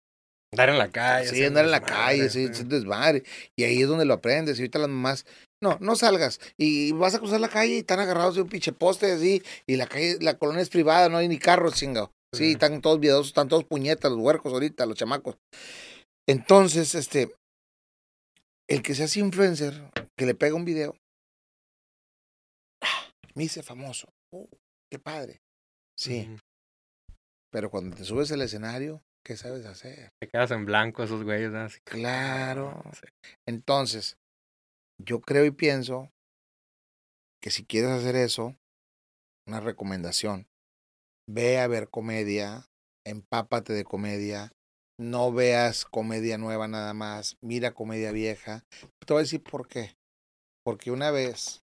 Andar 0.53 0.71
en 0.71 0.79
la 0.79 0.91
calle. 0.91 1.29
Sí, 1.29 1.45
andar 1.45 1.65
en 1.65 1.71
la 1.71 1.81
calle, 1.81 2.29
sí, 2.29 2.49
sí, 2.53 2.65
desmadre. 2.65 3.23
Y 3.57 3.63
ahí 3.63 3.83
es 3.83 3.89
donde 3.89 4.05
lo 4.05 4.15
aprendes. 4.15 4.59
Y 4.59 4.63
ahorita 4.63 4.81
las 4.81 4.89
mamás, 4.89 5.25
no, 5.63 5.79
no 5.81 5.95
salgas. 5.95 6.41
Y 6.59 6.91
vas 6.93 7.15
a 7.15 7.21
cruzar 7.21 7.41
la 7.41 7.49
calle 7.49 7.75
y 7.75 7.79
están 7.79 8.01
agarrados 8.01 8.35
de 8.35 8.43
un 8.43 8.49
pinche 8.49 8.73
poste 8.73 9.13
así. 9.13 9.43
Y 9.67 9.77
la 9.77 9.87
calle, 9.87 10.19
la 10.21 10.39
colonia 10.39 10.63
es 10.63 10.69
privada, 10.69 11.09
no 11.09 11.19
hay 11.19 11.29
ni 11.29 11.39
carros, 11.39 11.75
chingado. 11.75 12.11
Sí, 12.35 12.53
están 12.53 12.81
todos 12.81 13.01
videosos, 13.01 13.29
están 13.29 13.49
todos 13.49 13.65
puñetas, 13.65 14.11
los 14.11 14.21
huercos 14.21 14.53
ahorita, 14.53 14.87
los 14.87 14.97
chamacos. 14.97 15.37
Entonces, 16.29 16.95
este, 16.95 17.33
el 18.69 18.83
que 18.83 18.95
se 18.95 19.05
hace 19.05 19.21
influencer, 19.21 19.91
que 20.17 20.27
le 20.27 20.35
pega 20.35 20.55
un 20.55 20.65
video. 20.65 20.97
Me 23.35 23.45
hice 23.45 23.63
famoso. 23.63 24.09
Oh, 24.33 24.49
qué 24.91 24.99
padre. 24.99 25.41
Sí, 25.99 26.37
pero 27.53 27.71
cuando 27.71 27.97
te 27.97 28.05
subes 28.05 28.31
al 28.33 28.43
escenario, 28.43 29.03
¿qué 29.25 29.37
sabes 29.37 29.67
hacer? 29.67 30.11
Te 30.21 30.29
quedas 30.29 30.51
en 30.53 30.65
blanco 30.65 31.03
esos 31.03 31.25
güeyes. 31.25 31.51
¿no? 31.51 31.61
Así 31.61 31.79
que- 31.85 31.93
Claro. 31.93 32.83
Sí. 32.95 33.07
Entonces, 33.47 34.17
yo 35.03 35.21
creo 35.21 35.45
y 35.45 35.51
pienso 35.51 36.11
que 37.43 37.51
si 37.51 37.65
quieres 37.65 37.91
hacer 37.91 38.17
eso, 38.17 38.57
una 39.49 39.61
recomendación, 39.61 40.47
ve 41.29 41.59
a 41.59 41.67
ver 41.67 41.89
comedia, 41.89 42.67
empápate 43.07 43.73
de 43.73 43.85
comedia, 43.85 44.53
no 44.99 45.33
veas 45.33 45.85
comedia 45.87 46.37
nueva 46.39 46.69
nada 46.69 46.93
más, 46.93 47.37
mira 47.43 47.73
comedia 47.73 48.13
vieja. 48.13 48.65
Te 49.07 49.13
voy 49.15 49.21
a 49.21 49.23
decir 49.23 49.43
por 49.43 49.67
qué. 49.69 49.97
Porque 50.65 50.91
una 50.91 51.11
vez, 51.11 51.63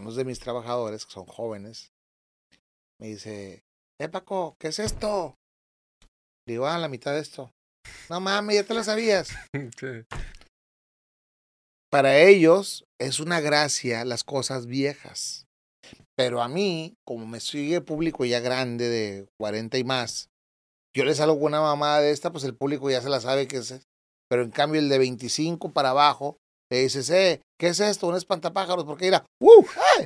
unos 0.00 0.16
de 0.16 0.24
mis 0.24 0.40
trabajadores, 0.40 1.06
que 1.06 1.12
son 1.12 1.26
jóvenes, 1.26 1.92
me 3.00 3.08
dice, 3.08 3.62
eh 4.00 4.08
Paco, 4.08 4.56
¿qué 4.58 4.68
es 4.68 4.78
esto? 4.78 5.36
Le 6.46 6.54
digo, 6.54 6.66
ah, 6.66 6.78
la 6.78 6.88
mitad 6.88 7.12
de 7.12 7.20
esto. 7.20 7.50
No 8.08 8.20
mames, 8.20 8.56
ya 8.56 8.64
te 8.64 8.74
lo 8.74 8.84
sabías 8.84 9.30
Sí. 9.78 10.04
para 11.90 12.18
ellos 12.18 12.84
es 13.00 13.20
una 13.20 13.40
gracia 13.40 14.04
las 14.04 14.24
cosas 14.24 14.66
viejas. 14.66 15.46
Pero 16.16 16.42
a 16.42 16.48
mí, 16.48 16.94
como 17.06 17.26
me 17.26 17.40
sigue 17.40 17.80
público 17.80 18.24
ya 18.24 18.40
grande 18.40 18.88
de 18.88 19.26
40 19.38 19.78
y 19.78 19.84
más, 19.84 20.28
yo 20.94 21.04
les 21.04 21.16
salgo 21.16 21.36
con 21.36 21.46
una 21.46 21.62
mamada 21.62 22.00
de 22.00 22.10
esta, 22.10 22.30
pues 22.30 22.44
el 22.44 22.54
público 22.54 22.90
ya 22.90 23.00
se 23.00 23.08
la 23.08 23.20
sabe 23.20 23.48
que 23.48 23.58
es. 23.58 23.86
Pero 24.28 24.42
en 24.42 24.50
cambio 24.50 24.80
el 24.80 24.88
de 24.88 24.98
25 24.98 25.72
para 25.72 25.90
abajo, 25.90 26.36
le 26.70 26.82
dices, 26.82 27.10
eh, 27.10 27.40
¿qué 27.58 27.68
es 27.68 27.80
esto? 27.80 28.06
Un 28.06 28.16
espantapájaros, 28.16 28.84
porque 28.84 29.06
irá, 29.06 29.24
¡uh! 29.40 29.64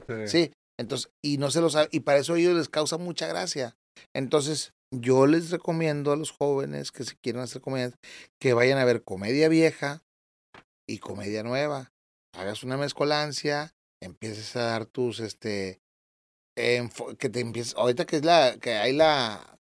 Sí. 0.09 0.29
Sí, 0.29 0.53
entonces, 0.79 1.11
y 1.22 1.38
no 1.38 1.50
se 1.50 1.61
lo 1.61 1.70
sabe, 1.70 1.88
y 1.92 2.00
para 2.00 2.18
eso 2.18 2.35
a 2.35 2.38
ellos 2.38 2.55
les 2.57 2.68
causa 2.68 2.96
mucha 2.98 3.27
gracia. 3.27 3.77
Entonces, 4.14 4.72
yo 4.92 5.27
les 5.27 5.50
recomiendo 5.50 6.12
a 6.12 6.16
los 6.16 6.31
jóvenes 6.31 6.90
que 6.92 7.05
si 7.05 7.16
quieren 7.16 7.42
hacer 7.42 7.61
comedia, 7.61 7.92
que 8.40 8.55
vayan 8.55 8.79
a 8.79 8.85
ver 8.85 9.03
comedia 9.05 9.48
vieja 9.48 10.03
y 10.88 10.98
comedia 10.98 11.42
nueva. 11.42 11.92
Hagas 12.35 12.62
una 12.64 12.77
mezcolancia, 12.77 13.72
empieces 14.03 14.57
a 14.57 14.62
dar 14.64 14.87
tus, 14.87 15.20
este, 15.20 15.81
que 16.57 17.29
te 17.29 17.40
empieces, 17.40 17.74
ahorita 17.77 18.05
que 18.07 18.16
es 18.16 18.24
la, 18.24 18.57
que 18.61 18.74
hay 18.74 18.92
la, 18.92 19.59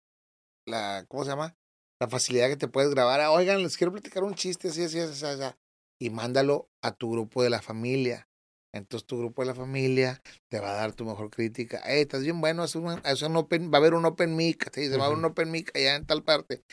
la, 0.68 1.06
¿cómo 1.08 1.24
se 1.24 1.30
llama? 1.32 1.56
La 2.00 2.08
facilidad 2.08 2.48
que 2.50 2.58
te 2.58 2.68
puedes 2.68 2.92
grabar. 2.92 3.22
"Ah, 3.22 3.32
Oigan, 3.32 3.62
les 3.62 3.78
quiero 3.78 3.92
platicar 3.92 4.24
un 4.24 4.36
chiste, 4.36 4.70
así, 4.70 4.84
así, 4.84 5.00
así, 5.00 5.26
así, 5.26 5.42
así", 5.44 5.56
y 6.02 6.10
mándalo 6.10 6.68
a 6.84 6.94
tu 6.94 7.12
grupo 7.12 7.44
de 7.44 7.52
la 7.52 7.62
familia. 7.62 8.28
Entonces 8.74 9.06
tu 9.06 9.20
grupo 9.20 9.44
de 9.44 9.50
la 9.50 9.56
familia 9.56 10.22
te 10.50 10.60
va 10.60 10.72
a 10.72 10.76
dar 10.76 10.94
tu 10.94 11.06
mejor 11.06 11.30
crítica. 11.30 11.78
Eh, 11.86 12.02
estás 12.02 12.24
bien 12.24 12.42
bueno, 12.42 12.64
es 12.64 12.76
un, 12.76 13.00
es 13.06 13.22
un 13.22 13.36
open, 13.36 13.72
va 13.72 13.78
a 13.78 13.82
haber 13.82 13.94
un 13.94 14.06
open 14.06 14.36
mic, 14.36 14.72
¿sí? 14.74 14.88
se 14.88 14.98
va 14.98 15.04
a 15.04 15.06
haber 15.08 15.20
un 15.20 15.26
open 15.26 15.52
mic 15.52 15.76
allá 15.76 15.96
en 15.96 16.06
tal 16.08 16.24
parte. 16.24 16.64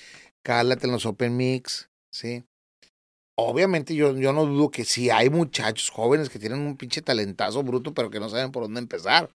Cálate 0.43 0.87
en 0.87 0.93
los 0.93 1.05
open 1.05 1.37
mix, 1.37 1.91
¿sí? 2.11 2.45
Obviamente 3.39 3.95
yo, 3.95 4.17
yo 4.17 4.33
no 4.33 4.47
dudo 4.47 4.71
que 4.71 4.85
sí 4.85 5.11
hay 5.11 5.29
muchachos 5.29 5.91
jóvenes 5.91 6.31
que 6.31 6.39
tienen 6.39 6.61
un 6.61 6.77
pinche 6.77 7.03
talentazo 7.03 7.63
bruto, 7.63 7.93
pero 7.93 8.11
que 8.11 8.21
no 8.21 8.31
saben 8.31 8.51
por 8.51 8.63
dónde 8.63 8.81
empezar. 8.81 9.31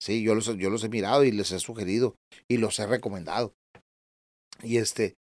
Sí, 0.00 0.22
yo 0.22 0.34
los, 0.34 0.54
yo 0.58 0.68
los 0.68 0.84
he 0.84 0.88
mirado 0.90 1.24
y 1.24 1.32
les 1.32 1.50
he 1.50 1.60
sugerido 1.60 2.14
y 2.48 2.58
los 2.58 2.78
he 2.78 2.86
recomendado. 2.86 3.54
Y 4.62 4.76
este, 4.76 5.14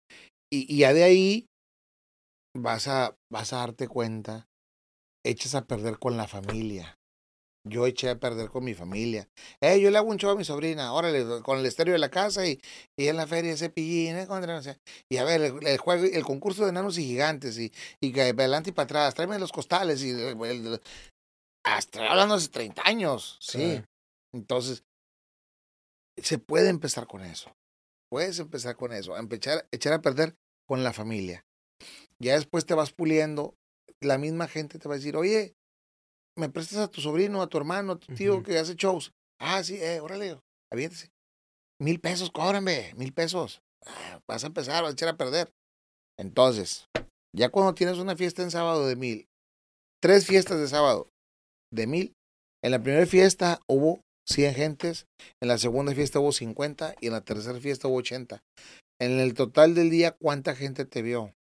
y, 0.52 0.74
y 0.74 0.80
ya 0.80 0.94
de 0.94 1.04
ahí 1.04 1.46
vas 2.58 2.88
a, 2.88 3.18
vas 3.32 3.54
a 3.54 3.58
darte 3.58 3.88
cuenta, 3.88 4.50
echas 5.26 5.56
a 5.56 5.66
perder 5.66 6.00
con 6.00 6.18
la 6.18 6.28
familia. 6.28 6.98
yo 7.70 7.86
eché 7.86 8.10
a 8.10 8.20
perder 8.20 8.50
con 8.50 8.64
mi 8.64 8.74
familia. 8.74 9.28
Eh, 9.62 9.80
yo 9.82 9.92
le 9.92 9.98
hago 9.98 10.10
un 10.10 10.18
show 10.18 10.32
a 10.32 10.36
mi 10.36 10.46
sobrina, 10.46 10.94
órale, 10.94 11.42
con 11.44 11.60
el 11.60 11.66
estéreo 11.66 11.94
de 11.94 12.00
la 12.00 12.10
casa 12.10 12.48
y, 12.48 12.62
y 12.98 13.08
en 13.08 13.18
la 13.18 13.28
feria 13.28 13.52
ese 13.52 13.70
pillín, 13.70 14.16
¿eh? 14.16 14.28
y 15.10 15.18
a 15.18 15.24
ver, 15.24 15.42
el, 15.42 15.78
juego, 15.78 16.06
el 16.06 16.24
concurso 16.24 16.64
de 16.64 16.70
enanos 16.70 16.98
y 16.98 17.04
gigantes, 17.04 17.58
y, 17.58 17.72
y 18.00 18.14
que 18.14 18.22
adelante 18.22 18.70
y 18.70 18.74
para 18.74 18.86
atrás, 18.86 19.16
tráeme 19.16 19.40
los 19.40 19.52
costales, 19.52 20.02
y 20.04 20.14
hasta 21.66 22.10
hablando 22.10 22.36
hace 22.36 22.48
30 22.48 22.82
años, 22.86 23.38
sí. 23.42 23.82
Entonces, 24.34 24.84
se 26.22 26.38
puede 26.38 26.70
empezar 26.70 27.08
con 27.08 27.24
eso. 27.24 27.54
Puedes 28.10 28.40
empezar 28.40 28.78
con 28.78 28.94
eso, 28.94 29.18
empezar, 29.18 29.68
echar 29.72 29.94
a 29.94 30.02
perder 30.02 30.38
con 30.66 30.84
la 30.84 30.94
familia. 30.94 31.47
Ya 32.22 32.34
después 32.34 32.66
te 32.66 32.74
vas 32.74 32.92
puliendo, 32.92 33.56
la 34.02 34.18
misma 34.18 34.48
gente 34.48 34.80
te 34.80 34.88
va 34.88 34.96
a 34.96 34.98
decir, 34.98 35.16
oye, 35.16 35.54
me 36.38 36.50
prestas 36.50 36.80
a 36.80 36.88
tu 36.88 37.02
sobrino, 37.02 37.42
a 37.42 37.48
tu 37.48 37.58
hermano, 37.58 37.94
a 37.94 38.00
tu 38.00 38.14
tío 38.14 38.44
que 38.44 38.58
hace 38.58 38.76
shows. 38.76 39.12
Ah, 39.40 39.64
sí, 39.64 39.76
eh, 39.76 40.00
órale, 40.00 40.40
aviéntese. 40.72 41.10
Mil 41.80 42.00
pesos, 42.00 42.32
cóbrame, 42.32 42.94
mil 42.96 43.14
pesos. 43.14 43.62
Ah, 43.86 44.20
vas 44.28 44.44
a 44.44 44.48
empezar, 44.48 44.84
vas 44.84 44.92
a 44.92 44.94
echar 44.94 45.10
a 45.10 45.18
perder. 45.18 45.52
Entonces, 46.20 46.88
ya 47.36 47.50
cuando 47.50 47.76
tienes 47.76 47.98
una 47.98 48.16
fiesta 48.16 48.42
en 48.42 48.52
sábado 48.52 48.88
de 48.88 48.96
mil, 48.96 49.28
tres 50.02 50.26
fiestas 50.26 50.60
de 50.60 50.68
sábado 50.68 51.10
de 51.72 51.86
mil, 51.86 52.14
en 52.64 52.72
la 52.72 52.82
primera 52.82 53.06
fiesta 53.06 53.62
hubo 53.70 54.02
100 54.28 54.56
gentes, 54.56 55.06
en 55.42 55.48
la 55.48 55.58
segunda 55.58 55.94
fiesta 55.94 56.20
hubo 56.20 56.32
50 56.32 56.96
y 57.00 57.08
en 57.08 57.14
la 57.14 57.22
tercera 57.22 57.60
fiesta 57.60 57.88
hubo 57.88 57.98
80. 57.98 58.42
En 59.00 59.20
el 59.20 59.36
total 59.36 59.76
del 59.76 59.90
día, 59.90 60.18
¿cuánta 60.20 60.56
gente 60.56 60.86
te 60.86 61.02
vio? 61.02 61.34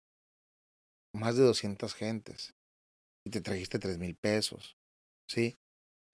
Más 1.17 1.35
de 1.35 1.43
200 1.43 1.93
gentes. 1.93 2.53
Y 3.25 3.29
te 3.29 3.41
trajiste 3.41 3.79
tres 3.79 3.97
mil 3.97 4.15
pesos. 4.15 4.77
¿sí? 5.27 5.55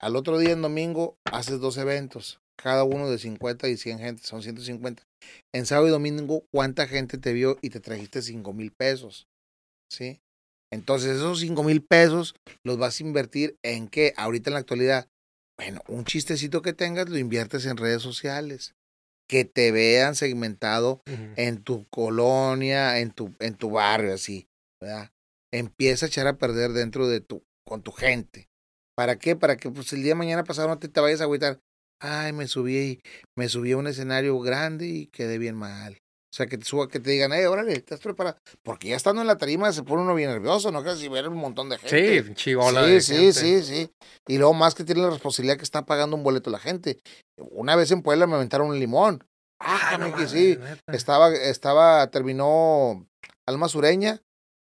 Al 0.00 0.16
otro 0.16 0.38
día, 0.38 0.50
en 0.50 0.62
domingo, 0.62 1.16
haces 1.24 1.60
dos 1.60 1.76
eventos, 1.78 2.40
cada 2.56 2.84
uno 2.84 3.08
de 3.08 3.18
50 3.18 3.68
y 3.68 3.76
100 3.76 3.98
gente, 3.98 4.22
son 4.24 4.42
150. 4.42 5.02
En 5.54 5.66
sábado 5.66 5.88
y 5.88 5.90
domingo, 5.90 6.44
¿cuánta 6.52 6.86
gente 6.86 7.18
te 7.18 7.32
vio 7.32 7.58
y 7.62 7.70
te 7.70 7.80
trajiste 7.80 8.22
5 8.22 8.52
mil 8.52 8.72
pesos? 8.72 9.26
¿Sí? 9.90 10.20
Entonces, 10.72 11.16
esos 11.16 11.40
5 11.40 11.62
mil 11.62 11.82
pesos 11.82 12.34
los 12.64 12.78
vas 12.78 12.98
a 12.98 13.02
invertir 13.04 13.56
en 13.62 13.88
qué? 13.88 14.12
Ahorita 14.16 14.50
en 14.50 14.54
la 14.54 14.60
actualidad, 14.60 15.08
bueno, 15.56 15.80
un 15.88 16.04
chistecito 16.04 16.62
que 16.62 16.72
tengas 16.72 17.08
lo 17.08 17.18
inviertes 17.18 17.64
en 17.66 17.76
redes 17.76 18.02
sociales. 18.02 18.74
Que 19.26 19.46
te 19.46 19.72
vean 19.72 20.16
segmentado 20.16 21.00
en 21.06 21.62
tu 21.62 21.86
colonia, 21.88 22.98
en 22.98 23.10
tu, 23.10 23.34
en 23.38 23.54
tu 23.54 23.70
barrio, 23.70 24.12
así, 24.12 24.48
¿verdad? 24.80 25.10
Empieza 25.52 26.06
a 26.06 26.08
echar 26.08 26.26
a 26.26 26.38
perder 26.38 26.72
dentro 26.72 27.06
de 27.08 27.20
tu, 27.20 27.44
con 27.66 27.82
tu 27.82 27.92
gente. 27.92 28.48
¿Para 28.96 29.18
qué? 29.18 29.36
Para 29.36 29.56
que 29.56 29.70
pues, 29.70 29.92
el 29.92 30.02
día 30.02 30.10
de 30.10 30.16
mañana 30.16 30.44
pasado 30.44 30.68
no 30.68 30.78
te, 30.78 30.88
te 30.88 31.00
vayas 31.00 31.20
a 31.20 31.24
agüitar. 31.24 31.60
Ay, 32.00 32.32
me 32.32 32.48
subí, 32.48 33.00
me 33.36 33.48
subí 33.48 33.72
a 33.72 33.76
un 33.76 33.86
escenario 33.86 34.38
grande 34.40 34.86
y 34.86 35.06
quedé 35.06 35.38
bien 35.38 35.56
mal. 35.56 35.98
O 36.34 36.36
sea, 36.36 36.46
que 36.46 36.58
te 36.58 36.64
suba, 36.64 36.88
que 36.88 36.98
te 36.98 37.12
digan, 37.12 37.32
eh, 37.32 37.46
órale, 37.46 37.74
estás 37.74 38.00
preparado. 38.00 38.36
Porque 38.64 38.88
ya 38.88 38.96
estando 38.96 39.20
en 39.20 39.28
la 39.28 39.38
tarima 39.38 39.72
se 39.72 39.84
pone 39.84 40.02
uno 40.02 40.16
bien 40.16 40.30
nervioso, 40.30 40.72
¿no? 40.72 40.96
si 40.96 41.08
ver 41.08 41.28
un 41.28 41.36
montón 41.36 41.68
de 41.68 41.78
gente. 41.78 42.24
Sí, 42.24 42.34
chivola. 42.34 42.84
Sí, 42.86 43.00
sí, 43.00 43.32
sí, 43.32 43.62
sí. 43.62 43.90
Y 44.26 44.38
luego 44.38 44.52
más 44.52 44.74
que 44.74 44.82
tiene 44.82 45.02
la 45.02 45.10
responsabilidad 45.10 45.56
que 45.56 45.62
está 45.62 45.86
pagando 45.86 46.16
un 46.16 46.24
boleto 46.24 46.50
la 46.50 46.58
gente. 46.58 46.98
Una 47.38 47.76
vez 47.76 47.92
en 47.92 48.02
Puebla 48.02 48.26
me 48.26 48.34
aventaron 48.34 48.66
un 48.66 48.80
limón. 48.80 49.24
Ah, 49.60 49.96
no, 50.00 50.12
que 50.16 50.26
sí. 50.26 50.58
Estaba, 50.88 51.32
estaba, 51.32 52.10
terminó 52.10 53.06
Alma 53.46 53.68
Sureña 53.68 54.20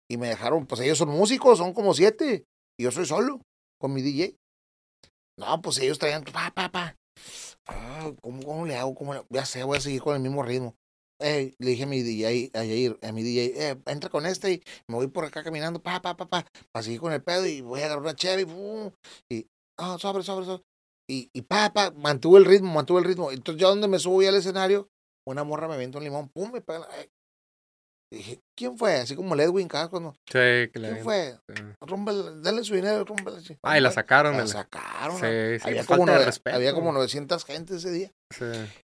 y 0.09 0.17
me 0.17 0.27
dejaron, 0.27 0.65
pues 0.65 0.81
ellos 0.81 0.97
son 0.97 1.09
músicos, 1.09 1.59
son 1.59 1.73
como 1.73 1.93
siete. 1.93 2.45
Y 2.77 2.83
yo 2.83 2.91
soy 2.91 3.05
solo 3.05 3.41
con 3.79 3.93
mi 3.93 4.01
DJ. 4.01 4.35
No, 5.37 5.61
pues 5.61 5.77
ellos 5.79 5.99
traían, 5.99 6.23
pa, 6.23 6.51
pa, 6.51 6.69
pa. 6.71 6.95
Ah, 7.67 8.11
¿cómo, 8.21 8.41
¿Cómo 8.43 8.65
le 8.65 8.75
hago? 8.75 8.95
¿Cómo 8.95 9.13
Ya 9.29 9.45
sé, 9.45 9.63
voy 9.63 9.77
a 9.77 9.81
seguir 9.81 10.01
con 10.01 10.15
el 10.15 10.21
mismo 10.21 10.41
ritmo. 10.43 10.75
le 11.19 11.53
dije 11.59 11.83
a 11.83 11.87
mi 11.87 12.01
DJ, 12.01 12.51
a, 12.53 13.07
a 13.07 13.11
mi 13.11 13.23
DJ, 13.23 13.69
eh, 13.71 13.81
entra 13.85 14.09
con 14.09 14.25
este 14.25 14.53
y 14.53 14.63
me 14.87 14.95
voy 14.95 15.07
por 15.07 15.25
acá 15.25 15.43
caminando, 15.43 15.81
pa, 15.81 16.01
pa, 16.01 16.17
pa, 16.17 16.27
pa, 16.27 16.45
para 16.71 16.83
seguir 16.83 16.99
con 16.99 17.13
el 17.13 17.21
pedo 17.23 17.45
y 17.45 17.61
voy 17.61 17.81
a 17.81 17.85
agarrar 17.85 18.03
una 18.03 18.15
chévere 18.15 18.47
y, 19.29 19.45
ah, 19.77 19.97
sobre, 19.99 20.23
sobre, 20.23 20.45
sobre. 20.45 20.63
Y, 21.07 21.29
y 21.33 21.41
pa, 21.43 21.71
pa, 21.71 21.91
mantuve 21.91 22.39
el 22.39 22.45
ritmo, 22.45 22.73
mantuve 22.73 22.99
el 22.99 23.05
ritmo. 23.05 23.31
Entonces, 23.31 23.61
yo 23.61 23.69
donde 23.69 23.87
me 23.87 23.99
subo 23.99 24.21
al 24.21 24.35
escenario, 24.35 24.89
una 25.27 25.43
morra 25.43 25.67
me 25.67 25.75
avienta 25.75 25.97
un 25.97 26.03
limón, 26.03 26.29
pum, 26.29 26.51
me 26.51 26.61
pega, 26.61 26.87
dije, 28.11 28.41
¿quién 28.55 28.77
fue? 28.77 28.95
Así 28.95 29.15
como 29.15 29.33
el 29.35 29.41
Edwin 29.41 29.67
cuando. 29.67 30.15
Sí, 30.25 30.69
¿Quién 30.73 30.99
fue? 31.03 31.37
dale 32.41 32.63
su 32.63 32.75
dinero, 32.75 33.05
rúmbale. 33.05 33.59
Ah, 33.63 33.77
y 33.77 33.81
la 33.81 33.91
sacaron. 33.91 34.37
La 34.37 34.47
sacaron. 34.47 35.17
Sí, 35.17 35.59
sí, 35.59 35.67
había, 35.67 35.85
como 35.85 36.05
había 36.45 36.73
como 36.73 36.91
900 36.91 37.45
gente 37.45 37.75
ese 37.75 37.91
día. 37.91 38.11
Sí. 38.31 38.45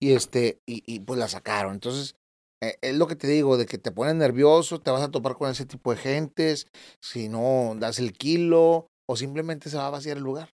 Y 0.01 0.13
este, 0.13 0.61
y, 0.67 0.83
y 0.87 1.01
pues 1.01 1.19
la 1.19 1.29
sacaron. 1.29 1.75
Entonces, 1.75 2.17
eh, 2.65 2.79
es 2.81 2.97
lo 2.97 3.07
que 3.07 3.17
te 3.17 3.27
digo, 3.27 3.57
de 3.57 3.67
que 3.67 3.79
te 3.79 3.93
pones 3.93 4.15
nervioso, 4.15 4.81
te 4.81 4.91
vas 4.91 5.03
a 5.03 5.11
topar 5.11 5.35
con 5.35 5.51
ese 5.51 5.67
tipo 5.67 5.91
de 5.91 5.99
gentes, 5.99 6.67
si 7.01 7.29
no 7.29 7.75
das 7.77 7.99
el 7.99 8.13
kilo, 8.13 8.89
o 9.07 9.17
simplemente 9.17 9.69
se 9.71 9.77
va 9.77 9.87
a 9.87 9.91
vaciar 9.91 10.17
el 10.17 10.23
lugar. 10.23 10.51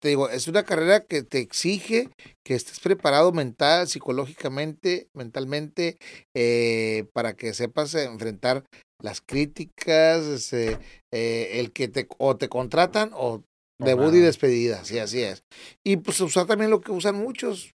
Te 0.00 0.08
digo, 0.08 0.28
es 0.28 0.48
una 0.48 0.64
carrera 0.64 1.04
que 1.04 1.22
te 1.22 1.38
exige 1.38 2.10
que 2.44 2.54
estés 2.54 2.80
preparado 2.80 3.30
mental, 3.32 3.86
psicológicamente, 3.86 5.08
mentalmente, 5.14 5.98
eh, 6.34 7.06
para 7.12 7.34
que 7.34 7.54
sepas 7.54 7.94
enfrentar 7.94 8.64
las 9.00 9.20
críticas, 9.20 10.52
eh, 10.52 10.78
el 11.12 11.72
que 11.72 11.86
te 11.86 12.08
o 12.18 12.36
te 12.36 12.48
contratan 12.48 13.12
o 13.14 13.44
debut 13.78 14.14
y 14.14 14.18
despedida, 14.18 14.84
sí, 14.84 14.98
así 14.98 15.22
es. 15.22 15.44
Y 15.84 15.98
pues 15.98 16.20
usar 16.20 16.46
también 16.46 16.72
lo 16.72 16.80
que 16.80 16.90
usan 16.90 17.14
muchos 17.14 17.70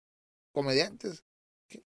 comediantes, 0.56 1.24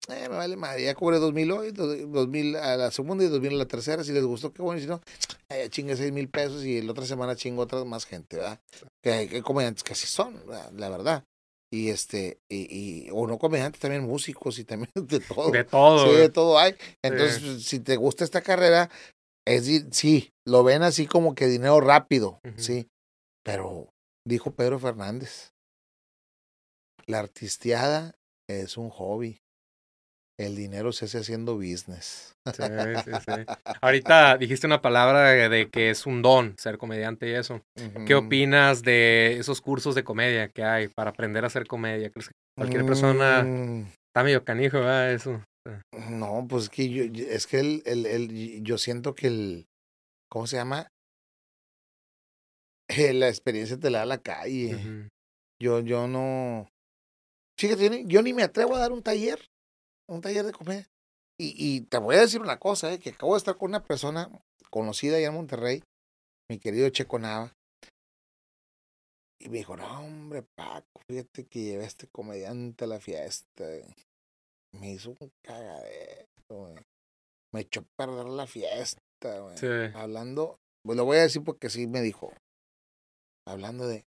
eh, 0.09 0.29
me 0.29 0.35
vale 0.35 0.55
madre, 0.55 0.83
ya 0.83 0.95
cobré 0.95 1.19
dos 1.19 1.33
mil 1.33 1.51
hoy, 1.51 1.71
dos 1.71 2.27
mil 2.27 2.55
a 2.55 2.77
la 2.77 2.91
segunda 2.91 3.23
y 3.23 3.27
dos 3.27 3.39
mil 3.39 3.53
a 3.53 3.57
la 3.57 3.65
tercera, 3.65 4.03
si 4.03 4.11
les 4.11 4.23
gustó, 4.23 4.53
qué 4.53 4.61
bueno, 4.61 4.79
y 4.79 4.83
si 4.83 4.87
no, 4.87 5.01
eh, 5.49 5.69
chingue 5.69 5.95
seis 5.95 6.11
mil 6.11 6.29
pesos 6.29 6.63
y 6.63 6.81
la 6.81 6.91
otra 6.91 7.05
semana 7.05 7.35
chingo 7.35 7.63
otra 7.63 7.83
más 7.85 8.05
gente, 8.05 8.37
¿verdad? 8.37 8.59
Que, 9.03 9.27
que 9.27 9.41
comediantes 9.41 9.83
que 9.83 9.93
así 9.93 10.07
son, 10.07 10.41
la 10.75 10.89
verdad. 10.89 11.23
Y 11.71 11.89
este, 11.89 12.39
y, 12.49 12.67
y, 12.69 13.09
o 13.11 13.27
no 13.27 13.37
comediantes, 13.37 13.81
también 13.81 14.03
músicos 14.03 14.59
y 14.59 14.63
también 14.63 14.91
de 14.95 15.19
todo. 15.19 15.51
De 15.51 15.63
todo. 15.63 16.07
Sí, 16.07 16.15
de 16.15 16.29
todo 16.29 16.57
hay. 16.57 16.75
Entonces, 17.03 17.65
si 17.65 17.79
te 17.79 17.97
gusta 17.97 18.23
esta 18.23 18.41
carrera, 18.41 18.89
es 19.45 19.69
sí, 19.91 20.31
lo 20.45 20.63
ven 20.63 20.83
así 20.83 21.05
como 21.05 21.35
que 21.35 21.47
dinero 21.47 21.81
rápido, 21.81 22.39
sí. 22.57 22.87
Pero, 23.43 23.93
dijo 24.25 24.51
Pedro 24.51 24.79
Fernández, 24.79 25.53
la 27.05 27.19
artisteada 27.19 28.15
es 28.47 28.77
un 28.77 28.89
hobby 28.89 29.41
el 30.37 30.55
dinero 30.55 30.91
se 30.91 31.05
hace 31.05 31.19
haciendo 31.19 31.55
business. 31.55 32.35
Sí, 32.45 32.63
sí, 33.05 33.11
sí. 33.25 33.45
Ahorita 33.81 34.37
dijiste 34.37 34.67
una 34.67 34.81
palabra 34.81 35.49
de, 35.49 35.69
que 35.69 35.89
es 35.89 36.05
un 36.05 36.21
don 36.21 36.55
ser 36.57 36.77
comediante 36.77 37.29
y 37.29 37.33
eso. 37.33 37.61
¿Qué 38.05 38.15
opinas 38.15 38.81
de 38.81 39.37
esos 39.39 39.61
cursos 39.61 39.95
de 39.95 40.03
comedia 40.03 40.49
que 40.49 40.63
hay 40.63 40.87
para 40.89 41.11
aprender 41.11 41.43
a 41.43 41.47
hacer 41.47 41.67
comedia? 41.67 42.09
¿Crees 42.09 42.29
que 42.29 42.35
cualquier 42.57 42.85
persona 42.85 43.43
mm. 43.43 43.87
está 44.09 44.23
medio 44.23 44.43
canijo, 44.43 44.79
¿verdad? 44.79 45.13
Eso. 45.13 45.41
No, 46.09 46.45
pues 46.47 46.63
es 46.63 46.69
que 46.69 46.89
yo, 46.89 47.03
es 47.03 47.47
que 47.47 47.59
el, 47.59 47.81
el, 47.85 48.05
el, 48.05 48.63
yo 48.63 48.77
siento 48.77 49.15
que 49.15 49.27
el, 49.27 49.67
¿cómo 50.29 50.47
se 50.47 50.57
llama? 50.57 50.87
la 53.13 53.29
experiencia 53.29 53.79
te 53.79 53.89
la 53.89 53.99
da 53.99 54.05
la 54.05 54.17
calle. 54.19 55.09
Yo, 55.59 55.79
yo 55.79 56.07
no, 56.07 56.67
fíjate, 57.59 58.03
yo 58.05 58.21
ni 58.21 58.33
me 58.33 58.43
atrevo 58.43 58.75
a 58.75 58.79
dar 58.79 58.91
un 58.91 59.01
taller 59.01 59.39
un 60.07 60.21
taller 60.21 60.45
de 60.45 60.51
comedia. 60.51 60.87
Y, 61.39 61.53
y 61.57 61.81
te 61.81 61.97
voy 61.97 62.15
a 62.15 62.21
decir 62.21 62.41
una 62.41 62.59
cosa, 62.59 62.93
eh, 62.93 62.99
que 62.99 63.09
acabo 63.09 63.33
de 63.33 63.39
estar 63.39 63.57
con 63.57 63.69
una 63.69 63.83
persona 63.83 64.29
conocida 64.69 65.17
allá 65.17 65.27
en 65.27 65.33
Monterrey, 65.33 65.83
mi 66.49 66.59
querido 66.59 66.89
Checo 66.89 67.19
Nava. 67.19 67.53
Y 69.41 69.49
me 69.49 69.57
dijo, 69.57 69.75
no, 69.75 69.99
hombre, 69.99 70.43
Paco, 70.55 71.01
fíjate 71.09 71.45
que 71.45 71.61
llevé 71.61 71.83
a 71.83 71.87
este 71.87 72.07
comediante 72.07 72.85
a 72.85 72.87
la 72.87 72.99
fiesta. 72.99 73.65
Me 74.73 74.91
hizo 74.91 75.11
un 75.11 75.31
cagadero, 75.43 76.75
Me 77.53 77.61
echó 77.61 77.81
a 77.81 77.85
perder 77.97 78.25
la 78.25 78.47
fiesta, 78.47 79.01
Hablando, 79.95 80.57
pues 80.83 80.97
lo 80.97 81.05
voy 81.05 81.17
a 81.17 81.21
decir 81.21 81.43
porque 81.43 81.69
sí 81.69 81.87
me 81.87 82.01
dijo. 82.01 82.33
Hablando 83.47 83.87
de. 83.87 84.05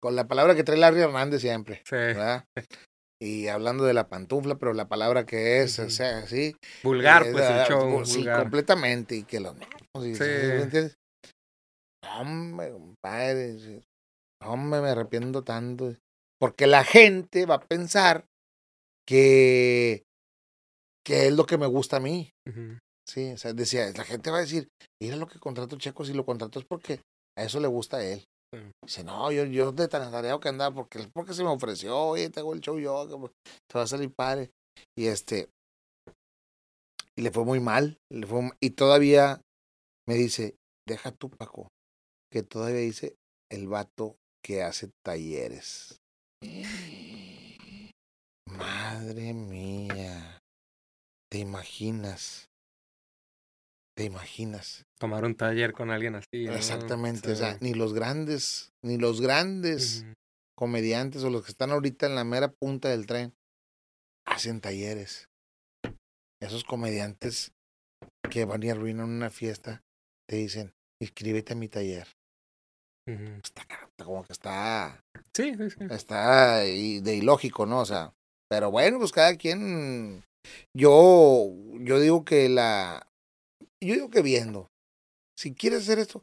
Con 0.00 0.16
la 0.16 0.26
palabra 0.26 0.54
que 0.54 0.64
trae 0.64 0.78
Larry 0.78 1.00
Hernández 1.00 1.40
siempre. 1.40 1.82
¿verdad? 1.90 2.44
y 3.22 3.46
hablando 3.46 3.84
de 3.84 3.94
la 3.94 4.08
pantufla, 4.08 4.56
pero 4.56 4.72
la 4.72 4.88
palabra 4.88 5.24
que 5.24 5.62
es, 5.62 5.78
o 5.78 5.88
sea, 5.90 6.18
así. 6.18 6.56
Vulgar, 6.82 7.22
pues 7.30 7.48
el 7.48 7.66
show. 7.66 8.04
Sí, 8.04 8.24
completamente, 8.24 9.14
y 9.14 9.22
que 9.22 9.38
lo. 9.38 9.54
Sí. 9.54 10.18
¿Me 10.18 10.62
entiendes? 10.62 10.96
Hombre, 12.18 12.72
compadre, 12.72 13.80
hombre, 14.44 14.80
me 14.80 14.88
arrepiento 14.88 15.44
tanto. 15.44 15.94
Porque 16.40 16.66
la 16.66 16.82
gente 16.82 17.46
va 17.46 17.54
a 17.54 17.60
pensar 17.60 18.26
que, 19.06 20.02
que 21.06 21.28
es 21.28 21.32
lo 21.32 21.46
que 21.46 21.58
me 21.58 21.66
gusta 21.66 21.98
a 21.98 22.00
mí. 22.00 22.32
Sí, 23.08 23.30
o 23.30 23.36
sea, 23.36 23.52
decía, 23.52 23.92
la 23.96 24.02
gente 24.02 24.32
va 24.32 24.38
a 24.38 24.40
decir, 24.42 24.66
mira 25.00 25.14
lo 25.14 25.28
que 25.28 25.38
contrato 25.38 25.78
Checo, 25.78 26.04
si 26.04 26.12
lo 26.12 26.24
contrato 26.24 26.58
es 26.58 26.64
porque 26.64 27.00
A 27.38 27.44
eso 27.44 27.60
le 27.60 27.68
gusta 27.68 27.98
a 27.98 28.04
él. 28.04 28.24
Dice, 28.84 29.02
no, 29.04 29.32
yo, 29.32 29.44
yo 29.44 29.72
de 29.72 29.88
tan 29.88 30.02
atareado 30.02 30.40
que 30.40 30.48
andaba, 30.48 30.74
porque, 30.74 31.08
porque 31.14 31.32
se 31.32 31.42
me 31.42 31.48
ofreció, 31.48 31.98
oye, 31.98 32.28
te 32.28 32.40
hago 32.40 32.52
el 32.52 32.60
show 32.60 32.78
yo, 32.78 33.08
que 33.08 33.16
te 33.68 33.78
va 33.78 33.84
a 33.84 33.86
salir 33.86 34.12
padre. 34.14 34.50
Y 34.96 35.06
este, 35.06 35.48
y 37.16 37.22
le 37.22 37.30
fue 37.30 37.44
muy 37.44 37.60
mal, 37.60 37.98
le 38.10 38.26
fue, 38.26 38.50
y 38.60 38.70
todavía 38.70 39.40
me 40.06 40.14
dice, 40.14 40.56
deja 40.86 41.12
tú, 41.12 41.30
Paco, 41.30 41.68
que 42.30 42.42
todavía 42.42 42.80
dice 42.80 43.16
el 43.50 43.68
vato 43.68 44.16
que 44.44 44.62
hace 44.62 44.90
talleres. 45.04 46.00
Madre 48.46 49.32
mía, 49.32 50.40
¿te 51.30 51.38
imaginas? 51.38 52.51
¿Te 53.94 54.04
imaginas? 54.04 54.86
Tomar 54.98 55.24
un 55.24 55.34
taller 55.34 55.72
con 55.72 55.90
alguien 55.90 56.14
así. 56.14 56.46
¿no? 56.46 56.54
Exactamente, 56.54 57.32
o 57.32 57.36
sea, 57.36 57.58
ni 57.60 57.74
los 57.74 57.92
grandes, 57.92 58.72
ni 58.82 58.96
los 58.96 59.20
grandes 59.20 60.06
comediantes 60.56 61.24
o 61.24 61.30
los 61.30 61.44
que 61.44 61.50
están 61.50 61.70
ahorita 61.72 62.06
en 62.06 62.14
la 62.14 62.24
mera 62.24 62.52
punta 62.52 62.88
del 62.88 63.06
tren 63.06 63.34
hacen 64.26 64.60
talleres. 64.60 65.28
Esos 66.40 66.64
comediantes 66.64 67.52
que 68.30 68.44
van 68.44 68.62
y 68.62 68.70
arruinan 68.70 69.10
una 69.10 69.30
fiesta 69.30 69.82
te 70.28 70.36
dicen, 70.36 70.72
inscríbete 71.00 71.52
a 71.52 71.56
mi 71.56 71.68
taller. 71.68 72.08
Está, 73.06 73.64
ca- 73.64 73.86
está 73.90 74.04
como 74.04 74.24
que 74.24 74.32
está, 74.32 75.04
Sí, 75.34 75.54
sí, 75.56 75.70
sí. 75.70 75.78
está 75.90 76.58
de 76.58 77.14
ilógico, 77.16 77.66
¿no? 77.66 77.80
O 77.80 77.84
sea, 77.86 78.14
pero 78.48 78.70
bueno, 78.70 78.98
pues 78.98 79.10
cada 79.12 79.36
quien, 79.36 80.24
yo, 80.74 81.50
yo 81.80 81.98
digo 82.00 82.24
que 82.24 82.48
la, 82.48 83.08
yo 83.86 83.94
digo 83.94 84.10
que 84.10 84.22
viendo, 84.22 84.68
si 85.38 85.54
quieres 85.54 85.82
hacer 85.82 85.98
esto, 85.98 86.22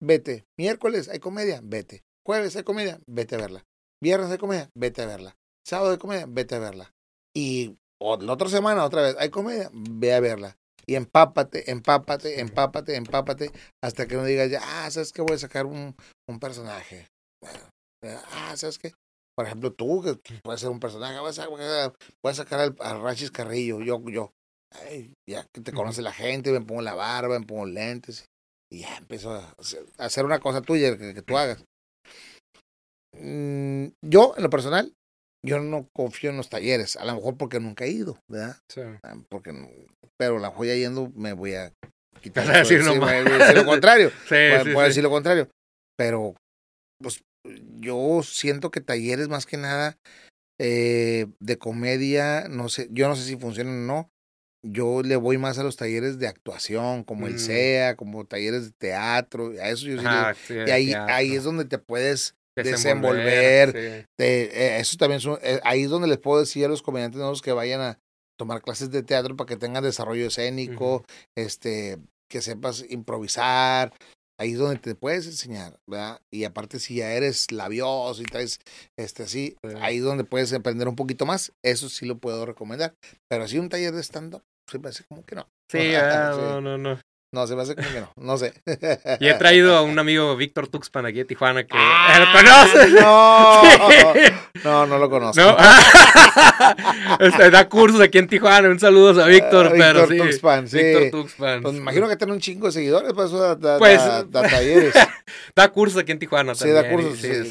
vete. 0.00 0.44
Miércoles 0.58 1.08
hay 1.08 1.18
comedia, 1.18 1.60
vete. 1.62 2.02
Jueves 2.26 2.56
hay 2.56 2.62
comedia, 2.64 3.00
vete 3.06 3.34
a 3.34 3.38
verla. 3.38 3.64
Viernes 4.02 4.30
hay 4.30 4.38
comedia, 4.38 4.70
vete 4.74 5.02
a 5.02 5.06
verla. 5.06 5.36
Sábado 5.66 5.92
hay 5.92 5.98
comedia, 5.98 6.26
vete 6.28 6.54
a 6.54 6.58
verla. 6.58 6.92
Y 7.34 7.76
o- 8.00 8.16
la 8.16 8.32
otra 8.32 8.48
semana 8.48 8.84
otra 8.84 9.02
vez 9.02 9.16
hay 9.18 9.30
comedia, 9.30 9.70
ve 9.72 10.14
a 10.14 10.20
verla. 10.20 10.56
Y 10.86 10.94
empápate, 10.94 11.70
empápate, 11.70 12.40
empápate, 12.40 12.96
empápate, 12.96 13.52
hasta 13.82 14.06
que 14.06 14.16
no 14.16 14.24
digas 14.24 14.50
ya, 14.50 14.60
ah, 14.62 14.90
¿sabes 14.90 15.12
qué? 15.12 15.22
Voy 15.22 15.34
a 15.34 15.38
sacar 15.38 15.66
un, 15.66 15.94
un 16.28 16.40
personaje. 16.40 17.06
Ah, 18.02 18.56
¿sabes 18.56 18.78
qué? 18.78 18.92
Por 19.36 19.46
ejemplo, 19.46 19.72
tú, 19.72 20.02
que 20.02 20.18
puedes 20.42 20.60
ser 20.60 20.70
un 20.70 20.80
personaje, 20.80 21.18
voy 21.18 21.30
a 21.30 21.32
sacar, 21.32 21.50
voy 22.22 22.32
a 22.32 22.34
sacar 22.34 22.60
al, 22.60 22.76
a 22.80 22.94
Rachis 22.98 23.30
Carrillo, 23.30 23.80
yo, 23.80 24.02
yo. 24.08 24.32
Ay, 24.72 25.12
ya 25.28 25.44
que 25.52 25.60
te 25.60 25.72
conoce 25.72 26.02
la 26.02 26.12
gente, 26.12 26.52
me 26.52 26.60
pongo 26.60 26.82
la 26.82 26.94
barba, 26.94 27.38
me 27.38 27.46
pongo 27.46 27.66
lentes. 27.66 28.26
Y 28.72 28.80
ya 28.80 28.96
empiezo 28.96 29.32
a 29.32 29.54
hacer, 29.98 30.22
a 30.22 30.24
una 30.24 30.38
cosa 30.38 30.62
tuya 30.62 30.96
que, 30.96 31.12
que 31.14 31.22
tú 31.22 31.36
hagas. 31.36 31.64
Mm, 33.16 33.88
yo, 34.02 34.34
en 34.36 34.42
lo 34.42 34.50
personal, 34.50 34.92
yo 35.44 35.58
no 35.60 35.88
confío 35.94 36.30
en 36.30 36.36
los 36.36 36.48
talleres. 36.48 36.96
A 36.96 37.04
lo 37.04 37.14
mejor 37.16 37.36
porque 37.36 37.58
nunca 37.60 37.84
he 37.84 37.90
ido, 37.90 38.18
¿verdad? 38.28 38.56
Sí. 38.68 38.82
Ah, 39.02 39.16
Porque 39.28 39.52
no- 39.52 39.68
pero 40.16 40.38
la 40.38 40.50
joya 40.50 40.74
yendo 40.74 41.10
me 41.14 41.32
voy 41.32 41.54
a 41.54 41.72
quitar. 42.22 42.46
Vas 42.46 42.56
a 42.56 42.58
decir 42.60 42.98
voy 42.98 43.08
a 43.08 43.22
decir 43.38 43.56
lo 43.56 43.64
contrario. 43.64 44.10
Sí, 44.28 44.28
Puedo, 44.28 44.64
sí, 44.64 44.70
puedo 44.72 44.86
sí. 44.86 44.90
decir 44.90 45.02
lo 45.02 45.10
contrario. 45.10 45.48
Pero, 45.96 46.34
pues, 47.02 47.20
yo 47.80 48.20
siento 48.22 48.70
que 48.70 48.80
talleres 48.80 49.28
más 49.28 49.46
que 49.46 49.56
nada 49.56 49.96
eh, 50.60 51.26
de 51.40 51.58
comedia, 51.58 52.46
no 52.48 52.68
sé, 52.68 52.88
yo 52.90 53.08
no 53.08 53.16
sé 53.16 53.24
si 53.24 53.36
funcionan 53.36 53.74
o 53.74 53.86
no. 53.86 54.10
Yo 54.62 55.02
le 55.02 55.16
voy 55.16 55.38
más 55.38 55.58
a 55.58 55.62
los 55.62 55.76
talleres 55.76 56.18
de 56.18 56.28
actuación, 56.28 57.02
como 57.04 57.26
el 57.26 57.34
Mm. 57.34 57.38
SEA, 57.38 57.96
como 57.96 58.24
talleres 58.26 58.64
de 58.66 58.70
teatro, 58.72 59.52
a 59.60 59.68
eso 59.70 59.86
yo 59.86 59.98
sí 59.98 60.04
Ajá, 60.06 60.34
sí, 60.34 60.54
y 60.54 60.70
ahí, 60.70 60.86
teatro. 60.90 61.14
ahí 61.14 61.34
es 61.34 61.44
donde 61.44 61.64
te 61.64 61.78
puedes 61.78 62.34
Desenvolver, 62.56 63.72
desenvolver, 63.72 64.00
sí. 64.02 64.06
te- 64.18 64.76
eh, 64.76 64.80
eso 64.80 64.96
también 64.98 65.20
son, 65.20 65.38
eh, 65.42 65.60
ahí 65.62 65.84
es 65.84 65.88
donde 65.90 66.08
les 66.08 66.18
puedo 66.18 66.40
decir 66.40 66.64
a 66.66 66.68
los 66.68 66.82
comediantes 66.82 67.18
nuevos 67.18 67.40
que 67.40 67.52
vayan 67.52 67.80
a 67.80 67.98
tomar 68.38 68.60
clases 68.60 68.90
de 68.90 69.02
teatro 69.02 69.36
para 69.36 69.46
que 69.48 69.56
tengan 69.56 69.82
desarrollo 69.82 70.26
escénico, 70.26 71.04
este, 71.36 71.98
que 72.30 72.42
sepas 72.42 72.84
improvisar. 72.90 73.92
Ahí 74.38 74.52
es 74.52 74.58
donde 74.58 74.78
te 74.78 74.94
puedes 74.94 75.26
enseñar, 75.26 75.78
¿verdad? 75.86 76.20
Y 76.32 76.44
aparte 76.44 76.78
si 76.78 76.96
ya 76.96 77.12
eres 77.12 77.52
labioso 77.52 78.22
y 78.22 78.24
traes 78.24 78.58
este 78.98 79.24
así, 79.24 79.56
Sí. 79.62 79.76
ahí 79.80 79.98
es 79.98 80.02
donde 80.02 80.24
puedes 80.24 80.50
aprender 80.54 80.88
un 80.88 80.96
poquito 80.96 81.26
más. 81.26 81.52
Eso 81.62 81.90
sí 81.90 82.06
lo 82.06 82.16
puedo 82.18 82.46
recomendar. 82.46 82.94
Pero 83.28 83.44
así 83.44 83.58
un 83.58 83.68
taller 83.68 83.92
de 83.94 84.00
stand 84.02 84.34
up, 84.36 84.42
se 84.70 84.78
me 84.78 84.88
hace 84.88 85.04
como 85.04 85.24
que 85.24 85.34
no. 85.34 85.48
Sí, 85.70 85.94
ah, 85.96 86.32
Sí. 86.34 86.40
no, 86.40 86.60
no, 86.60 86.78
no. 86.78 86.98
No, 87.32 87.46
se 87.46 87.54
me 87.54 87.62
hace 87.62 87.76
como 87.76 87.88
que 87.88 88.00
no, 88.00 88.12
no 88.16 88.36
sé. 88.38 88.52
Y 89.20 89.28
he 89.28 89.34
traído 89.34 89.76
a 89.76 89.82
un 89.82 89.96
amigo 90.00 90.34
Víctor 90.34 90.66
Tuxpan 90.66 91.06
aquí 91.06 91.18
de 91.18 91.24
Tijuana 91.26 91.62
que 91.62 91.70
Ah, 91.74 92.18
¿lo 92.18 92.32
conoces? 92.32 92.92
No, 93.00 93.62
Sí. 94.14 94.32
no, 94.64 94.86
no 94.86 94.98
lo 94.98 95.08
conozco. 95.08 95.40
¿No? 95.40 95.56
Este, 97.20 97.50
da 97.50 97.68
cursos 97.68 98.00
aquí 98.00 98.18
en 98.18 98.26
Tijuana. 98.28 98.68
Un 98.68 98.80
saludo 98.80 99.22
a 99.22 99.26
Víctor, 99.26 99.66
Ah, 99.68 99.72
pero 99.76 100.06
Víctor 100.06 100.26
sí. 100.26 100.32
Tuxpan, 100.32 100.68
sí. 100.68 100.78
Víctor 100.82 101.10
Tuxpan. 101.22 101.62
Pues 101.62 101.74
me 101.74 101.80
imagino 101.80 102.08
que 102.08 102.16
tiene 102.16 102.32
un 102.32 102.40
chingo 102.40 102.66
de 102.66 102.72
seguidores, 102.72 103.12
pues 103.12 103.28
eso 103.28 103.38
da, 103.40 103.54
da- 103.54 103.78
Pues, 103.78 103.98
da- 104.04 104.24
da 104.24 104.42
talleres. 104.42 104.94
Da 105.54 105.68
cursos 105.68 106.00
aquí 106.02 106.12
en 106.12 106.18
Tijuana 106.18 106.54
Sí, 106.54 106.68
da 106.68 106.82
también. 106.82 107.00
cursos, 107.00 107.20
Sí, 107.20 107.28
sí, 107.44 107.48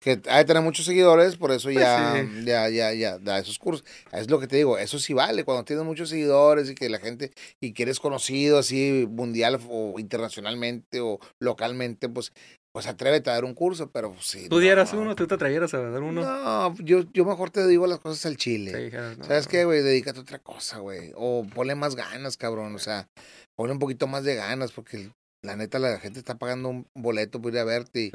que 0.00 0.20
ha 0.28 0.38
de 0.38 0.44
tener 0.44 0.62
muchos 0.62 0.86
seguidores, 0.86 1.36
por 1.36 1.52
eso 1.52 1.64
Pues 1.68 1.76
ya, 1.78 2.14
sí. 2.16 2.44
ya, 2.44 2.68
ya, 2.70 2.92
ya 2.94 3.18
da 3.18 3.38
esos 3.38 3.58
cursos. 3.58 3.84
Es 4.12 4.30
lo 4.30 4.40
que 4.40 4.46
te 4.46 4.56
digo, 4.56 4.78
eso 4.78 4.98
sí 4.98 5.12
vale, 5.12 5.44
cuando 5.44 5.64
tienes 5.64 5.84
muchos 5.84 6.08
seguidores 6.08 6.70
y 6.70 6.74
que 6.74 6.88
la 6.88 6.98
gente, 6.98 7.32
y 7.60 7.72
que 7.72 7.82
eres 7.84 8.00
conocido 8.00 8.58
así 8.58 9.06
mundial 9.10 9.60
o 9.68 9.94
internacionalmente 9.98 11.00
o 11.00 11.18
localmente, 11.38 12.08
pues, 12.08 12.32
pues 12.72 12.86
atrévete 12.86 13.28
a 13.30 13.34
dar 13.34 13.44
un 13.44 13.52
curso, 13.54 13.90
pero 13.90 14.12
pues, 14.12 14.26
sí. 14.26 14.48
¿Tú 14.48 14.58
dieras 14.58 14.94
no. 14.94 15.00
uno? 15.02 15.16
¿Tú 15.16 15.26
te 15.26 15.34
atrevieras 15.34 15.74
a 15.74 15.80
dar 15.80 16.02
uno? 16.02 16.22
No, 16.22 16.74
yo, 16.78 17.02
yo 17.12 17.24
mejor 17.24 17.50
te 17.50 17.66
digo 17.66 17.86
las 17.86 17.98
cosas 17.98 18.24
al 18.26 18.36
chile. 18.36 18.72
Sí, 18.72 18.84
dijeras, 18.84 19.18
no, 19.18 19.24
¿Sabes 19.24 19.46
no. 19.46 19.50
qué, 19.50 19.64
güey? 19.64 19.82
Dedícate 19.82 20.20
a 20.20 20.22
otra 20.22 20.38
cosa, 20.38 20.78
güey. 20.78 21.10
O 21.16 21.44
ponle 21.52 21.74
más 21.74 21.96
ganas, 21.96 22.36
cabrón. 22.36 22.74
O 22.74 22.78
sea, 22.78 23.08
ponle 23.56 23.72
un 23.72 23.80
poquito 23.80 24.06
más 24.06 24.22
de 24.24 24.36
ganas 24.36 24.70
porque 24.72 25.10
la 25.42 25.56
neta 25.56 25.78
la 25.78 25.98
gente 25.98 26.18
está 26.18 26.38
pagando 26.38 26.68
un 26.68 26.86
boleto 26.94 27.40
por 27.40 27.52
ir 27.52 27.58
a 27.58 27.64
verte 27.64 28.00
y, 28.00 28.12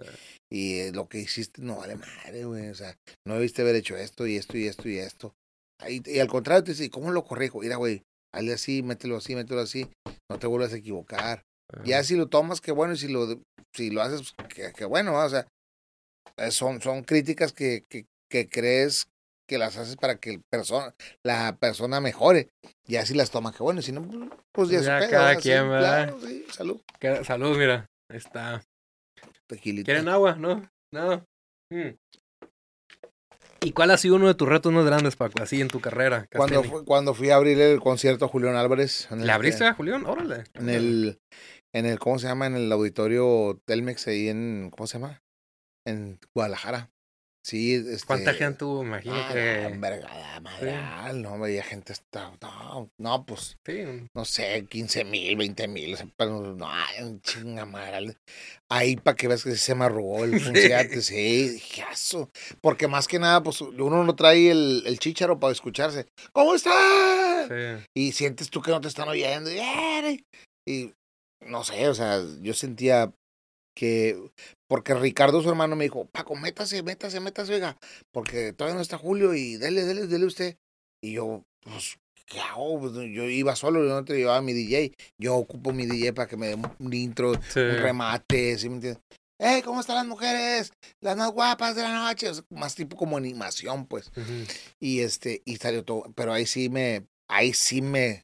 y, 0.49 0.79
eh, 0.79 0.91
lo 0.93 1.07
que 1.07 1.19
hiciste 1.19 1.61
no 1.61 1.77
vale 1.77 1.95
madre, 1.95 2.45
güey. 2.45 2.69
O 2.69 2.75
sea, 2.75 2.95
no 3.25 3.35
debiste 3.35 3.61
haber 3.61 3.75
hecho 3.75 3.97
esto 3.97 4.27
y 4.27 4.37
esto 4.37 4.57
y 4.57 4.67
esto 4.67 4.87
y 4.89 4.97
esto. 4.97 5.33
Y, 5.87 6.19
al 6.19 6.27
contrario, 6.27 6.63
te 6.63 6.71
dice, 6.71 6.89
¿cómo 6.89 7.11
lo 7.11 7.25
corrijo? 7.25 7.59
Mira, 7.59 7.75
güey, 7.77 8.03
hazle 8.33 8.53
así, 8.53 8.83
mételo 8.83 9.17
así, 9.17 9.35
mételo 9.35 9.61
así. 9.61 9.87
No 10.29 10.39
te 10.39 10.47
vuelvas 10.47 10.73
a 10.73 10.77
equivocar. 10.77 11.43
Ya 11.83 12.03
si 12.03 12.15
lo 12.15 12.27
tomas, 12.27 12.61
qué 12.61 12.71
bueno, 12.71 12.93
y 12.93 12.97
si 12.97 13.07
lo, 13.07 13.41
si 13.73 13.89
lo 13.89 14.01
haces, 14.01 14.33
qué, 14.53 14.71
qué 14.75 14.85
bueno, 14.85 15.13
¿va? 15.13 15.25
o 15.25 15.29
sea, 15.29 15.47
eh, 16.37 16.51
son, 16.51 16.79
son 16.81 17.03
críticas 17.03 17.53
que, 17.53 17.83
que, 17.89 18.05
que 18.29 18.47
crees 18.47 19.07
que 19.47 19.57
las 19.57 19.77
haces 19.77 19.95
para 19.95 20.17
que 20.17 20.31
el 20.31 20.41
persona, 20.49 20.93
la 21.23 21.55
persona 21.57 21.99
mejore. 22.01 22.49
Ya 22.87 23.05
si 23.05 23.13
las 23.13 23.31
tomas, 23.31 23.55
qué 23.55 23.63
bueno, 23.63 23.79
y 23.79 23.83
si 23.83 23.91
no, 23.91 24.01
pues 24.51 24.69
ya, 24.69 24.81
Ya 24.81 25.01
se 25.01 25.09
cada 25.09 25.35
quien, 25.35 25.69
¿verdad? 25.69 26.09
Claro, 26.09 26.19
sí, 26.27 26.45
salud. 26.51 26.81
Que- 26.99 27.23
Salud, 27.23 27.57
mira. 27.57 27.85
Ahí 28.11 28.17
Está. 28.17 28.63
Tequilita. 29.47 29.85
¿Quieren 29.85 30.07
agua? 30.09 30.35
¿No? 30.35 30.67
No. 30.93 31.25
Mm. 31.71 31.95
¿Y 33.61 33.71
cuál 33.71 33.89
ha 33.91 33.97
sido 33.97 34.15
uno 34.15 34.27
de 34.27 34.35
tus 34.35 34.47
retos 34.47 34.71
más 34.71 34.85
grandes, 34.85 35.15
Paco? 35.15 35.41
Así 35.41 35.59
en 35.59 35.67
tu 35.69 35.79
carrera. 35.79 36.27
que 36.29 36.37
Cuando, 36.37 36.61
cuando 36.85 37.13
fui 37.15 37.31
a 37.31 37.35
abrir 37.35 37.59
el 37.59 37.79
concierto 37.79 38.25
a 38.25 38.27
Julián 38.27 38.55
Álvarez. 38.55 39.07
en 39.11 39.21
el- 39.21 39.25
¿Le 39.27 39.31
abriste 39.31 39.65
a 39.65 39.73
Julián? 39.73 40.05
Órale. 40.05 40.43
En 40.53 40.69
el, 40.69 41.19
en 41.73 41.85
el, 41.87 41.97
¿cómo 41.97 42.19
se 42.19 42.27
llama? 42.27 42.45
En 42.45 42.55
el 42.55 42.71
auditorio 42.71 43.59
Telmex 43.65 44.07
ahí 44.07 44.29
en, 44.29 44.69
¿cómo 44.71 44.85
se 44.85 44.99
llama? 44.99 45.23
En 45.87 46.19
Guadalajara. 46.35 46.91
Sí, 47.45 47.75
este. 47.75 48.07
¿Cuánta 48.07 48.33
gente 48.33 48.65
hubo? 48.65 48.83
Imagino 48.83 49.13
Ah, 49.15 49.29
que. 49.31 49.77
vergada 49.77 50.39
madral, 50.39 51.21
no, 51.21 51.37
veía 51.37 51.61
gente 51.61 51.93
hasta, 51.93 52.35
no, 52.41 52.89
no, 52.97 53.23
pues, 53.23 53.55
Sí, 53.63 53.83
no 54.15 54.25
sé, 54.25 54.65
15 54.67 55.03
mil, 55.03 55.37
20 55.37 55.67
mil, 55.67 55.95
no, 56.17 56.67
chinga 57.21 57.65
madral. 57.67 58.17
Ahí 58.67 58.95
para 58.95 59.15
que 59.15 59.27
veas 59.27 59.43
que 59.43 59.55
se 59.57 59.75
me 59.75 59.85
arrugó 59.85 60.25
el 60.25 60.31
concierto, 60.43 60.99
sí, 61.01 61.49
dije, 61.49 61.83
"Aso". 61.83 62.31
porque 62.61 62.87
más 62.87 63.07
que 63.07 63.19
nada, 63.19 63.43
pues, 63.43 63.61
uno 63.61 64.03
no 64.03 64.15
trae 64.15 64.49
el, 64.49 64.81
el 64.87 64.97
chícharo 64.97 65.39
para 65.39 65.53
escucharse, 65.53 66.07
¿cómo 66.33 66.55
estás? 66.55 67.47
sí. 67.47 67.85
Y 67.95 68.11
sientes 68.13 68.49
tú 68.49 68.63
que 68.63 68.71
no 68.71 68.81
te 68.81 68.87
están 68.87 69.07
oyendo, 69.07 69.51
y 70.67 70.95
no 71.41 71.63
sé, 71.63 71.87
o 71.89 71.93
sea, 71.93 72.23
yo 72.41 72.55
sentía 72.55 73.13
que, 73.75 74.17
porque 74.67 74.93
Ricardo, 74.95 75.41
su 75.41 75.49
hermano, 75.49 75.75
me 75.75 75.83
dijo, 75.83 76.05
Paco, 76.05 76.35
métase, 76.35 76.81
métase, 76.81 77.19
métase, 77.19 77.53
oiga, 77.53 77.77
porque 78.11 78.53
todavía 78.53 78.75
no 78.75 78.81
está 78.81 78.97
Julio 78.97 79.33
y 79.33 79.57
dele, 79.57 79.83
dele, 79.83 80.07
dele 80.07 80.25
usted. 80.25 80.57
Y 81.03 81.13
yo, 81.13 81.43
pues, 81.61 81.97
¿qué 82.25 82.39
hago? 82.39 82.79
Pues, 82.79 82.93
yo 82.93 83.25
iba 83.25 83.55
solo, 83.55 83.83
yo 83.83 83.89
no 83.89 84.05
te 84.05 84.15
llevaba 84.15 84.41
mi 84.41 84.53
DJ, 84.53 84.93
yo 85.19 85.35
ocupo 85.35 85.73
mi 85.73 85.85
DJ 85.85 86.13
para 86.13 86.27
que 86.27 86.37
me 86.37 86.47
dé 86.47 86.57
un 86.79 86.93
intro, 86.93 87.33
Sí. 87.49 87.59
un 87.59 87.77
remate, 87.77 88.57
¿sí 88.57 88.69
me 88.69 88.75
entiendes? 88.75 89.03
¡Hey, 89.37 89.61
¿cómo 89.65 89.81
están 89.81 89.97
las 89.97 90.07
mujeres? 90.07 90.71
Las 91.01 91.17
más 91.17 91.29
guapas 91.31 91.75
de 91.75 91.81
la 91.81 91.93
noche, 91.93 92.29
O 92.29 92.33
sea, 92.33 92.43
más 92.51 92.73
tipo 92.73 92.95
como 92.95 93.17
animación, 93.17 93.85
pues. 93.85 94.09
Y 94.79 95.01
este, 95.01 95.41
y 95.43 95.57
salió 95.57 95.83
todo, 95.83 96.05
pero 96.15 96.31
ahí 96.31 96.45
sí 96.45 96.69
me, 96.69 97.05
ahí 97.29 97.53
sí 97.53 97.81
me 97.81 98.23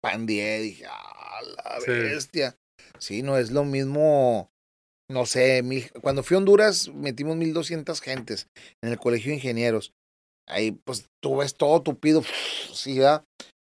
pandié, 0.00 0.60
dije, 0.60 0.84
ah, 0.88 1.40
la 1.56 1.80
Sí. 1.80 1.90
bestia. 1.90 2.56
Sí, 3.00 3.22
no 3.22 3.36
es 3.36 3.50
lo 3.50 3.64
mismo 3.64 4.52
no 5.10 5.26
sé, 5.26 5.62
mil, 5.62 5.90
cuando 6.02 6.22
fui 6.22 6.34
a 6.34 6.38
Honduras 6.38 6.88
metimos 6.88 7.36
1200 7.36 8.00
gentes 8.00 8.46
en 8.82 8.90
el 8.90 8.98
colegio 8.98 9.30
de 9.30 9.36
ingenieros. 9.36 9.92
Ahí 10.46 10.72
pues 10.72 11.06
tú 11.22 11.36
ves 11.36 11.54
todo 11.54 11.82
tupido, 11.82 12.22
sí, 12.72 12.98
¿verdad? 12.98 13.24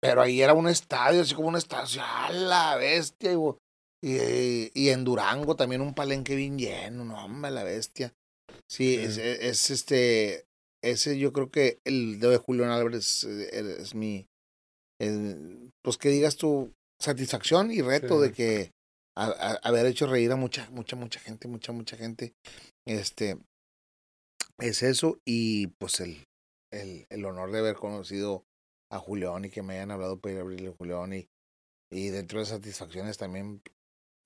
Pero 0.03 0.23
ahí 0.23 0.41
era 0.41 0.55
un 0.55 0.69
estadio, 0.69 1.21
así 1.21 1.35
como 1.35 1.49
un 1.49 1.57
estadio, 1.57 2.03
a 2.03 2.33
la 2.33 2.77
bestia. 2.77 3.33
Y, 4.03 4.71
y, 4.73 4.89
en 4.89 5.05
Durango 5.05 5.57
también 5.57 5.83
un 5.83 5.93
palenque 5.93 6.35
bien 6.35 6.59
lleno, 6.59 7.05
no, 7.05 7.23
hombre, 7.23 7.51
la 7.51 7.65
bestia. 7.65 8.15
Sí, 8.67 8.95
Es, 8.95 9.19
es, 9.19 9.71
este, 9.71 10.45
ese 10.83 11.19
yo 11.19 11.35
creo 11.35 11.51
que 11.51 11.81
el 11.85 12.19
de 12.19 12.39
Julián 12.39 12.71
Álvarez 12.71 13.25
eh, 13.25 13.77
es, 13.81 13.95
mi, 13.95 14.27
pues 15.83 15.99
que 15.99 16.09
digas 16.09 16.37
tu 16.37 16.73
satisfacción 16.99 17.71
y 17.71 17.83
reto 17.83 18.21
de 18.21 18.33
que 18.33 18.71
haber 19.17 19.87
hecho 19.87 20.07
reír 20.07 20.33
a 20.33 20.37
mucha, 20.37 20.69
mucha, 20.71 20.97
mucha 20.97 21.21
gente, 21.21 21.49
mucha, 21.49 21.73
mucha 21.73 21.97
gente. 21.97 22.35
Este, 22.87 23.39
es 24.59 24.83
eso 24.83 25.19
y 25.27 25.69
pues 25.79 26.01
el, 26.01 26.25
el, 26.73 27.07
el 27.11 27.25
honor 27.25 27.51
de 27.51 27.59
haber 27.59 27.77
conocido 27.77 28.45
a 28.93 28.99
Julián 28.99 29.45
y 29.45 29.51
que 29.51 29.63
me 29.63 29.75
hayan 29.75 29.91
hablado 29.91 30.19
para 30.19 30.35
ir 30.35 30.39
a 30.39 30.43
abrirle 30.43 30.69
a 30.71 30.77
Julián 30.77 31.13
y, 31.13 31.29
y 31.93 32.09
dentro 32.09 32.41
de 32.41 32.47
satisfacciones 32.47 33.19
también 33.19 33.63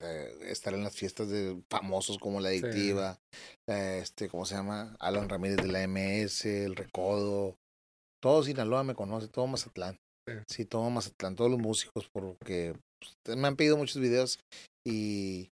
eh, 0.01 0.37
estar 0.47 0.73
en 0.73 0.83
las 0.83 0.95
fiestas 0.95 1.29
de 1.29 1.61
famosos 1.69 2.17
como 2.17 2.41
La 2.41 2.49
Adictiva, 2.49 3.17
este, 3.67 4.27
¿cómo 4.27 4.45
se 4.45 4.55
llama? 4.55 4.95
Alan 4.99 5.29
Ramírez 5.29 5.57
de 5.57 5.67
la 5.67 5.87
MS, 5.87 6.45
El 6.45 6.75
Recodo, 6.75 7.55
todo 8.21 8.43
Sinaloa 8.43 8.83
me 8.83 8.95
conoce, 8.95 9.27
todo 9.29 9.47
Mazatlán. 9.47 9.97
Sí, 10.47 10.65
todo 10.65 10.89
Mazatlán, 10.89 11.35
todos 11.35 11.51
los 11.51 11.59
músicos, 11.59 12.09
porque 12.11 12.75
pues, 12.99 13.37
me 13.37 13.47
han 13.47 13.55
pedido 13.55 13.77
muchos 13.77 14.01
videos 14.01 14.39
y, 14.85 15.51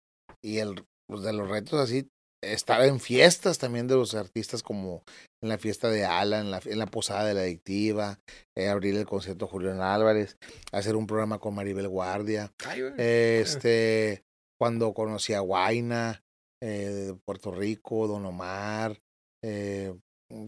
y 0.44 0.60
el, 0.60 0.86
pues, 1.08 1.22
de 1.24 1.34
los 1.34 1.50
retos 1.50 1.80
así, 1.80 2.08
estar 2.44 2.82
en 2.84 3.00
fiestas 3.00 3.58
también 3.58 3.88
de 3.88 3.96
los 3.96 4.14
artistas 4.14 4.64
como 4.64 5.04
en 5.42 5.50
la 5.50 5.58
fiesta 5.58 5.90
de 5.90 6.06
Alan, 6.06 6.46
en 6.46 6.52
la, 6.52 6.62
en 6.66 6.80
la 6.80 6.88
posada 6.88 7.26
de 7.26 7.34
la 7.34 7.42
adictiva, 7.42 8.20
eh, 8.56 8.68
abrir 8.68 8.96
el 8.96 9.06
concierto 9.06 9.48
Julián 9.48 9.82
Álvarez, 9.82 10.38
hacer 10.72 10.96
un 10.96 11.08
programa 11.08 11.40
con 11.40 11.56
Maribel 11.56 11.88
Guardia, 11.88 12.52
este, 12.98 14.24
cuando 14.60 14.94
conocí 14.94 15.34
a 15.34 15.40
Guaina, 15.40 16.24
eh, 16.62 16.90
de 16.90 17.14
Puerto 17.26 17.52
Rico, 17.52 18.08
Don 18.08 18.26
Omar, 18.26 19.00
eh, 19.44 19.94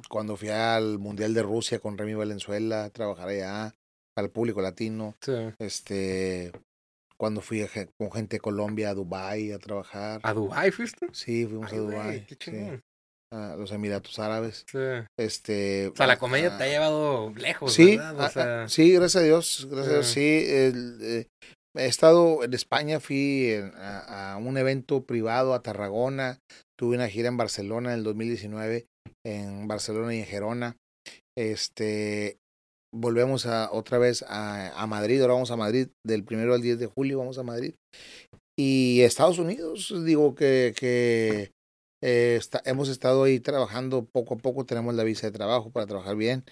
cuando 0.09 0.35
fui 0.35 0.49
al 0.49 0.97
Mundial 0.97 1.33
de 1.33 1.43
Rusia 1.43 1.79
con 1.79 1.97
Remy 1.97 2.15
Valenzuela 2.15 2.85
a 2.85 2.89
trabajar 2.89 3.29
allá, 3.29 3.75
al 4.17 4.31
público 4.31 4.61
latino, 4.61 5.15
este, 5.59 6.51
cuando 7.19 7.41
fui 7.41 7.65
con 7.97 8.11
gente 8.11 8.37
de 8.37 8.39
Colombia 8.39 8.91
a 8.91 8.93
Dubai 8.93 9.51
a 9.51 9.59
trabajar. 9.59 10.21
¿A 10.23 10.33
Dubai 10.33 10.71
fuiste? 10.71 11.07
Sí, 11.11 11.45
fuimos 11.45 11.71
a 11.71 11.75
Dubai. 11.75 12.25
a 13.33 13.55
los 13.57 13.71
Emiratos 13.71 14.17
Árabes. 14.19 14.65
Sí. 14.71 14.77
Este, 15.19 15.89
o 15.89 15.95
sea, 15.95 16.07
la 16.07 16.17
comedia 16.17 16.57
te 16.57 16.63
ha 16.63 16.67
llevado 16.67 17.31
lejos, 17.35 17.73
sí, 17.73 17.97
¿verdad? 17.97 18.67
sí, 18.69 18.93
gracias 18.93 19.21
a 19.21 19.25
Dios, 19.25 19.67
gracias 19.69 19.87
a 19.87 19.93
Dios, 19.93 20.07
sí. 20.07 20.43
Eh, 20.47 21.27
he 21.77 21.85
estado 21.85 22.43
en 22.43 22.53
España, 22.53 22.99
fui 22.99 23.53
a, 23.75 24.33
a, 24.33 24.37
un 24.37 24.57
evento 24.57 25.03
privado 25.03 25.53
a 25.53 25.61
Tarragona, 25.61 26.39
tuve 26.79 26.95
una 26.95 27.09
gira 27.09 27.27
en 27.27 27.37
Barcelona 27.37 27.91
en 27.91 27.99
el 27.99 28.03
2019, 28.05 28.87
en 29.25 29.67
Barcelona 29.67 30.15
y 30.15 30.19
en 30.19 30.25
Gerona. 30.25 30.77
Este, 31.37 32.37
volvemos 32.91 33.45
a, 33.45 33.71
otra 33.71 33.97
vez 33.97 34.23
a, 34.27 34.81
a, 34.81 34.87
Madrid, 34.87 35.21
ahora 35.21 35.33
vamos 35.33 35.51
a 35.51 35.57
Madrid, 35.57 35.89
del 36.03 36.23
primero 36.23 36.53
al 36.53 36.61
10 36.61 36.79
de 36.79 36.87
julio 36.87 37.19
vamos 37.19 37.37
a 37.37 37.43
Madrid. 37.43 37.75
Y 38.57 39.01
Estados 39.01 39.39
Unidos, 39.39 39.93
digo 40.05 40.35
que, 40.35 40.73
que 40.77 41.51
eh, 42.01 42.39
hemos 42.65 42.89
estado 42.89 43.23
ahí 43.23 43.39
trabajando 43.39 44.05
poco 44.05 44.35
a 44.35 44.37
poco, 44.37 44.65
tenemos 44.65 44.95
la 44.95 45.03
visa 45.03 45.27
de 45.27 45.31
trabajo 45.31 45.71
para 45.71 45.85
trabajar 45.85 46.15
bien. 46.15 46.43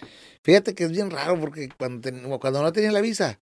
Fíjate 0.42 0.74
que 0.74 0.84
es 0.84 0.92
bien 0.92 1.10
raro 1.10 1.38
porque 1.40 1.68
cuando, 1.76 2.10
cuando 2.40 2.62
no 2.62 2.72
tenía 2.72 2.92
la 2.92 3.00
visa, 3.00 3.40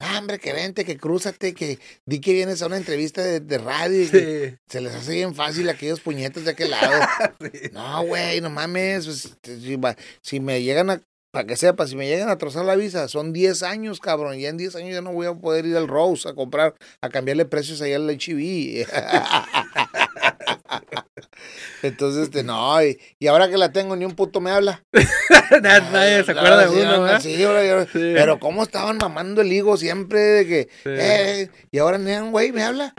ah, 0.00 0.18
hombre, 0.18 0.38
que 0.38 0.52
vente, 0.52 0.84
que 0.84 0.96
crúzate, 0.96 1.54
que 1.54 1.78
di 2.04 2.20
que 2.20 2.32
vienes 2.32 2.62
a 2.62 2.66
una 2.66 2.76
entrevista 2.76 3.22
de, 3.22 3.58
radio 3.58 4.02
y 4.02 4.06
se 4.06 4.80
les 4.80 4.94
hace 4.94 5.14
bien 5.14 5.34
fácil 5.34 5.68
aquellos 5.68 6.00
puñetes 6.00 6.44
de 6.44 6.50
aquel 6.52 6.70
lado. 6.70 7.06
No, 7.72 8.04
güey, 8.04 8.40
no 8.40 8.50
mames, 8.50 9.04
pues, 9.06 9.36
si, 9.42 9.78
si, 10.22 10.40
me 10.40 10.62
llegan 10.62 10.90
a 10.90 11.02
para 11.36 11.46
que 11.46 11.56
sepa, 11.56 11.86
si 11.86 11.96
me 11.96 12.06
llegan 12.06 12.30
a 12.30 12.38
trozar 12.38 12.64
la 12.64 12.76
visa, 12.76 13.08
son 13.08 13.34
10 13.34 13.62
años, 13.62 14.00
cabrón. 14.00 14.38
Ya 14.38 14.48
en 14.48 14.56
10 14.56 14.74
años 14.76 14.94
ya 14.94 15.02
no 15.02 15.12
voy 15.12 15.26
a 15.26 15.34
poder 15.34 15.66
ir 15.66 15.76
al 15.76 15.86
Rose 15.86 16.26
a 16.26 16.32
comprar, 16.32 16.74
a 17.02 17.10
cambiarle 17.10 17.44
precios 17.44 17.82
allá 17.82 17.96
al 17.96 18.10
HIV. 18.10 18.86
Entonces, 21.82 22.22
este, 22.22 22.42
no, 22.42 22.82
y, 22.82 22.98
ahora 23.26 23.50
que 23.50 23.58
la 23.58 23.70
tengo, 23.70 23.96
ni 23.96 24.06
un 24.06 24.14
puto 24.14 24.40
me 24.40 24.50
habla. 24.50 24.82
Nadie 25.62 26.24
se 26.24 26.32
acuerda 26.32 26.66
de 26.66 26.82
uno, 26.82 27.20
sí, 27.20 27.44
Pero 27.92 28.40
cómo 28.40 28.62
estaban 28.62 28.96
mamando 28.96 29.42
el 29.42 29.52
higo 29.52 29.76
siempre 29.76 30.18
de 30.18 30.46
que, 30.46 30.68
eh, 30.86 31.50
y 31.70 31.76
ahora 31.76 31.98
ni 31.98 32.14
un 32.14 32.32
güey 32.32 32.50
me 32.50 32.62
habla. 32.62 32.94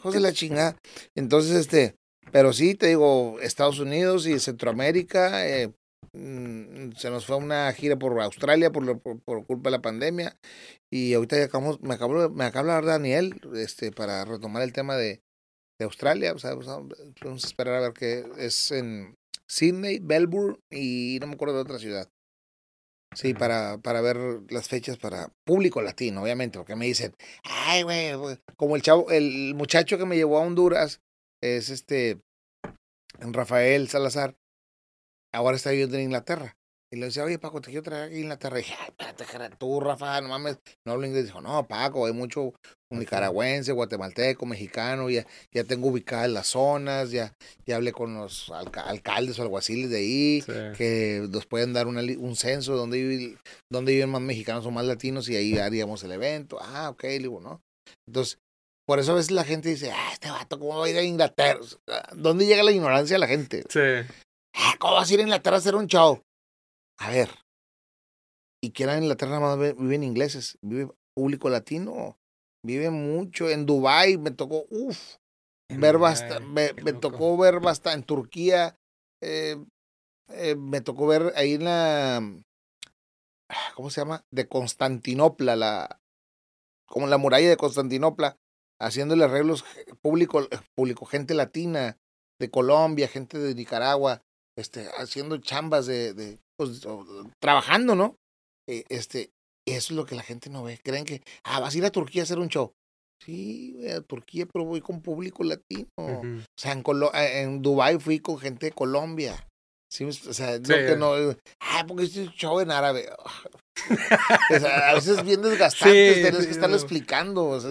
José 0.00 0.20
la 0.20 0.34
chingada. 0.34 0.76
Entonces, 1.14 1.56
este, 1.56 1.96
pero 2.32 2.52
sí, 2.52 2.74
te 2.74 2.88
digo, 2.88 3.38
Estados 3.40 3.78
Unidos 3.78 4.26
y 4.26 4.38
Centroamérica, 4.40 5.48
eh, 5.48 5.70
se 6.12 7.10
nos 7.10 7.26
fue 7.26 7.36
una 7.36 7.72
gira 7.72 7.96
por 7.96 8.20
Australia 8.20 8.72
por, 8.72 9.00
por, 9.00 9.46
culpa 9.46 9.70
de 9.70 9.76
la 9.76 9.82
pandemia 9.82 10.36
y 10.90 11.14
ahorita 11.14 11.38
ya 11.38 11.44
acabamos, 11.44 11.80
me 11.80 11.94
acabo, 11.94 12.30
me 12.30 12.44
acaba 12.44 12.72
de 12.72 12.78
hablar 12.78 12.84
Daniel 12.84 13.40
este, 13.54 13.92
para 13.92 14.24
retomar 14.24 14.62
el 14.62 14.72
tema 14.72 14.96
de, 14.96 15.22
de 15.78 15.84
Australia, 15.84 16.32
o 16.32 16.38
sea, 16.38 16.54
vamos 16.54 17.44
a 17.44 17.46
esperar 17.46 17.74
a 17.74 17.80
ver 17.80 17.92
qué 17.92 18.24
es 18.38 18.70
en 18.70 19.16
Sydney, 19.48 20.00
Melbourne 20.00 20.58
y 20.70 21.18
no 21.20 21.26
me 21.26 21.34
acuerdo 21.34 21.56
de 21.56 21.62
otra 21.62 21.78
ciudad. 21.78 22.08
Sí, 23.14 23.32
para, 23.32 23.78
para 23.78 24.02
ver 24.02 24.18
las 24.50 24.68
fechas 24.68 24.98
para 24.98 25.32
público 25.46 25.80
latino, 25.80 26.22
obviamente, 26.22 26.58
porque 26.58 26.76
me 26.76 26.84
dicen, 26.84 27.14
ay, 27.42 27.82
güey, 27.82 28.12
como 28.56 28.76
el 28.76 28.82
chavo, 28.82 29.10
el 29.10 29.54
muchacho 29.54 29.96
que 29.96 30.04
me 30.04 30.16
llevó 30.16 30.38
a 30.38 30.42
Honduras 30.42 31.00
es 31.42 31.70
este 31.70 32.20
Rafael 33.18 33.88
Salazar, 33.88 34.36
ahora 35.34 35.56
está 35.56 35.70
viviendo 35.70 35.96
en 35.96 36.04
Inglaterra. 36.04 36.56
Y 36.90 36.96
le 36.96 37.06
decía, 37.06 37.22
oye, 37.22 37.38
Paco, 37.38 37.60
te 37.60 37.68
quiero 37.68 37.82
traer 37.82 38.10
a 38.10 38.16
Inglaterra. 38.16 38.58
Y 38.58 38.62
dije, 38.62 38.74
ay, 38.80 38.94
espérate, 39.18 39.56
tú, 39.58 39.78
Rafa, 39.78 40.22
no 40.22 40.28
mames, 40.28 40.58
no 40.86 40.92
hablo 40.92 41.06
inglés. 41.06 41.26
Dijo, 41.26 41.42
no, 41.42 41.66
Paco, 41.68 42.06
hay 42.06 42.14
mucho 42.14 42.54
nicaragüense, 42.90 43.72
guatemalteco, 43.72 44.46
mexicano, 44.46 45.10
ya, 45.10 45.26
ya 45.52 45.64
tengo 45.64 45.88
ubicadas 45.88 46.30
las 46.30 46.46
zonas, 46.46 47.10
ya, 47.10 47.34
ya 47.66 47.76
hablé 47.76 47.92
con 47.92 48.14
los 48.14 48.50
alcaldes 48.50 49.38
o 49.38 49.42
alguaciles 49.42 49.90
de 49.90 49.98
ahí, 49.98 50.44
que 50.78 51.26
nos 51.28 51.44
pueden 51.44 51.74
dar 51.74 51.86
una, 51.88 52.00
un 52.00 52.36
censo 52.36 52.72
de 52.72 52.78
dónde, 52.78 53.02
viven, 53.02 53.38
dónde 53.70 53.92
viven 53.92 54.08
más 54.08 54.22
mexicanos 54.22 54.64
o 54.64 54.70
más 54.70 54.86
latinos 54.86 55.28
y 55.28 55.36
ahí 55.36 55.58
haríamos 55.58 56.02
el 56.04 56.12
evento. 56.12 56.58
Ah, 56.58 56.88
ok, 56.88 57.04
digo, 57.04 57.42
¿no? 57.42 57.60
Entonces, 58.06 58.38
por 58.86 58.98
eso 58.98 59.12
a 59.12 59.16
veces 59.16 59.30
la 59.30 59.44
gente 59.44 59.68
dice, 59.68 59.92
ah, 59.92 60.10
este 60.14 60.30
vato, 60.30 60.58
¿cómo 60.58 60.78
va 60.78 60.86
a 60.86 60.88
ir 60.88 60.96
a 60.96 61.02
Inglaterra? 61.02 61.60
¿Dónde 62.14 62.46
llega 62.46 62.62
la 62.62 62.72
ignorancia 62.72 63.16
de 63.16 63.20
la 63.20 63.26
gente? 63.26 63.64
Sí. 63.68 64.10
Ah, 64.60 64.74
¿Cómo 64.80 64.94
vas 64.94 65.08
a 65.08 65.14
ir 65.14 65.20
a 65.20 65.22
Inglaterra 65.22 65.56
a 65.56 65.58
hacer 65.60 65.76
un 65.76 65.86
show? 65.86 66.20
A 66.98 67.10
ver. 67.10 67.30
¿Y 68.60 68.72
quién 68.72 68.90
en 68.90 69.04
Inglaterra 69.04 69.38
nada 69.38 69.56
más 69.56 69.76
viven 69.76 70.02
ingleses? 70.02 70.58
¿Vive 70.62 70.90
público 71.14 71.48
latino? 71.48 72.18
Vive 72.64 72.90
mucho. 72.90 73.48
En 73.48 73.66
Dubai 73.66 74.18
me 74.18 74.32
tocó, 74.32 74.66
uff, 74.68 75.16
ver 75.68 75.98
bastante, 75.98 76.72
me, 76.82 76.92
tocó 76.92 77.36
ver 77.36 77.60
bastante. 77.60 77.98
En 77.98 78.04
Turquía, 78.04 78.76
eh, 79.22 79.64
eh, 80.30 80.56
me 80.56 80.80
tocó 80.80 81.06
ver 81.06 81.32
ahí 81.36 81.54
en 81.54 81.64
la, 81.64 82.20
¿cómo 83.76 83.90
se 83.90 84.00
llama? 84.00 84.24
De 84.32 84.48
Constantinopla, 84.48 85.54
la, 85.54 86.00
como 86.86 87.06
la 87.06 87.18
muralla 87.18 87.48
de 87.48 87.56
Constantinopla, 87.56 88.38
haciéndole 88.80 89.24
arreglos 89.24 89.64
público, 90.02 90.48
público, 90.74 91.06
gente 91.06 91.34
latina 91.34 91.96
de 92.40 92.50
Colombia, 92.50 93.06
gente 93.06 93.38
de 93.38 93.54
Nicaragua, 93.54 94.24
este, 94.58 94.88
haciendo 94.98 95.38
chambas 95.38 95.86
de, 95.86 96.14
de 96.14 96.38
pues, 96.56 96.86
trabajando, 97.40 97.94
¿no? 97.94 98.16
E, 98.68 98.84
este, 98.88 99.30
eso 99.64 99.92
es 99.92 99.96
lo 99.96 100.04
que 100.04 100.16
la 100.16 100.22
gente 100.22 100.50
no 100.50 100.64
ve. 100.64 100.80
Creen 100.82 101.04
que, 101.04 101.22
ah, 101.44 101.60
vas 101.60 101.74
a 101.74 101.78
ir 101.78 101.84
a 101.84 101.90
Turquía 101.90 102.22
a 102.22 102.24
hacer 102.24 102.38
un 102.38 102.48
show. 102.48 102.72
Sí, 103.24 103.74
voy 103.76 103.88
a 103.90 104.00
Turquía, 104.00 104.46
pero 104.46 104.64
voy 104.64 104.80
con 104.80 105.00
público 105.00 105.44
latino. 105.44 105.88
O 105.96 106.22
sea, 106.56 106.72
en, 106.72 106.82
Colo 106.82 107.12
eh, 107.14 107.42
en 107.42 107.62
Dubái 107.62 107.98
fui 107.98 108.18
con 108.18 108.38
gente 108.38 108.66
de 108.66 108.72
Colombia. 108.72 109.47
Sí, 109.90 110.04
o 110.04 110.12
sea, 110.12 110.58
no 110.58 110.68
que 110.68 110.96
no. 110.96 111.14
Ah, 111.60 111.84
porque 111.88 112.04
es 112.04 112.14
un 112.16 112.30
show 112.32 112.60
en 112.60 112.70
árabe. 112.70 113.08
o 114.54 114.58
sea, 114.58 114.90
a 114.90 114.94
veces 114.94 115.16
es 115.18 115.24
bien 115.24 115.40
desgastante 115.40 116.14
sí, 116.14 116.22
que 116.22 116.28
estarlo 116.50 116.76
explicando. 116.76 117.46
O 117.46 117.58
sea, 117.58 117.70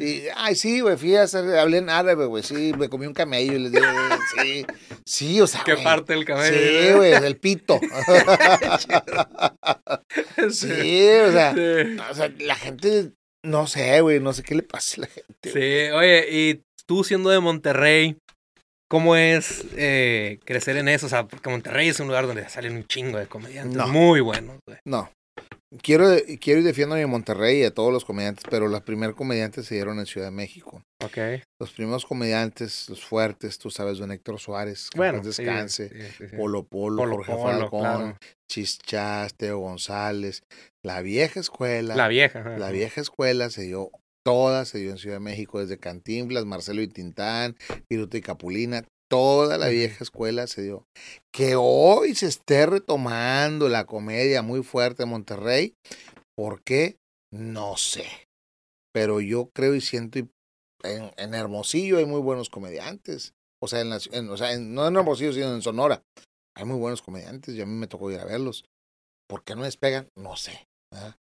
y, 0.00 0.26
ay, 0.36 0.54
sí, 0.54 0.78
güey, 0.80 0.96
fui 0.96 1.16
a 1.16 1.22
hacer, 1.22 1.58
hablé 1.58 1.78
en 1.78 1.90
árabe, 1.90 2.26
güey, 2.26 2.44
sí, 2.44 2.72
me 2.78 2.88
comí 2.88 3.06
un 3.06 3.14
camello 3.14 3.54
y 3.54 3.58
les 3.58 3.72
digo, 3.72 3.84
sí, 4.36 4.64
sí, 5.04 5.40
o 5.40 5.48
sea. 5.48 5.64
¿Qué 5.64 5.76
parte 5.78 6.12
del 6.12 6.24
camello? 6.24 6.56
Sí, 6.56 6.92
güey, 6.94 7.20
del 7.20 7.36
pito. 7.36 7.80
sí, 10.50 11.08
o 11.26 11.32
sea, 11.32 11.52
o 12.10 12.14
sea, 12.14 12.32
la 12.38 12.54
gente, 12.54 13.10
no 13.42 13.66
sé, 13.66 14.00
güey, 14.02 14.20
no 14.20 14.32
sé 14.32 14.44
qué 14.44 14.54
le 14.54 14.62
pasa 14.62 14.98
a 14.98 15.00
la 15.00 15.08
gente. 15.08 15.50
Sí, 15.52 15.90
oye, 15.92 16.28
y 16.30 16.62
tú 16.86 17.02
siendo 17.02 17.30
de 17.30 17.40
Monterrey, 17.40 18.18
¿Cómo 18.88 19.16
es 19.16 19.64
eh, 19.76 20.38
crecer 20.44 20.76
en 20.76 20.88
eso? 20.88 21.06
O 21.06 21.08
sea, 21.08 21.26
porque 21.26 21.50
Monterrey 21.50 21.88
es 21.88 21.98
un 22.00 22.06
lugar 22.06 22.26
donde 22.26 22.48
salen 22.48 22.76
un 22.76 22.84
chingo 22.86 23.18
de 23.18 23.26
comediantes 23.26 23.76
No. 23.76 23.88
muy 23.88 24.20
buenos, 24.20 24.58
güey. 24.66 24.78
No. 24.84 25.10
Quiero, 25.82 26.06
quiero 26.40 26.60
y 26.60 26.62
defiendo 26.62 26.94
a 26.94 26.98
mi 26.98 27.04
Monterrey 27.06 27.60
y 27.60 27.64
a 27.64 27.74
todos 27.74 27.92
los 27.92 28.04
comediantes, 28.04 28.44
pero 28.48 28.68
los 28.68 28.80
primeros 28.82 29.16
comediantes 29.16 29.66
se 29.66 29.74
dieron 29.74 29.98
en 29.98 30.06
Ciudad 30.06 30.28
de 30.28 30.30
México. 30.30 30.80
Ok. 31.04 31.18
Los 31.60 31.72
primeros 31.72 32.06
comediantes, 32.06 32.88
los 32.88 33.04
fuertes, 33.04 33.58
tú 33.58 33.68
sabes, 33.70 33.98
don 33.98 34.12
Héctor 34.12 34.38
Suárez, 34.38 34.88
que 34.90 34.96
Bueno, 34.98 35.20
descanse, 35.20 35.88
sí, 35.88 35.94
sí, 36.16 36.28
sí. 36.30 36.36
Polo 36.36 36.62
Polo, 36.62 37.02
Polo 37.02 37.16
Jorge 37.16 37.32
Polo, 37.32 37.42
Falcón, 37.58 37.80
claro. 37.80 38.16
Chichás, 38.50 39.34
Teo 39.34 39.58
González, 39.58 40.42
la 40.84 41.02
vieja 41.02 41.40
escuela. 41.40 41.96
La 41.96 42.08
vieja. 42.08 42.38
ajá. 42.40 42.56
La 42.58 42.70
vieja 42.70 43.00
escuela 43.00 43.50
se 43.50 43.62
dio, 43.62 43.90
toda 44.26 44.64
se 44.64 44.78
dio 44.78 44.90
en 44.90 44.98
Ciudad 44.98 45.16
de 45.16 45.20
México, 45.20 45.60
desde 45.60 45.78
Cantinflas, 45.78 46.44
Marcelo 46.46 46.82
y 46.82 46.88
Tintán, 46.88 47.56
Viruta 47.88 48.16
y 48.18 48.22
Capulina, 48.22 48.82
toda 49.08 49.56
la 49.56 49.68
vieja 49.68 50.02
escuela 50.02 50.48
se 50.48 50.62
dio. 50.62 50.84
Que 51.32 51.54
hoy 51.56 52.16
se 52.16 52.26
esté 52.26 52.66
retomando 52.66 53.68
la 53.68 53.84
comedia 53.86 54.42
muy 54.42 54.64
fuerte 54.64 55.04
en 55.04 55.10
Monterrey, 55.10 55.74
¿por 56.36 56.60
qué? 56.64 56.96
No 57.32 57.76
sé. 57.76 58.04
Pero 58.92 59.20
yo 59.20 59.48
creo 59.54 59.76
y 59.76 59.80
siento, 59.80 60.18
y 60.18 60.28
en, 60.82 61.12
en 61.16 61.34
Hermosillo 61.34 61.98
hay 61.98 62.04
muy 62.06 62.20
buenos 62.20 62.50
comediantes. 62.50 63.32
O 63.62 63.68
sea, 63.68 63.80
en 63.80 63.90
la 63.90 64.00
en- 64.10 64.28
o 64.28 64.36
sea 64.36 64.52
en- 64.52 64.74
no 64.74 64.88
en 64.88 64.96
Hermosillo, 64.96 65.32
sino 65.32 65.54
en 65.54 65.62
Sonora. 65.62 66.02
Hay 66.56 66.64
muy 66.64 66.78
buenos 66.78 67.00
comediantes 67.00 67.54
y 67.54 67.60
a 67.60 67.66
mí 67.66 67.74
me 67.74 67.86
tocó 67.86 68.10
ir 68.10 68.18
a 68.18 68.24
verlos. 68.24 68.64
¿Por 69.28 69.44
qué 69.44 69.54
no 69.54 69.62
despegan? 69.62 70.08
No 70.16 70.36
sé. 70.36 70.66
¿verdad? 70.92 71.16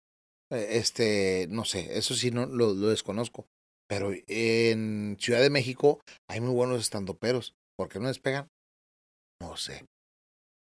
Eh, 0.53 0.77
Este, 0.77 1.47
no 1.49 1.65
sé, 1.65 1.97
eso 1.97 2.15
sí 2.15 2.31
no 2.31 2.45
lo, 2.45 2.73
lo 2.73 2.87
desconozco. 2.87 3.45
Pero 3.87 4.11
en 4.27 5.17
Ciudad 5.19 5.41
de 5.41 5.49
México 5.49 6.01
hay 6.29 6.39
muy 6.41 6.53
buenos 6.53 6.81
estandoperos. 6.81 7.53
¿Por 7.77 7.89
qué 7.89 7.99
no 7.99 8.07
despegan? 8.07 8.47
No 9.41 9.57
sé. 9.57 9.85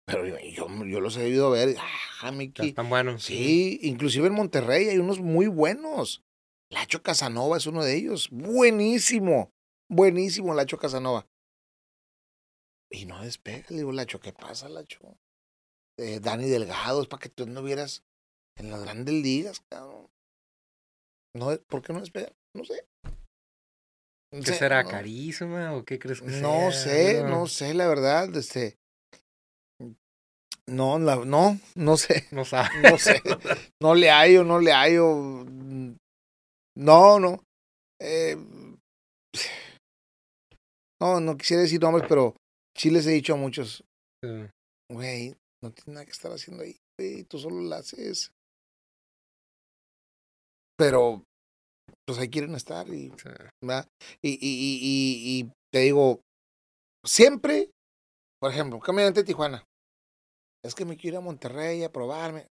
Pero 0.07 0.27
yo, 0.27 0.37
yo, 0.39 0.67
yo 0.85 0.99
los 0.99 1.17
he 1.17 1.23
debido 1.23 1.49
ver. 1.51 1.75
Ah. 1.79 2.31
Están 2.57 2.89
buenos. 2.89 3.23
Sí, 3.23 3.79
inclusive 3.83 4.27
en 4.27 4.33
Monterrey 4.33 4.89
hay 4.89 4.97
unos 4.97 5.19
muy 5.19 5.47
buenos. 5.47 6.23
Lacho 6.71 7.03
Casanova 7.03 7.57
es 7.57 7.67
uno 7.67 7.83
de 7.83 7.95
ellos. 7.95 8.29
Buenísimo. 8.31 9.51
Buenísimo 9.89 10.53
Lacho 10.53 10.77
Casanova. 10.77 11.27
Y 12.91 13.05
no 13.05 13.21
despega. 13.21 13.65
Le 13.69 13.77
digo, 13.77 13.91
Lacho, 13.91 14.19
¿qué 14.19 14.33
pasa, 14.33 14.69
Lacho? 14.69 15.17
Eh, 15.97 16.19
Dani 16.19 16.49
Delgado, 16.49 17.01
es 17.01 17.07
para 17.07 17.21
que 17.21 17.29
tú 17.29 17.45
no 17.45 17.63
vieras 17.63 18.03
en 18.57 18.71
las 18.71 18.81
grandes 18.83 19.13
ligas, 19.13 19.61
cabrón. 19.71 20.07
No, 21.35 21.57
¿Por 21.67 21.81
qué 21.81 21.93
no 21.93 21.99
despega? 21.99 22.31
No 22.55 22.63
sé. 22.63 22.85
No 24.33 24.39
¿Qué 24.41 24.51
sé, 24.53 24.55
será? 24.55 24.83
no. 24.83 24.89
¿Carisma 24.89 25.73
o 25.75 25.83
qué 25.83 25.99
crees 25.99 26.21
que 26.21 26.29
sea? 26.29 26.41
No 26.41 26.71
sé, 26.71 27.23
no 27.23 27.47
sé, 27.47 27.73
la 27.73 27.87
verdad, 27.87 28.33
este. 28.35 28.77
No, 30.67 30.97
la- 30.97 31.23
no, 31.25 31.59
no 31.75 31.97
sé. 31.97 32.25
No 32.31 32.43
sabe. 32.45 32.69
No 32.89 32.97
sé. 32.97 33.21
No 33.81 33.93
le 33.95 34.09
hallo, 34.09 34.43
no 34.43 34.59
le 34.59 34.71
hallo. 34.71 35.45
No, 36.77 37.19
no. 37.19 37.43
Eh, 38.01 38.35
no, 41.01 41.19
no 41.19 41.37
quisiera 41.37 41.63
decir 41.63 41.81
nombres, 41.81 42.05
pero 42.07 42.35
sí 42.77 42.89
les 42.89 43.05
he 43.07 43.11
dicho 43.11 43.33
a 43.33 43.37
muchos, 43.37 43.83
Sí. 44.23 44.29
güey, 44.91 45.35
no 45.63 45.71
tienes 45.71 45.87
nada 45.87 46.05
que 46.05 46.11
estar 46.11 46.31
haciendo 46.31 46.63
ahí, 46.63 46.77
güey, 46.99 47.23
tú 47.25 47.37
solo 47.37 47.61
la 47.61 47.77
haces. 47.77 48.31
Pero, 50.77 51.23
pues 52.05 52.19
ahí 52.19 52.29
quieren 52.29 52.55
estar 52.55 52.87
y, 52.89 53.11
Sí. 53.17 53.29
Y, 54.21 54.29
y, 54.29 54.37
y, 54.41 55.39
y, 55.39 55.51
te 55.71 55.79
digo, 55.79 56.21
siempre, 57.05 57.71
por 58.39 58.51
ejemplo, 58.51 58.79
caminante 58.79 59.21
de 59.21 59.25
Tijuana, 59.25 59.63
es 60.63 60.75
que 60.75 60.85
me 60.85 60.97
quiero 60.97 61.15
ir 61.15 61.17
a 61.19 61.25
Monterrey 61.25 61.83
a 61.83 61.91
probarme. 61.91 62.47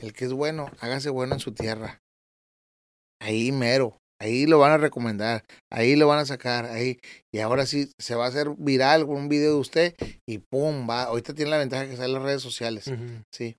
El 0.00 0.12
que 0.12 0.24
es 0.24 0.32
bueno, 0.32 0.66
hágase 0.80 1.10
bueno 1.10 1.34
en 1.34 1.40
su 1.40 1.52
tierra. 1.52 2.00
Ahí 3.20 3.52
mero, 3.52 3.96
ahí 4.20 4.46
lo 4.46 4.58
van 4.58 4.72
a 4.72 4.78
recomendar, 4.78 5.44
ahí 5.72 5.96
lo 5.96 6.06
van 6.06 6.18
a 6.18 6.26
sacar, 6.26 6.66
ahí. 6.66 6.98
Y 7.32 7.40
ahora 7.40 7.66
sí, 7.66 7.90
se 8.00 8.14
va 8.14 8.26
a 8.26 8.28
hacer 8.28 8.50
viral 8.58 9.06
con 9.06 9.16
un 9.16 9.28
video 9.28 9.54
de 9.54 9.60
usted 9.60 9.94
y 10.28 10.38
pum, 10.38 10.88
va. 10.88 11.04
Ahorita 11.04 11.34
tiene 11.34 11.50
la 11.50 11.58
ventaja 11.58 11.86
que 11.86 11.96
sale 11.96 12.08
en 12.08 12.14
las 12.14 12.22
redes 12.22 12.42
sociales, 12.42 12.90
sí. 13.32 13.56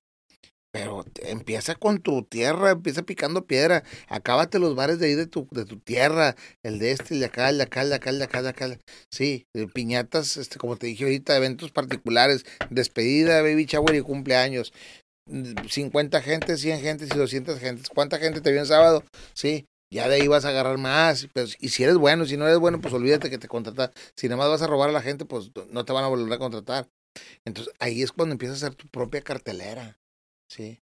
Pero 0.76 1.06
empieza 1.22 1.74
con 1.74 2.00
tu 2.00 2.22
tierra, 2.22 2.72
empieza 2.72 3.00
picando 3.02 3.46
piedra. 3.46 3.82
Acábate 4.08 4.58
los 4.58 4.74
bares 4.74 4.98
de 4.98 5.06
ahí 5.06 5.14
de 5.14 5.26
tu, 5.26 5.48
de 5.50 5.64
tu 5.64 5.78
tierra, 5.78 6.36
el 6.62 6.78
de 6.78 6.90
este, 6.90 7.14
el 7.14 7.20
de 7.20 7.26
acá, 7.26 7.48
el 7.48 7.56
de 7.56 7.64
acá, 7.64 7.80
el 7.80 7.88
de 7.88 7.94
acá, 7.94 8.10
el 8.10 8.18
de 8.18 8.24
acá, 8.24 8.42
de 8.42 8.48
acá. 8.50 8.78
Sí, 9.10 9.46
piñatas, 9.72 10.36
este, 10.36 10.58
como 10.58 10.76
te 10.76 10.86
dije 10.86 11.04
ahorita, 11.04 11.34
eventos 11.34 11.70
particulares, 11.70 12.44
despedida, 12.68 13.40
baby 13.40 13.64
shower 13.64 13.94
y 13.94 14.02
cumpleaños. 14.02 14.74
Mm, 15.30 15.66
50 15.66 16.20
gentes, 16.20 16.60
100 16.60 16.80
gentes 16.82 17.08
y 17.14 17.16
200 17.16 17.58
gentes. 17.58 17.88
¿Cuánta 17.88 18.18
gente 18.18 18.42
te 18.42 18.52
vio 18.52 18.60
el 18.60 18.66
sábado? 18.66 19.02
Sí, 19.32 19.64
ya 19.90 20.10
de 20.10 20.16
ahí 20.16 20.28
vas 20.28 20.44
a 20.44 20.50
agarrar 20.50 20.76
más. 20.76 21.26
Pero, 21.32 21.48
y 21.58 21.70
si 21.70 21.84
eres 21.84 21.96
bueno, 21.96 22.26
si 22.26 22.36
no 22.36 22.46
eres 22.46 22.58
bueno, 22.58 22.82
pues 22.82 22.92
olvídate 22.92 23.30
que 23.30 23.38
te 23.38 23.48
contrata. 23.48 23.92
Si 24.14 24.28
nada 24.28 24.36
más 24.36 24.50
vas 24.50 24.60
a 24.60 24.66
robar 24.66 24.90
a 24.90 24.92
la 24.92 25.00
gente, 25.00 25.24
pues 25.24 25.52
no 25.70 25.86
te 25.86 25.94
van 25.94 26.04
a 26.04 26.08
volver 26.08 26.34
a 26.34 26.38
contratar. 26.38 26.86
Entonces 27.46 27.72
ahí 27.78 28.02
es 28.02 28.12
cuando 28.12 28.34
empiezas 28.34 28.62
a 28.62 28.66
hacer 28.66 28.76
tu 28.76 28.88
propia 28.88 29.22
cartelera. 29.22 29.96
Sí. 30.50 30.78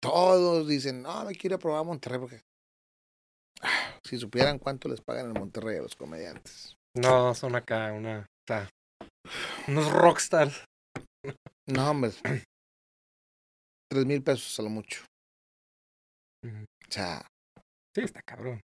Todos 0.00 0.68
dicen, 0.68 1.02
no, 1.02 1.24
me 1.24 1.34
quiero 1.34 1.58
probar 1.58 1.80
a 1.80 1.84
Monterrey 1.84 2.18
porque. 2.20 2.40
Ah, 3.62 3.98
si 4.04 4.18
supieran 4.18 4.58
cuánto 4.58 4.88
les 4.88 5.00
pagan 5.00 5.26
en 5.26 5.32
Monterrey 5.32 5.78
a 5.78 5.82
los 5.82 5.96
comediantes. 5.96 6.76
No, 6.96 7.34
son 7.34 7.54
acá 7.56 7.92
una. 7.92 8.26
Unos 9.66 9.92
rockstars. 9.92 10.64
No, 11.68 11.90
hombre. 11.90 12.12
Tres 13.90 14.06
mil 14.06 14.22
pesos 14.22 14.58
a 14.58 14.62
lo 14.62 14.70
mucho. 14.70 15.04
O 16.44 16.90
sea, 16.90 17.26
Sí, 17.94 18.02
está 18.04 18.22
cabrón. 18.22 18.60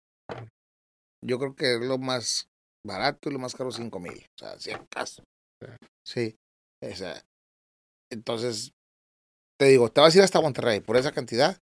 yo 1.24 1.38
creo 1.38 1.55
que 1.55 1.74
es 1.76 1.80
lo 1.80 1.97
más 1.99 2.47
barato 2.86 3.30
y 3.30 3.32
lo 3.32 3.38
más 3.38 3.55
caro 3.55 3.70
cinco 3.70 3.99
mil. 3.99 4.18
O 4.18 4.38
sea, 4.38 4.59
si 4.59 4.72
acaso. 4.72 5.22
Sí. 6.07 6.36
O 6.84 6.95
sea, 6.95 7.22
entonces, 8.11 8.72
te 9.62 9.68
digo, 9.68 9.92
te 9.92 10.00
vas 10.00 10.12
a 10.12 10.18
ir 10.18 10.24
hasta 10.24 10.40
Monterrey 10.40 10.80
por 10.80 10.96
esa 10.96 11.12
cantidad. 11.12 11.56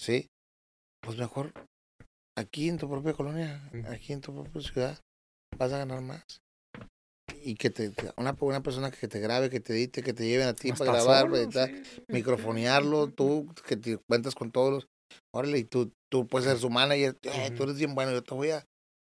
Sí. 0.00 0.30
Pues 1.02 1.18
mejor 1.18 1.52
aquí 2.34 2.70
en 2.70 2.78
tu 2.78 2.88
propia 2.88 3.12
colonia, 3.12 3.70
aquí 3.90 4.14
en 4.14 4.22
tu 4.22 4.32
propia 4.32 4.62
ciudad, 4.62 4.98
vas 5.58 5.70
a 5.70 5.78
ganar 5.78 6.00
más. 6.00 6.24
Y 7.44 7.56
que 7.56 7.68
te, 7.68 7.92
una, 8.16 8.34
una 8.40 8.62
persona 8.62 8.90
que 8.90 9.06
te 9.06 9.20
grabe, 9.20 9.50
que 9.50 9.60
te 9.60 9.74
edite, 9.74 10.02
que 10.02 10.14
te 10.14 10.26
lleven 10.26 10.48
a 10.48 10.54
ti 10.54 10.72
para 10.72 10.92
grabar, 10.92 11.22
solo, 11.24 11.36
editar, 11.36 11.68
sí, 11.68 12.02
microfonearlo, 12.08 13.08
tú 13.08 13.54
que 13.66 13.76
te 13.76 13.98
cuentas 14.08 14.34
con 14.34 14.50
todos 14.50 14.72
los. 14.72 14.88
Órale, 15.34 15.58
y 15.58 15.64
tú, 15.64 15.92
tú 16.10 16.26
puedes 16.26 16.48
ser 16.48 16.58
su 16.58 16.70
manager. 16.70 17.18
eh. 17.22 17.50
Tú 17.54 17.64
eres 17.64 17.76
bien 17.76 17.94
bueno, 17.94 18.12
yo 18.12 18.22
te 18.22 18.34
voy 18.34 18.50
a. 18.50 18.64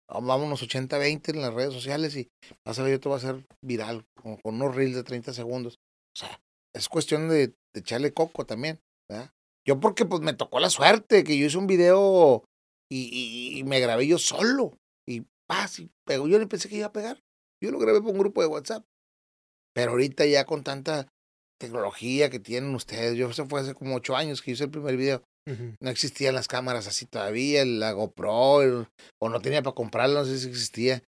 Vámonos 0.09 0.62
80-20 0.62 1.30
en 1.30 1.41
las 1.41 1.53
redes 1.53 1.72
sociales 1.72 2.14
y 2.16 2.28
vas 2.64 2.78
a 2.78 2.85
ver, 2.85 2.93
yo 2.93 3.01
te 3.01 3.09
voy 3.09 3.16
a 3.16 3.18
hacer 3.18 3.45
viral 3.61 4.05
con, 4.14 4.37
con 4.37 4.55
unos 4.55 4.76
reels 4.76 4.95
de 4.95 5.03
30 5.03 5.33
segundos. 5.33 5.74
O 6.14 6.20
sea, 6.20 6.41
es 6.74 6.89
cuestión 6.89 7.28
de, 7.28 7.55
de 7.75 7.81
echarle 7.81 8.12
coco 8.12 8.45
también, 8.47 8.81
¿verdad? 9.11 9.31
Yo 9.66 9.79
porque 9.81 10.05
pues 10.05 10.20
me 10.23 10.33
tocó 10.35 10.59
la 10.61 10.70
suerte 10.70 11.25
que 11.25 11.37
yo 11.39 11.47
hice 11.47 11.57
un 11.59 11.66
video 11.66 12.45
y, 12.91 13.09
y- 13.12 13.59
y 13.59 13.64
me 13.64 13.81
grabé 13.81 14.07
yo 14.07 14.18
solo 14.18 14.77
y 15.09 15.25
paz, 15.49 15.79
y 15.79 15.91
pegó. 16.07 16.29
Yo 16.29 16.39
no 16.39 16.49
pensé 16.49 16.68
que 16.68 16.77
iba 16.77 16.87
a 16.87 16.93
pegar. 16.93 17.20
Yo 17.62 17.70
lo 17.70 17.79
grabé 17.79 18.01
por 18.01 18.11
un 18.12 18.18
grupo 18.18 18.41
de 18.43 18.49
WhatsApp. 18.49 18.85
Pero 19.75 19.93
ahorita 19.93 20.27
ya 20.27 20.45
con 20.45 20.64
tanta 20.64 21.09
tecnología 21.61 22.29
que 22.29 22.41
tienen 22.41 22.75
ustedes, 22.75 23.16
yo 23.16 23.31
eso 23.31 23.47
fue 23.47 23.61
hace 23.61 23.75
como 23.75 23.95
ocho 23.95 24.16
años 24.16 24.43
que 24.43 24.51
hice 24.51 24.64
el 24.64 24.70
primer 24.70 24.97
video. 24.97 25.23
No 25.81 25.91
existían 25.91 26.35
las 26.35 26.49
cámaras 26.49 26.87
así 26.87 27.07
todavía, 27.07 27.62
el- 27.62 27.81
la 27.81 27.93
GoPro, 27.93 28.62
el- 28.62 28.89
o 29.20 29.29
no 29.29 29.41
tenía 29.41 29.62
para 29.62 29.75
comprarla, 29.75 30.20
no 30.20 30.27
sé 30.27 30.39
si 30.39 30.49
existía. 30.49 31.03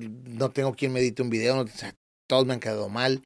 No 0.00 0.50
tengo 0.50 0.74
quien 0.74 0.92
me 0.92 1.00
edite 1.00 1.22
un 1.22 1.30
video, 1.30 1.54
no, 1.56 1.62
o 1.62 1.66
sea, 1.68 1.94
todos 2.28 2.44
me 2.46 2.54
han 2.54 2.60
quedado 2.60 2.88
mal. 2.88 3.22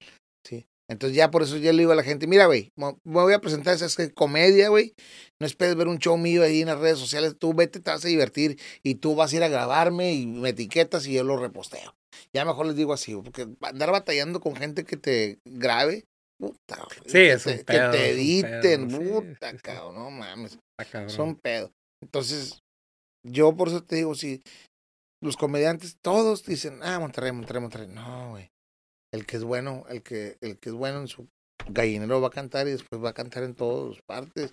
Entonces 0.88 1.16
ya 1.16 1.30
por 1.30 1.42
eso 1.42 1.56
ya 1.58 1.72
le 1.72 1.80
digo 1.80 1.92
a 1.92 1.96
la 1.96 2.02
gente, 2.02 2.26
mira, 2.26 2.46
güey, 2.46 2.72
me 2.76 2.94
voy 3.04 3.34
a 3.34 3.40
presentar 3.40 3.74
esa 3.74 3.84
es 3.86 4.12
comedia, 4.14 4.70
güey, 4.70 4.94
no 5.38 5.46
esperes 5.46 5.76
ver 5.76 5.86
un 5.86 5.98
show 5.98 6.16
mío 6.16 6.42
ahí 6.42 6.62
en 6.62 6.68
las 6.68 6.78
redes 6.78 6.98
sociales, 6.98 7.36
tú 7.38 7.52
vete, 7.52 7.80
te 7.80 7.90
vas 7.90 8.04
a 8.04 8.08
divertir 8.08 8.58
y 8.82 8.94
tú 8.96 9.14
vas 9.14 9.32
a 9.32 9.36
ir 9.36 9.42
a 9.42 9.48
grabarme 9.48 10.14
y 10.14 10.26
me 10.26 10.48
etiquetas 10.50 11.06
y 11.06 11.12
yo 11.12 11.24
lo 11.24 11.36
reposteo. 11.36 11.94
Ya 12.32 12.44
mejor 12.46 12.66
les 12.66 12.76
digo 12.76 12.94
así, 12.94 13.14
porque 13.14 13.46
andar 13.60 13.92
batallando 13.92 14.40
con 14.40 14.56
gente 14.56 14.84
que 14.84 14.96
te 14.96 15.38
grabe, 15.44 16.06
puta, 16.40 16.86
Sí, 17.04 17.12
que 17.12 17.32
es 17.32 17.46
un 17.46 17.52
te- 17.58 17.64
pedo, 17.64 17.92
que 17.92 17.98
te 17.98 18.10
editen, 18.10 18.88
pedo, 18.88 18.98
puta, 18.98 19.50
sí, 19.50 19.56
cabrón, 19.58 19.94
no 19.94 20.10
mames. 20.10 20.58
Cabrón. 20.90 21.10
Son 21.10 21.36
pedo. 21.36 21.70
Entonces, 22.02 22.60
yo 23.26 23.54
por 23.56 23.68
eso 23.68 23.82
te 23.82 23.96
digo, 23.96 24.14
si 24.14 24.42
los 25.22 25.36
comediantes 25.36 25.98
todos 26.00 26.44
dicen, 26.44 26.80
ah, 26.82 26.98
Monterrey, 26.98 27.32
Monterrey, 27.32 27.60
Monterrey. 27.60 27.88
No, 27.88 28.30
güey. 28.30 28.50
El 29.12 29.26
que 29.26 29.36
es 29.36 29.44
bueno, 29.44 29.84
el 29.88 30.02
que, 30.02 30.36
el 30.40 30.58
que 30.58 30.68
es 30.70 30.74
bueno 30.74 31.00
en 31.00 31.08
su 31.08 31.28
Gallinero 31.70 32.20
va 32.20 32.28
a 32.28 32.30
cantar 32.32 32.66
y 32.68 32.72
después 32.72 33.02
va 33.02 33.10
a 33.10 33.14
cantar 33.14 33.42
en 33.42 33.54
todas 33.54 33.98
partes. 34.06 34.52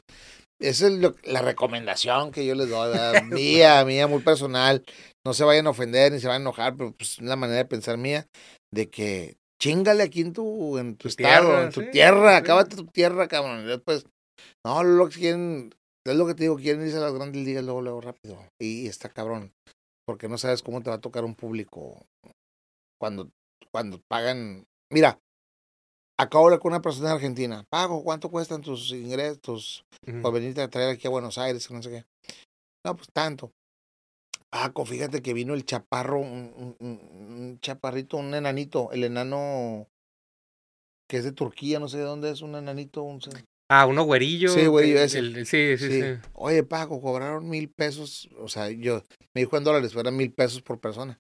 Esa 0.60 0.88
es 0.88 0.94
lo- 0.94 1.16
la 1.24 1.42
recomendación 1.42 2.32
que 2.32 2.46
yo 2.46 2.56
les 2.56 2.70
doy, 2.70 2.90
¿verdad? 2.92 3.24
mía, 3.26 3.84
mía, 3.86 4.08
muy 4.08 4.22
personal. 4.22 4.84
No 5.26 5.34
se 5.34 5.44
vayan 5.44 5.68
a 5.68 5.72
ofender 5.72 6.12
ni 6.12 6.20
se 6.20 6.28
vayan 6.28 6.42
a 6.42 6.46
enojar, 6.46 6.76
pero 6.78 6.94
pues 6.94 7.14
es 7.20 7.22
la 7.22 7.36
manera 7.36 7.58
de 7.60 7.66
pensar 7.66 7.98
mía 7.98 8.28
de 8.74 8.90
que 8.90 9.36
chingale 9.62 10.04
aquí 10.04 10.22
en 10.22 10.34
tu, 10.34 10.78
en 10.78 10.96
tu, 10.96 11.04
Tu 11.04 11.08
estado, 11.10 11.48
tierra, 11.48 11.64
en 11.64 11.72
tu 11.72 11.82
sí, 11.82 11.88
tierra, 11.92 12.32
sí. 12.32 12.44
acábate 12.44 12.76
tu 12.76 12.86
tierra, 12.88 13.28
cabrón. 13.28 13.66
Después, 13.66 14.06
no, 14.66 14.84
lo 14.84 15.10
que 15.10 15.16
quieren, 15.20 15.74
es 16.06 16.16
lo 16.16 16.26
que 16.28 16.34
te 16.36 16.44
digo, 16.44 16.56
quieren 16.58 16.84
irse 16.86 16.98
a 16.98 17.02
las 17.02 17.14
grandes 17.14 17.44
ligas 17.44 17.64
luego, 17.64 17.82
luego 17.82 18.02
rápido. 18.02 18.38
Y 18.62 18.88
está 18.88 19.10
cabrón, 19.10 19.52
porque 20.08 20.28
no 20.30 20.38
sabes 20.38 20.62
cómo 20.64 20.82
te 20.82 20.90
va 20.90 20.98
a 20.98 21.02
tocar 21.02 21.24
un 21.26 21.36
público 21.36 22.06
cuando, 23.00 23.30
cuando 23.76 24.00
pagan. 24.08 24.66
Mira, 24.90 25.20
acabo 26.18 26.46
de 26.46 26.48
hablar 26.48 26.60
con 26.62 26.72
una 26.72 26.82
persona 26.82 27.10
de 27.10 27.16
Argentina. 27.16 27.66
Pago, 27.70 28.06
¿cuánto 28.06 28.32
cuestan 28.32 28.62
tus 28.62 28.90
ingresos, 28.92 29.42
tus 29.42 29.86
por 30.22 30.32
venirte 30.32 30.62
a 30.62 30.70
traer 30.70 30.92
aquí 30.92 31.08
a 31.08 31.10
Buenos 31.10 31.38
Aires, 31.38 31.70
no 31.70 31.84
sé 31.84 31.90
qué. 31.90 32.06
No, 32.86 32.96
pues 32.96 33.10
tanto. 33.12 33.52
Paco, 34.50 34.86
fíjate 34.86 35.22
que 35.22 35.34
vino 35.34 35.54
el 35.54 35.66
chaparro, 35.66 36.20
un, 36.22 36.54
un- 36.56 36.76
un- 36.80 37.34
un 37.34 37.60
chaparrito, 37.60 38.16
un 38.16 38.34
enanito, 38.34 38.94
el 38.94 39.04
enano 39.04 39.90
que 41.10 41.18
es 41.18 41.26
de 41.26 41.34
Turquía, 41.34 41.78
no 41.82 41.90
sé 41.90 41.98
de 41.98 42.04
dónde 42.06 42.32
es, 42.32 42.42
un 42.42 42.56
enanito, 42.56 43.04
un... 43.04 43.20
Ah, 43.70 43.86
uno 43.88 44.04
güerillo. 44.04 44.48
Sí, 44.54 44.68
güerillo, 44.68 45.00
ese. 45.02 45.20
el- 45.20 45.46
sí, 45.46 45.76
sí, 45.78 45.90
Sí. 45.90 46.02
sí. 46.02 46.30
Oye, 46.32 46.64
Paco, 46.64 47.02
cobraron 47.02 47.50
mil 47.50 47.70
pesos, 47.70 48.30
o 48.40 48.48
sea, 48.48 48.70
yo, 48.72 49.04
me 49.34 49.42
dijo 49.42 49.58
en 49.58 49.66
dólares, 49.66 49.94
eran 49.94 50.16
mil 50.16 50.32
pesos 50.32 50.62
por 50.62 50.80
persona. 50.80 51.20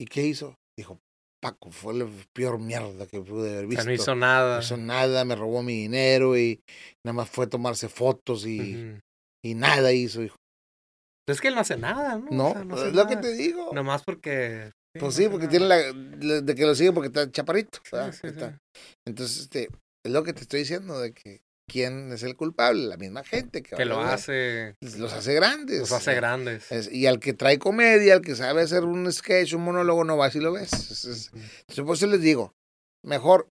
¿Y 0.00 0.06
qué 0.06 0.26
hizo? 0.26 0.56
Dijo, 0.76 0.98
Paco, 1.42 1.72
fue 1.72 1.92
la 1.94 2.06
peor 2.32 2.60
mierda 2.60 3.06
que 3.06 3.20
pude 3.20 3.50
haber 3.50 3.64
O 3.64 3.68
visto. 3.68 3.82
sea, 3.82 3.90
no 3.90 3.94
hizo 3.94 4.14
nada. 4.14 4.56
No 4.58 4.62
hizo 4.62 4.76
nada, 4.76 5.24
me 5.24 5.34
robó 5.34 5.62
mi 5.62 5.74
dinero 5.74 6.38
y 6.38 6.60
nada 7.04 7.14
más 7.14 7.28
fue 7.28 7.46
a 7.46 7.48
tomarse 7.48 7.88
fotos 7.88 8.46
y, 8.46 8.96
y 9.44 9.54
nada 9.54 9.92
hizo, 9.92 10.22
hijo. 10.22 10.36
Es 11.28 11.40
que 11.40 11.48
él 11.48 11.54
no 11.56 11.60
hace 11.60 11.76
nada, 11.76 12.16
¿no? 12.16 12.30
O 12.30 12.34
No, 12.34 12.52
sea, 12.52 12.64
no 12.64 12.74
hace 12.76 12.88
es 12.88 12.94
lo 12.94 13.06
que 13.08 13.16
te 13.16 13.32
digo. 13.32 13.72
Nomás 13.74 14.02
porque. 14.04 14.70
pues 14.98 15.14
sí, 15.16 15.28
porque 15.28 15.48
tiene 15.48 15.66
la, 15.66 15.78
la- 16.20 16.40
de 16.42 16.54
que 16.54 16.64
lo 16.64 16.74
sigue 16.76 16.92
porque 16.92 17.08
está 17.08 17.30
chaparrito. 17.30 17.78
Sí, 17.82 17.90
¿verdad? 17.92 18.12
sí, 18.12 18.26
Está- 18.28 18.50
sí. 18.52 18.80
Entonces, 19.06 19.38
este, 19.42 19.68
es 20.04 20.12
lo 20.12 20.22
que 20.22 20.32
te 20.32 20.42
estoy 20.42 20.60
diciendo 20.60 21.00
de 21.00 21.12
que 21.12 21.40
quién 21.72 22.12
es 22.12 22.22
el 22.22 22.36
culpable, 22.36 22.86
la 22.86 22.96
misma 22.96 23.24
gente 23.24 23.62
que, 23.62 23.74
Que 23.76 23.84
lo 23.84 24.00
hace. 24.00 24.76
los 24.80 25.12
hace 25.12 25.34
grandes. 25.34 25.80
Los 25.80 25.92
hace 25.92 26.14
grandes. 26.14 26.70
Es- 26.70 26.92
y 26.92 27.06
al 27.06 27.18
que 27.18 27.32
trae 27.32 27.58
comedia, 27.58 28.14
al 28.14 28.20
que 28.20 28.36
sabe 28.36 28.62
hacer 28.62 28.84
un 28.84 29.10
sketch, 29.10 29.54
un 29.54 29.62
monólogo, 29.64 30.04
no 30.04 30.16
vas 30.16 30.34
y 30.36 30.40
lo 30.40 30.52
ves. 30.52 30.72
Es- 30.72 31.04
es- 31.06 31.30
entonces, 31.32 31.84
por 31.84 31.96
eso 31.96 32.06
les 32.06 32.20
digo, 32.20 32.52
mejor 33.04 33.48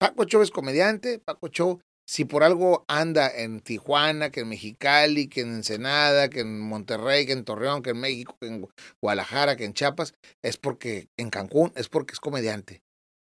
Paco 0.00 0.24
Show 0.24 0.42
es 0.42 0.50
comediante, 0.50 1.18
Paco 1.18 1.48
Show, 1.48 1.80
si 2.08 2.24
por 2.24 2.42
algo 2.42 2.84
anda 2.88 3.28
en 3.30 3.60
Tijuana, 3.60 4.30
que 4.30 4.40
en 4.40 4.48
Mexicali, 4.48 5.28
que 5.28 5.42
en 5.42 5.56
Ensenada, 5.56 6.30
que 6.30 6.40
en 6.40 6.58
Monterrey, 6.60 7.26
que 7.26 7.32
en 7.32 7.44
Torreón, 7.44 7.82
que 7.82 7.90
en 7.90 8.00
México, 8.00 8.36
que 8.40 8.46
en 8.48 8.62
Gu- 8.62 8.70
Guadalajara, 9.02 9.56
que 9.56 9.64
en 9.66 9.74
Chiapas, 9.74 10.14
es 10.42 10.56
porque 10.56 11.08
en 11.18 11.28
Cancún, 11.28 11.70
es 11.76 11.88
porque 11.90 12.12
es 12.14 12.20
comediante. 12.20 12.80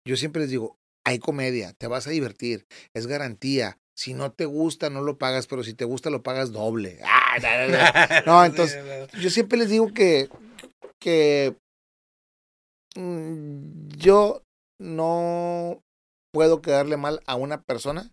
Yo 0.07 0.17
siempre 0.17 0.41
les 0.43 0.51
digo, 0.51 0.75
hay 1.05 1.17
comedia, 1.17 1.73
te 1.79 1.87
vas 1.87 2.05
a 2.07 2.11
divertir, 2.11 2.65
es 2.93 3.07
garantía. 3.07 3.77
Si 3.99 4.13
no 4.13 4.31
te 4.31 4.45
gusta, 4.45 4.89
no 4.89 5.01
lo 5.01 5.17
pagas, 5.17 5.45
pero 5.47 5.61
si 5.61 5.73
te 5.73 5.83
gusta, 5.83 6.09
lo 6.09 6.23
pagas 6.23 6.53
doble. 6.53 7.01
Ah, 7.31 7.37
no, 7.41 7.67
no, 7.67 8.21
no. 8.25 8.39
No, 8.39 8.45
entonces, 8.45 9.11
yo 9.21 9.29
siempre 9.29 9.57
les 9.59 9.69
digo 9.69 9.93
que, 9.93 10.29
que 10.99 11.55
mm, 12.95 13.89
yo 13.97 14.41
no 14.81 15.81
puedo 16.33 16.61
quedarle 16.61 16.97
mal 16.97 17.21
a 17.27 17.35
una 17.35 17.61
persona 17.61 18.09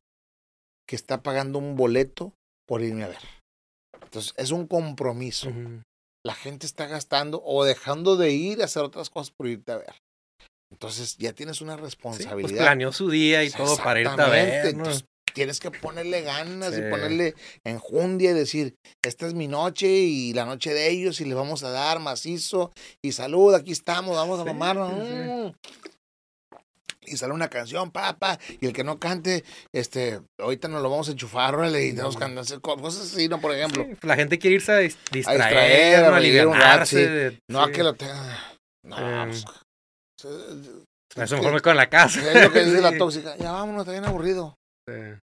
que 0.89 0.97
está 0.97 1.23
pagando 1.23 1.59
un 1.59 1.77
boleto 1.77 2.35
por 2.67 2.83
irme 2.83 3.05
a 3.05 3.09
ver. 3.09 3.23
Entonces, 4.03 4.35
es 4.37 4.51
un 4.51 4.67
compromiso. 4.67 5.51
La 6.25 6.35
gente 6.35 6.67
está 6.67 6.87
gastando 6.87 7.41
o 7.45 7.65
dejando 7.65 8.17
de 8.17 8.33
ir 8.33 8.61
a 8.61 8.67
hacer 8.67 8.83
otras 8.83 9.09
cosas 9.09 9.31
por 9.31 9.47
irte 9.47 9.73
a 9.73 9.77
ver. 9.79 9.95
Entonces, 10.71 11.17
ya 11.17 11.33
tienes 11.33 11.61
una 11.61 11.75
Sí, 11.75 11.79
pues 11.81 11.93
responsabilidad. 11.95 12.65
planeó 12.65 12.93
su 12.93 13.09
día 13.09 13.45
y 13.45 13.51
todo 13.51 13.77
para 13.79 14.01
irte 14.01 14.21
a 14.21 14.29
ver. 14.29 14.65
¿no? 14.75 14.81
entonces, 14.81 15.05
tienes 15.37 15.61
que 15.61 15.71
ponerle 15.71 16.23
ganas 16.23 16.75
Sí. 16.75 16.81
y 16.81 16.91
ponerle 16.91 17.35
enjundia 17.63 18.31
y 18.31 18.35
decir, 18.35 18.75
esta 19.05 19.27
es 19.27 19.35
mi 19.35 19.49
noche 19.49 19.87
y 19.87 20.33
la 20.33 20.47
noche 20.47 20.73
de 20.73 20.89
ellos 20.89 21.21
y 21.21 21.27
le 21.27 21.35
vamos 21.35 21.63
a 21.63 21.71
dar 21.71 22.01
macizo 22.01 22.73
y 23.05 23.13
salud, 23.13 23.55
aquí 23.55 23.71
estamos, 23.71 24.17
vamos 24.17 24.41
a 24.41 24.45
Sí, 24.45 24.49
mamarnos. 24.49 25.07
sí, 25.07 25.15
mm. 25.15 25.53
Y 27.09 27.17
sale 27.19 27.35
una 27.35 27.49
canción, 27.49 27.93
papá, 27.93 28.37
y 28.61 28.67
el 28.67 28.73
que 28.73 28.83
no 28.83 28.99
cante, 28.99 29.45
este, 29.73 30.21
ahorita 30.41 30.67
nos 30.69 30.83
lo 30.83 30.91
vamos 30.91 31.09
a 31.09 31.13
enchufar, 31.13 31.55
órale, 31.55 31.85
y 31.87 31.91
tenemos 31.91 32.17
que 32.17 32.25
andar- 32.25 32.43
hacer 32.43 32.61
co- 32.61 32.77
cosas 32.79 33.13
así, 33.13 33.29
¿no? 33.29 33.41
Por 33.41 33.55
ejemplo, 33.55 33.85
Sí, 33.85 33.97
la 34.03 34.17
gente 34.17 34.39
quiere 34.41 34.57
irse 34.57 34.73
a 34.73 34.81
dis- 34.81 34.97
distraer, 35.13 35.39
distraer, 35.41 36.05
a 36.05 36.09
¿no? 36.11 36.17
reír 36.17 36.47
un 36.47 36.55
rato, 36.55 36.65
alivianarse. 36.65 36.97
sí. 36.97 37.03
de- 37.13 37.39
no 37.49 37.61
a 37.63 37.71
que 37.71 37.83
lo 37.85 37.95
tenga. 37.95 38.39
No, 38.85 38.97
Eh, 38.99 39.27
pues, 39.29 39.45
eh, 40.25 40.83
A 41.15 41.23
es 41.23 41.31
Eso 41.31 41.37
mejor 41.37 41.63
me 41.65 41.71
en 41.71 41.77
la 41.77 41.89
casa. 41.89 42.21
es 42.33 42.43
lo 42.43 42.53
que 42.53 42.65
dice 42.65 42.81
la 42.81 42.91
tóxica, 42.99 43.37
ya 43.37 43.53
vámonos, 43.53 43.83
está 43.83 43.93
bien 43.93 44.05
aburrido. 44.05 44.57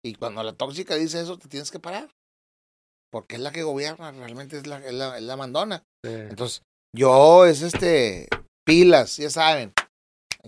Y 0.07 0.15
cuando 0.15 0.43
la 0.45 0.53
tóxica 0.53 0.95
dice 0.95 1.21
eso, 1.21 1.37
te 1.37 1.49
tienes 1.49 1.73
que 1.73 1.81
parar. 1.81 2.09
Porque 3.11 3.35
es 3.35 3.41
la 3.41 3.51
que 3.51 3.65
gobierna, 3.65 4.13
realmente 4.13 4.59
es 4.59 4.67
la, 4.67 4.79
es 4.79 4.95
la, 4.95 5.19
es 5.19 5.25
la 5.25 5.37
mandona. 5.37 5.83
Sí. 6.05 6.13
Entonces, 6.13 6.63
yo 6.95 7.45
es 7.45 7.63
este, 7.63 8.29
pilas, 8.65 9.17
ya 9.17 9.31
saben. 9.31 9.73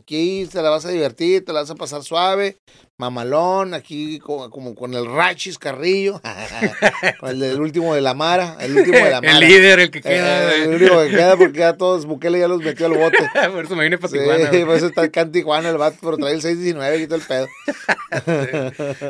Aquí 0.00 0.48
te 0.50 0.62
la 0.62 0.70
vas 0.70 0.84
a 0.84 0.90
divertir, 0.90 1.44
te 1.44 1.52
la 1.52 1.60
vas 1.60 1.70
a 1.70 1.74
pasar 1.74 2.02
suave, 2.02 2.56
mamalón, 2.98 3.74
aquí 3.74 4.18
como, 4.18 4.48
como 4.50 4.74
con 4.74 4.94
el 4.94 5.06
Rachis 5.06 5.58
Carrillo, 5.58 6.20
con 7.20 7.30
el 7.30 7.40
del 7.40 7.60
último 7.60 7.94
de 7.94 8.00
la 8.00 8.14
Mara, 8.14 8.56
el 8.60 8.76
último 8.76 8.96
de 8.96 9.10
la 9.10 9.20
Mara. 9.22 9.32
el 9.32 9.40
líder, 9.40 9.78
el 9.80 9.90
que 9.90 9.98
Eh, 9.98 10.02
queda. 10.02 10.54
el 10.54 10.64
güey. 10.68 10.80
único 10.82 11.02
que 11.02 11.10
queda 11.10 11.36
porque 11.36 11.58
ya 11.58 11.76
todos 11.76 12.06
Bukele 12.06 12.38
ya 12.38 12.48
los 12.48 12.62
metió 12.62 12.86
al 12.86 12.92
bote. 12.92 13.18
Por 13.52 13.64
eso 13.64 13.76
me 13.76 13.84
vine 13.84 13.98
para 13.98 14.10
Sí, 14.10 14.18
Tijuana. 14.18 14.48
güey. 14.50 14.64
por 14.64 14.76
eso 14.76 14.86
está 14.86 15.02
acá 15.02 15.20
en 15.22 15.32
Tijuana 15.32 15.68
el 15.70 15.78
vato, 15.78 15.96
pero 16.00 16.16
trae 16.16 16.32
el 16.34 16.42
619, 16.42 16.98
quito 16.98 17.14
el 17.14 17.22
pedo. 17.22 17.46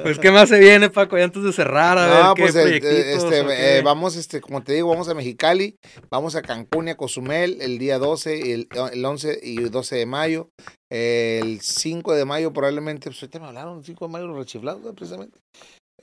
Pues, 0.03 0.19
¿qué 0.19 0.31
más 0.31 0.49
se 0.49 0.59
viene, 0.59 0.91
Paco? 0.91 1.17
Ya 1.19 1.25
antes 1.25 1.43
de 1.43 1.53
cerrar, 1.53 1.99
a 1.99 2.07
ver 2.07 2.35
qué 2.37 2.43
pues 2.43 2.57
eh, 2.57 2.63
proyectitos 2.63 3.25
este, 3.25 3.47
qué? 3.47 3.79
eh, 3.79 3.83
vamos, 3.83 4.17
este, 4.17 4.41
como 4.41 4.63
te 4.63 4.73
digo, 4.75 4.89
vamos 4.89 5.09
a 5.09 5.15
Mexicali, 5.15 5.77
vamos 6.11 6.35
a 6.37 6.43
Cancún 6.43 6.89
y 6.89 6.91
a 6.93 6.97
Cozumel 6.97 7.59
el 7.61 7.79
día 7.79 7.99
12, 7.99 8.37
y 8.39 8.53
el, 8.53 8.69
el 8.93 9.05
11 9.05 9.41
y 9.43 9.57
12 9.57 9.97
de 9.97 10.07
mayo. 10.07 10.51
El 10.91 11.61
5 11.61 12.15
de 12.15 12.25
mayo 12.25 12.53
probablemente, 12.53 13.11
pues 13.11 13.23
ahorita 13.23 13.41
me 13.41 13.47
hablaron, 13.47 13.79
el 13.79 13.85
5 13.85 14.07
de 14.07 14.13
mayo 14.13 14.27
los 14.27 14.39
rechiflados, 14.39 14.95
precisamente. 14.95 15.39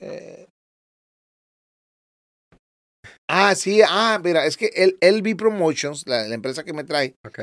Eh, 0.00 0.46
Ah, 3.28 3.54
sí, 3.56 3.80
ah, 3.84 4.20
mira, 4.22 4.46
es 4.46 4.56
que 4.56 4.66
el 4.74 4.96
LB 5.00 5.36
Promotions, 5.36 6.06
la, 6.06 6.28
la 6.28 6.34
empresa 6.34 6.62
que 6.64 6.72
me 6.72 6.84
trae, 6.84 7.14
Ok. 7.26 7.40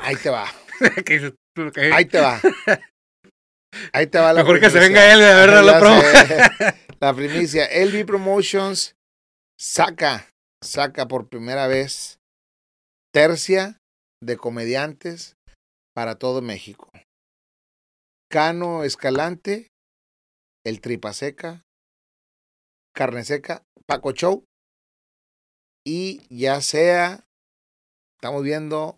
ahí 0.00 0.16
te 0.16 0.30
va, 0.30 0.46
ahí 1.92 2.04
te 2.04 2.20
va. 2.20 2.40
Ahí 3.92 4.06
te 4.06 4.18
va 4.20 4.32
la 4.32 4.42
Mejor 4.42 4.60
que 4.60 4.70
se 4.70 4.78
primicia. 4.78 4.88
venga 4.88 5.12
él 5.12 5.22
a 5.24 5.40
ver 5.40 5.50
Ya 5.50 5.62
la 5.62 5.78
promo. 5.80 6.02
La 7.00 7.12
primicia. 7.14 7.66
LB 7.84 8.06
Promotions 8.06 8.94
saca, 9.60 10.28
saca 10.62 11.06
por 11.08 11.28
primera 11.28 11.66
vez 11.66 12.18
tercia 13.12 13.78
de 14.24 14.36
comediantes 14.36 15.36
para 15.94 16.16
todo 16.18 16.42
México. 16.42 16.90
Cano 18.30 18.84
Escalante, 18.84 19.68
El 20.64 20.80
Tripa 20.80 21.12
Seca, 21.12 21.62
Carne 22.94 23.24
Seca, 23.24 23.62
Paco 23.86 24.12
Show. 24.12 24.44
Y 25.86 26.22
ya 26.34 26.60
sea, 26.62 27.26
estamos 28.16 28.42
viendo 28.42 28.96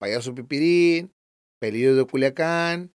Payaso 0.00 0.34
Pipirín, 0.34 1.12
Pelillos 1.60 1.96
de 1.96 2.06
Culiacán, 2.06 2.92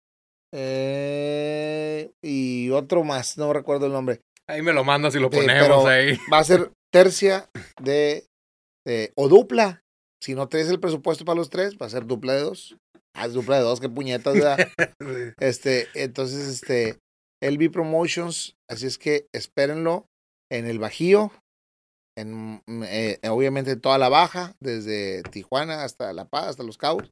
eh, 0.53 2.13
y 2.23 2.69
otro 2.71 3.03
más, 3.03 3.37
no 3.37 3.51
recuerdo 3.51 3.87
el 3.87 3.91
nombre. 3.91 4.21
Ahí 4.47 4.61
me 4.61 4.73
lo 4.73 4.83
mandas 4.83 5.13
y 5.15 5.19
lo 5.19 5.29
ponemos 5.29 5.85
ahí. 5.85 6.17
Va 6.31 6.39
a 6.39 6.43
ser 6.43 6.71
tercia 6.91 7.49
de, 7.81 8.25
de- 8.85 9.11
o 9.15 9.27
dupla. 9.27 9.81
Si 10.25 10.33
no 10.33 10.49
traes 10.49 10.69
el 10.69 10.79
presupuesto 10.79 11.23
para 11.23 11.37
los 11.37 11.51
tres, 11.51 11.77
va 11.79 11.85
a 11.85 11.89
ser 11.91 12.07
dupla 12.07 12.33
de 12.33 12.39
dos. 12.39 12.75
Ah, 13.13 13.27
es 13.27 13.33
dupla 13.33 13.57
de 13.57 13.61
dos, 13.61 13.79
qué 13.79 13.89
puñetas, 13.89 14.33
¿verdad? 14.33 14.57
Este, 15.39 15.87
entonces, 15.93 16.47
este, 16.47 16.97
LB 17.43 17.71
Promotions, 17.71 18.57
así 18.67 18.87
es 18.87 18.97
que 18.97 19.27
espérenlo 19.33 20.07
en 20.51 20.65
el 20.65 20.79
Bajío, 20.79 21.31
en, 22.17 22.63
mm, 22.65 22.83
eh, 22.85 23.19
obviamente 23.29 23.69
en 23.69 23.81
toda 23.81 23.99
la 23.99 24.09
baja, 24.09 24.55
desde 24.59 25.21
Tijuana 25.21 25.83
hasta 25.83 26.11
La 26.11 26.25
Paz, 26.25 26.47
hasta 26.47 26.63
Los 26.63 26.79
Cabos, 26.79 27.11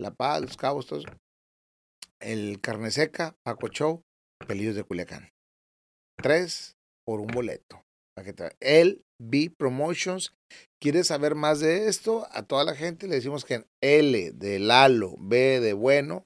La 0.00 0.14
Paz, 0.14 0.40
Los 0.40 0.56
Cabos, 0.56 0.86
todo 0.86 1.00
eso. 1.00 1.08
El 2.18 2.62
Carne 2.62 2.90
Seca, 2.90 3.36
Paco 3.44 3.68
Show, 3.68 4.00
Pelillos 4.46 4.74
de 4.74 4.84
Culiacán. 4.84 5.28
Tres 6.16 6.78
por 7.04 7.20
un 7.20 7.26
boleto. 7.26 7.84
Que 8.22 8.34
El 8.60 9.02
B 9.20 9.50
Promotions. 9.56 10.32
¿Quieres 10.80 11.08
saber 11.08 11.34
más 11.34 11.60
de 11.60 11.88
esto? 11.88 12.26
A 12.30 12.42
toda 12.42 12.64
la 12.64 12.74
gente 12.74 13.06
le 13.08 13.16
decimos 13.16 13.44
que 13.44 13.54
en 13.54 13.66
L 13.82 14.32
de 14.32 14.58
Lalo, 14.58 15.14
B 15.18 15.60
de 15.60 15.72
bueno, 15.72 16.24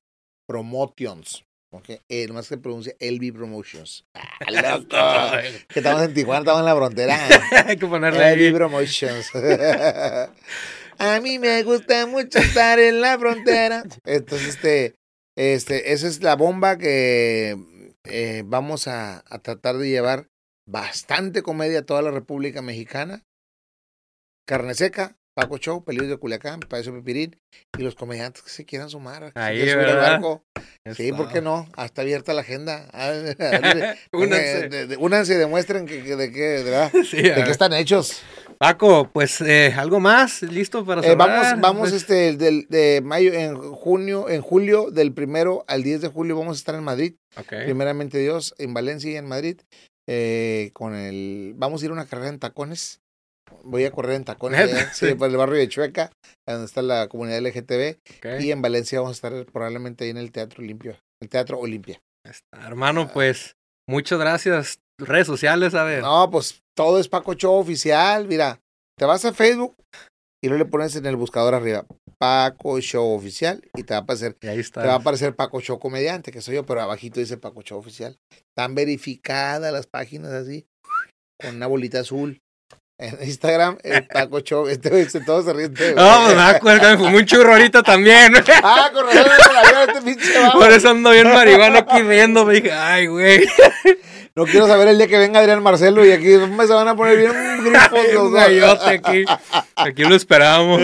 Promotions. 0.49 1.45
Ok, 1.75 1.89
eh, 2.11 2.27
nomás 2.29 2.47
se 2.47 2.59
pronuncia 2.59 2.95
LB 3.01 3.33
Promotions. 3.33 4.05
Ah, 4.15 4.51
loco. 4.51 4.89
que 5.69 5.79
estamos 5.79 6.03
en 6.03 6.15
Tijuana, 6.15 6.41
estamos 6.41 6.61
en 6.61 6.67
la 6.67 6.77
frontera. 6.77 7.29
Hay 7.67 7.77
que 7.77 7.87
ponerle. 7.87 8.37
LB 8.37 8.57
Promotions. 8.57 9.31
A 10.99 11.21
mí 11.21 11.39
me 11.39 11.63
gusta 11.63 12.07
mucho 12.07 12.39
estar 12.39 12.79
en 12.79 13.01
la 13.01 13.19
frontera. 13.19 13.85
Entonces, 14.05 14.49
este, 14.49 14.95
este, 15.37 15.93
esa 15.93 16.09
es 16.09 16.23
la 16.23 16.37
bomba 16.37 16.77
que 16.77 17.57
eh, 18.05 18.43
vamos 18.45 18.89
a, 18.89 19.25
a 19.27 19.39
tratar 19.39 19.79
de 19.79 19.89
llevar 19.89 20.29
bastante 20.69 21.43
comedia 21.43 21.85
toda 21.85 22.03
la 22.03 22.11
República 22.11 22.63
Mexicana. 22.63 23.23
Carne 24.47 24.75
seca, 24.75 25.17
Paco 25.35 25.57
Show, 25.59 25.85
Peligros 25.85 26.11
de 26.11 26.17
Culiacán, 26.19 26.61
Payaso 26.61 26.93
Pipirín 26.93 27.39
y 27.79 27.83
los 27.83 27.95
comediantes 27.95 28.43
que 28.43 28.51
se 28.51 28.65
quieran 28.65 28.91
sumar. 28.91 29.33
que 29.33 29.39
Ahí, 29.41 29.69
al 29.69 29.77
¿verdad? 29.79 30.11
barco. 30.21 30.45
Sí. 30.97 31.13
¿por 31.13 31.33
qué 31.33 31.41
no? 31.41 31.69
Hasta 31.77 32.03
abierta 32.03 32.35
la 32.35 32.41
agenda. 32.43 32.89
Ah, 32.93 33.13
Únanse. 34.13 34.69
de- 34.69 34.87
de- 34.89 34.97
Únanse 34.97 35.35
y 35.35 35.37
demuestren 35.37 35.87
que, 35.87 36.03
que- 36.03 36.17
de, 36.17 36.33
qué, 36.33 36.41
de, 36.43 36.91
Sí, 37.05 37.23
qué 37.23 37.51
están 37.51 37.73
hechos. 37.73 38.21
Paco, 38.59 39.11
pues 39.13 39.41
eh, 39.41 39.73
algo 39.77 39.99
más, 40.01 40.43
listo 40.43 40.85
para 40.85 41.01
Eh, 41.01 41.05
cerrar. 41.05 41.19
vamos, 41.19 41.61
vamos 41.61 41.91
Pues, 41.91 42.03
este, 42.03 42.29
el 42.29 42.39
del, 42.39 42.67
de 42.69 43.01
mayo, 43.03 43.33
en 43.33 43.57
junio, 43.57 44.29
en 44.29 44.41
julio, 44.43 44.91
del 44.91 45.13
primero 45.13 45.65
al 45.67 45.83
10 45.83 46.01
de 46.03 46.09
julio, 46.09 46.37
vamos 46.39 46.59
a 46.59 46.61
estar 46.61 46.75
en 46.75 46.85
Madrid. 46.85 47.15
Primeramente 47.49 48.19
Dios, 48.19 48.55
en 48.59 48.75
Valencia 48.75 49.11
y 49.11 49.17
en 49.17 49.27
Madrid. 49.27 49.61
Eh, 50.09 50.71
con 50.73 50.95
el, 50.95 51.55
vamos 51.57 51.83
a 51.83 51.85
ir 51.85 51.91
a 51.91 51.95
una 51.95 52.07
carrera 52.07 52.29
en 52.29 52.39
tacones. 52.39 53.01
Voy 53.65 53.85
a 53.85 53.91
correr 53.91 54.17
en 54.17 54.25
tacones 54.25 54.61
allá, 54.61 54.93
sí, 54.95 55.15
por 55.15 55.29
el 55.29 55.37
barrio 55.37 55.57
de 55.57 55.69
Chueca, 55.69 56.11
donde 56.47 56.65
está 56.65 56.81
la 56.81 57.09
comunidad 57.09 57.41
LGTB. 57.41 57.99
ok. 58.19 58.41
Y 58.41 58.51
en 58.51 58.63
Valencia 58.63 59.01
vamos 59.01 59.23
a 59.23 59.29
estar 59.29 59.47
probablemente 59.53 60.05
ahí 60.05 60.11
en 60.11 60.17
el 60.17 60.33
Teatro 60.33 60.63
Olimpia. 60.63 60.99
El 61.21 61.29
Teatro 61.29 61.59
Olimpia. 61.59 62.01
Está. 62.25 62.67
Hermano, 62.67 63.11
pues 63.13 63.57
muchas 63.89 64.19
gracias. 64.19 64.79
Redes 64.99 65.27
sociales, 65.27 65.75
a 65.75 65.85
ver. 65.85 66.03
No, 66.03 66.31
pues 66.31 66.63
todo 66.77 66.99
es 66.99 67.09
Paco 67.09 67.35
Show 67.35 67.55
oficial. 67.55 68.27
Mira, 68.27 68.61
te 68.99 69.05
vas 69.05 69.25
a 69.25 69.33
Facebook 69.33 69.77
y 70.43 70.49
luego 70.49 70.65
le 70.65 70.71
pones 70.71 70.97
en 70.97 71.07
el 71.07 71.17
buscador 71.17 71.55
arriba 71.55 71.85
Paco 72.23 72.79
Show 72.81 73.15
oficial 73.17 73.61
y 73.75 73.83
te 73.83 73.95
va 73.95 73.99
a 73.99 74.03
aparecer, 74.03 74.37
Y 74.41 74.47
ahí 74.47 74.61
está. 74.61 74.81
te 74.81 74.87
va 74.87 74.93
a 74.93 74.99
aparecer 74.99 75.35
Paco 75.35 75.61
Show 75.61 75.81
comediante, 75.81 76.31
que 76.31 76.41
soy 76.41 76.55
yo, 76.55 76.65
pero 76.65 76.81
abajito 76.81 77.19
dice 77.19 77.37
Paco 77.37 77.63
Show 77.63 77.77
oficial. 77.81 78.17
Están 78.49 78.77
verificadas 78.77 79.73
las 79.73 79.87
páginas 79.89 80.31
así, 80.31 80.65
con 81.41 81.57
una 81.57 81.67
bolita 81.67 81.99
azul. 81.99 82.41
En 83.01 83.19
Instagram, 83.27 83.79
el 83.83 84.07
Paco 84.07 84.39
Show, 84.39 84.69
este 84.69 84.89
güey, 84.91 85.09
se- 85.11 85.23
todos 85.23 85.47
se 85.47 85.53
ríen. 85.53 85.73
este. 85.73 85.95
No, 85.97 86.21
pues 86.25 86.37
me 86.37 86.43
acuerdo, 86.43 86.91
me 86.91 86.97
fumé 86.97 87.17
un 87.17 87.27
churro 87.27 87.53
ahorita 87.55 87.83
también. 87.83 88.33
Ah, 88.63 88.91
con 88.93 89.05
razón, 89.05 89.89
este 89.89 90.03
pinche. 90.03 90.33
Por 90.53 90.71
eso 90.71 90.91
ando 90.91 91.11
bien 91.11 91.27
marihuana 91.29 91.81
aquí 91.81 92.03
riendo. 92.03 92.45
Me 92.47 92.55
dije, 92.55 92.71
ay, 92.71 93.09
güey. 93.09 93.49
No 94.35 94.45
quiero 94.47 94.67
saber 94.67 94.89
el 94.89 94.97
día 94.97 95.09
que 95.09 95.19
venga 95.19 95.41
Adrián 95.41 95.63
Marcelo 95.63 96.07
y 96.07 96.11
aquí 96.13 96.29
me 96.29 96.67
se 96.67 96.73
van 96.73 96.89
a 96.89 96.97
poner 96.97 97.19
bien 97.19 97.33
grifos 97.65 98.15
los 98.15 98.33
gallote 98.33 98.89
aquí. 98.89 99.25
Aquí 99.77 100.05
lo 100.05 100.15
esperamos. 100.15 100.81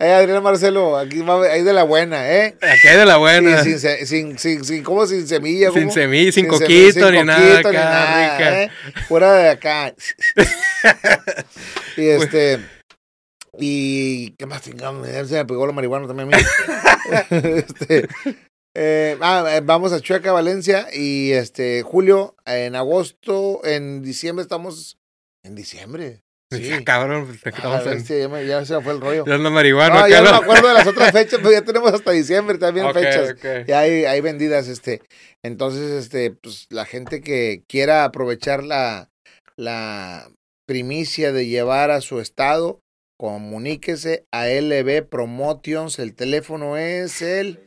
Eh, 0.00 0.10
Adrián 0.12 0.42
Marcelo, 0.42 0.96
aquí 0.96 1.20
va 1.20 1.40
ahí 1.44 1.62
de 1.62 1.72
la 1.72 1.84
buena, 1.84 2.28
¿eh? 2.28 2.56
Aquí 2.60 2.88
hay 2.88 2.98
de 2.98 3.06
la 3.06 3.16
buena. 3.16 3.62
Sin, 3.62 3.78
sin, 3.78 4.06
sin, 4.06 4.38
sin, 4.38 4.64
sin, 4.64 4.82
¿cómo? 4.82 5.06
Sin 5.06 5.26
semilla. 5.28 5.70
Sin 5.70 5.82
¿cómo? 5.82 5.94
semilla, 5.94 6.32
sin 6.32 6.48
coquito, 6.48 7.08
sin 7.08 7.12
ni 7.12 7.22
nada 7.22 7.62
coquito, 7.62 7.70
ni 7.70 7.76
acá, 7.76 7.90
nada, 7.90 8.38
rica. 8.38 8.62
¿eh? 8.62 8.70
Fuera 9.06 9.32
de 9.34 9.48
acá. 9.50 9.94
y 11.96 12.08
este. 12.08 12.58
Y. 13.56 14.30
¿Qué 14.32 14.46
más 14.46 14.62
tengamos? 14.62 15.06
Se 15.06 15.34
me 15.34 15.44
pegó 15.44 15.64
la 15.64 15.72
marihuana 15.72 16.08
también 16.08 16.34
a 16.34 16.38
mí. 16.38 16.42
este. 17.30 18.08
eh, 18.74 19.16
ah, 19.20 19.44
eh, 19.48 19.60
vamos 19.62 19.92
a 19.92 20.00
Chueca, 20.00 20.32
Valencia. 20.32 20.88
Y 20.92 21.30
este, 21.30 21.82
julio, 21.82 22.34
en 22.46 22.74
agosto, 22.74 23.60
en 23.64 24.02
diciembre 24.02 24.42
estamos. 24.42 24.98
En 25.44 25.54
diciembre. 25.54 26.23
Sí. 26.58 26.70
Ah, 26.78 26.80
Cabrón, 26.84 27.26
pues, 27.26 27.40
Ah, 27.44 27.48
estamos 27.56 27.86
en. 27.86 27.90
bestia, 27.92 28.18
ya, 28.18 28.28
me- 28.28 28.46
ya 28.46 28.64
se 28.64 28.80
fue 28.80 28.92
el 28.94 29.00
rollo. 29.00 29.24
Ya 29.26 29.34
ando 29.34 29.50
marihuana 29.50 30.00
No, 30.00 30.08
ya 30.08 30.22
no 30.22 30.30
me 30.30 30.36
acuerdo 30.38 30.68
de 30.68 30.74
las 30.74 30.86
otras 30.86 31.12
fechas, 31.12 31.40
pero 31.42 31.52
ya 31.52 31.62
tenemos 31.62 31.92
hasta 31.92 32.10
diciembre 32.12 32.58
también 32.58 32.86
Ok, 32.86 32.94
fechas. 32.94 33.30
ok. 33.32 33.66
Ya 33.66 33.80
hay, 33.80 34.04
hay 34.04 34.20
vendidas, 34.20 34.68
este. 34.68 35.02
Entonces, 35.42 35.90
este, 35.90 36.30
pues 36.32 36.66
la 36.70 36.86
gente 36.86 37.20
que 37.20 37.62
quiera 37.68 38.04
aprovechar 38.04 38.62
la, 38.64 39.10
la 39.56 40.30
primicia 40.66 41.32
de 41.32 41.46
llevar 41.46 41.90
a 41.90 42.00
su 42.00 42.20
estado, 42.20 42.80
comuníquese 43.18 44.24
a 44.32 44.48
LB 44.48 45.06
Promotions. 45.08 45.98
El 45.98 46.14
teléfono 46.14 46.76
es 46.76 47.22
el 47.22 47.62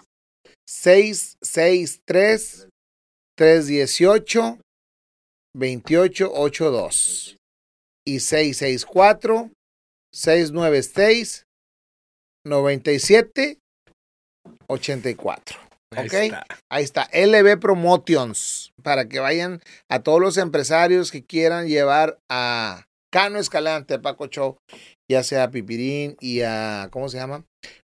663 0.67 2.67
318 3.37 4.59
2882 5.55 7.37
y 8.07 8.19
664 8.21 9.51
696 10.13 11.43
97 12.45 13.59
84. 14.67 15.59
Ahí 15.95 16.07
está. 16.27 16.45
Ahí 16.69 16.83
está, 16.83 17.09
LB 17.13 17.59
Promotions, 17.59 18.71
para 18.83 19.07
que 19.07 19.19
vayan 19.19 19.61
a 19.89 20.03
todos 20.03 20.19
los 20.21 20.37
empresarios 20.37 21.11
que 21.11 21.23
quieran 21.23 21.67
llevar 21.67 22.19
a 22.29 22.85
Cano 23.11 23.39
Escalante, 23.39 23.93
a 23.95 24.01
Paco 24.01 24.27
Show, 24.27 24.57
ya 25.09 25.23
sea 25.23 25.43
a 25.43 25.51
Pipirín 25.51 26.17
y 26.19 26.41
a, 26.41 26.89
¿cómo 26.91 27.07
se 27.09 27.17
llama? 27.17 27.45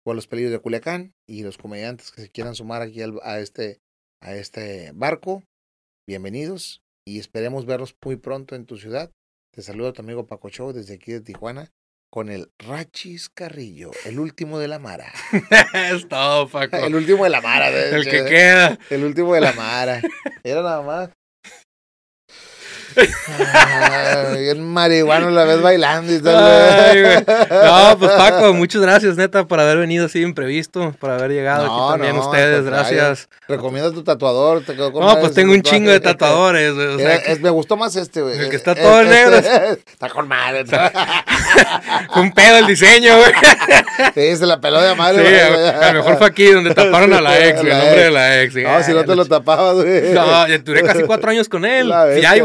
O 0.05 0.11
a 0.11 0.15
los 0.15 0.27
pelillos 0.27 0.51
de 0.51 0.59
Culiacán 0.59 1.13
y 1.27 1.43
los 1.43 1.57
comediantes 1.57 2.11
que 2.11 2.21
se 2.21 2.29
quieran 2.29 2.55
sumar 2.55 2.81
aquí 2.81 3.01
al- 3.01 3.19
a, 3.23 3.39
este, 3.39 3.77
a 4.21 4.35
este 4.35 4.91
barco. 4.93 5.43
Bienvenidos 6.07 6.81
y 7.07 7.19
esperemos 7.19 7.65
verlos 7.65 7.95
muy 8.03 8.17
pronto 8.17 8.55
en 8.55 8.65
tu 8.65 8.77
ciudad. 8.77 9.09
Te 9.55 9.61
saluda 9.61 9.93
tu 9.93 10.01
amigo 10.01 10.27
Paco 10.27 10.49
Show 10.49 10.73
desde 10.73 10.95
aquí 10.95 11.13
de 11.13 11.21
Tijuana 11.21 11.71
con 12.09 12.29
el 12.29 12.51
Rachis 12.59 13.29
Carrillo, 13.29 13.91
el 14.03 14.19
último 14.19 14.59
de 14.59 14.67
la 14.67 14.79
Mara. 14.79 15.13
es 15.73 16.09
todo, 16.09 16.49
Paco. 16.49 16.75
El 16.75 16.93
último 16.93 17.23
de 17.23 17.29
la 17.29 17.39
Mara. 17.39 17.71
de 17.71 17.95
El 17.95 18.03
que 18.03 18.25
queda. 18.25 18.77
El 18.89 19.05
último 19.05 19.33
de 19.33 19.39
la 19.39 19.53
Mara. 19.53 20.01
Era 20.43 20.61
nada 20.61 20.81
más. 20.81 21.09
Bien 24.37 24.61
marihuano 24.63 25.29
la 25.29 25.43
vez 25.45 25.61
bailando 25.61 26.13
y 26.13 26.19
tal. 26.21 26.35
Ay. 26.35 27.23
No, 27.49 27.97
pues 27.99 28.11
Paco, 28.11 28.53
muchas 28.53 28.81
gracias, 28.81 29.17
neta, 29.17 29.45
por 29.45 29.59
haber 29.59 29.77
venido 29.77 30.05
así 30.05 30.21
imprevisto, 30.21 30.93
por 30.99 31.11
haber 31.11 31.31
llegado 31.31 31.65
No, 31.65 31.89
aquí 31.89 31.93
también 31.93 32.15
no, 32.15 32.25
ustedes, 32.29 32.63
gracias. 32.65 33.29
Recomiendo 33.47 33.91
tu 33.91 34.03
tatuador. 34.03 34.61
te 34.63 34.73
quedó 34.75 34.91
con 34.91 35.05
No, 35.05 35.19
pues 35.19 35.33
tengo 35.33 35.51
un 35.53 35.61
tatuaje. 35.61 35.77
chingo 35.77 35.91
de 35.91 35.99
tatuadores, 35.99 36.73
güey. 36.73 36.87
o 36.87 36.97
sea, 36.97 37.13
Era- 37.15 37.23
es- 37.33 37.39
me 37.41 37.49
gustó 37.49 37.77
más 37.77 37.95
este, 37.95 38.21
güey. 38.21 38.37
El 38.37 38.49
que 38.49 38.55
está 38.55 38.75
todo 38.75 39.01
este- 39.01 39.13
negro. 39.13 39.37
Está 39.37 40.09
con 40.09 40.27
madre. 40.27 40.65
Fue 42.13 42.21
un 42.21 42.31
pedo 42.33 42.57
el 42.57 42.67
diseño, 42.67 43.17
güey. 43.17 43.31
Sí, 44.13 44.37
se 44.37 44.45
la 44.45 44.59
peló 44.59 44.81
de 44.81 44.95
madre. 44.95 45.25
Sí, 45.25 45.31
güey. 45.53 45.67
a, 45.69 45.91
lo 45.93 45.99
mejor 45.99 46.17
fue 46.17 46.27
aquí 46.27 46.45
donde 46.51 46.73
taparon 46.73 47.13
a 47.13 47.21
la 47.21 47.37
ex, 47.45 47.61
güey, 47.61 47.71
el 47.71 47.77
nombre 47.77 48.03
de 48.03 48.11
la 48.11 48.41
ex. 48.41 48.55
No, 48.55 48.83
si 48.83 48.93
no 48.93 49.03
te 49.05 49.15
lo 49.15 49.25
tapabas, 49.25 49.75
güey. 49.75 50.13
No, 50.13 50.45
duré 50.63 50.83
casi 50.83 51.03
cuatro 51.03 51.29
años 51.31 51.47
con 51.49 51.65
él. 51.65 51.89
Ya 51.89 52.03
bestia. 52.05 52.35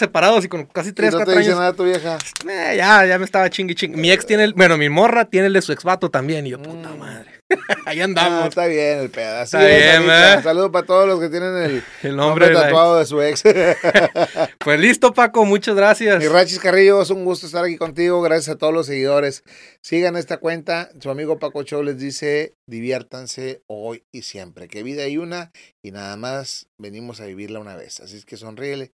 Separados 0.00 0.44
y 0.44 0.48
con 0.48 0.64
casi 0.66 0.90
Y 0.90 0.92
tres, 0.92 1.12
no 1.12 1.24
te 1.24 1.30
dice 1.32 1.50
años. 1.50 1.58
nada 1.58 1.72
tu 1.72 1.84
vieja. 1.84 2.18
Eh, 2.48 2.74
ya, 2.76 3.04
ya 3.06 3.18
me 3.18 3.24
estaba 3.24 3.48
chingui 3.50 3.74
chingui. 3.74 4.00
Mi 4.00 4.10
ex 4.12 4.26
tiene 4.26 4.44
el, 4.44 4.54
bueno, 4.54 4.76
mi 4.76 4.88
morra 4.88 5.24
tiene 5.26 5.46
el 5.48 5.52
de 5.52 5.62
su 5.62 5.72
ex 5.72 5.84
vato 5.84 6.10
también. 6.10 6.46
Y 6.46 6.50
yo, 6.50 6.62
puta 6.62 6.90
Mm. 6.90 6.98
madre. 6.98 7.30
Ahí 7.86 8.00
Ah, 8.00 8.04
andamos. 8.04 8.48
está 8.48 8.66
bien 8.66 8.98
el 8.98 9.10
pedazo. 9.10 9.58
Está 9.58 9.68
bien, 9.68 10.04
¿verdad? 10.06 10.42
Saludos 10.42 10.70
para 10.72 10.84
todos 10.84 11.06
los 11.06 11.20
que 11.20 11.28
tienen 11.28 11.56
el 11.56 11.82
el 12.02 12.16
nombre 12.16 12.46
nombre 12.46 12.60
tatuado 12.60 12.98
de 12.98 13.06
su 13.06 13.22
ex. 13.22 13.42
Pues 14.58 14.80
listo, 14.80 15.12
Paco, 15.14 15.44
muchas 15.44 15.76
gracias. 15.76 16.18
Mi 16.18 16.26
Rachis 16.26 16.58
Carrillo, 16.58 17.02
es 17.02 17.10
un 17.10 17.24
gusto 17.24 17.46
estar 17.46 17.64
aquí 17.64 17.76
contigo. 17.76 18.20
Gracias 18.20 18.56
a 18.56 18.58
todos 18.58 18.74
los 18.74 18.86
seguidores. 18.86 19.44
Sigan 19.80 20.16
esta 20.16 20.38
cuenta. 20.38 20.90
Su 21.00 21.08
amigo 21.10 21.38
Paco 21.38 21.62
Show 21.62 21.84
les 21.84 21.98
dice: 21.98 22.54
diviértanse 22.66 23.62
hoy 23.68 24.02
y 24.12 24.22
siempre. 24.22 24.66
Que 24.66 24.82
vida 24.82 25.04
hay 25.04 25.16
una 25.18 25.52
y 25.82 25.92
nada 25.92 26.16
más 26.16 26.66
venimos 26.78 27.20
a 27.20 27.26
vivirla 27.26 27.60
una 27.60 27.76
vez. 27.76 28.00
Así 28.00 28.16
es 28.16 28.24
que 28.24 28.36
sonríele 28.36 28.90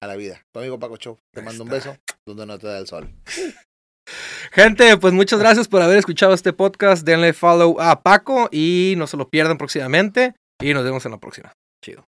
a 0.00 0.06
la 0.06 0.16
vida. 0.16 0.44
Tu 0.52 0.60
amigo 0.60 0.78
Paco 0.78 0.96
Show, 0.96 1.18
te 1.32 1.42
mando 1.42 1.64
un 1.64 1.70
beso 1.70 1.96
donde 2.26 2.46
no 2.46 2.58
te 2.58 2.66
da 2.66 2.78
el 2.78 2.86
sol. 2.86 3.12
Gente, 4.52 4.96
pues 4.96 5.12
muchas 5.12 5.38
gracias 5.38 5.68
por 5.68 5.82
haber 5.82 5.98
escuchado 5.98 6.32
este 6.32 6.52
podcast. 6.52 7.04
Denle 7.04 7.32
follow 7.32 7.80
a 7.80 8.02
Paco 8.02 8.48
y 8.52 8.94
no 8.96 9.06
se 9.06 9.16
lo 9.16 9.28
pierdan 9.28 9.58
próximamente. 9.58 10.34
Y 10.62 10.72
nos 10.72 10.84
vemos 10.84 11.04
en 11.04 11.12
la 11.12 11.18
próxima. 11.18 11.52
Chido. 11.84 12.06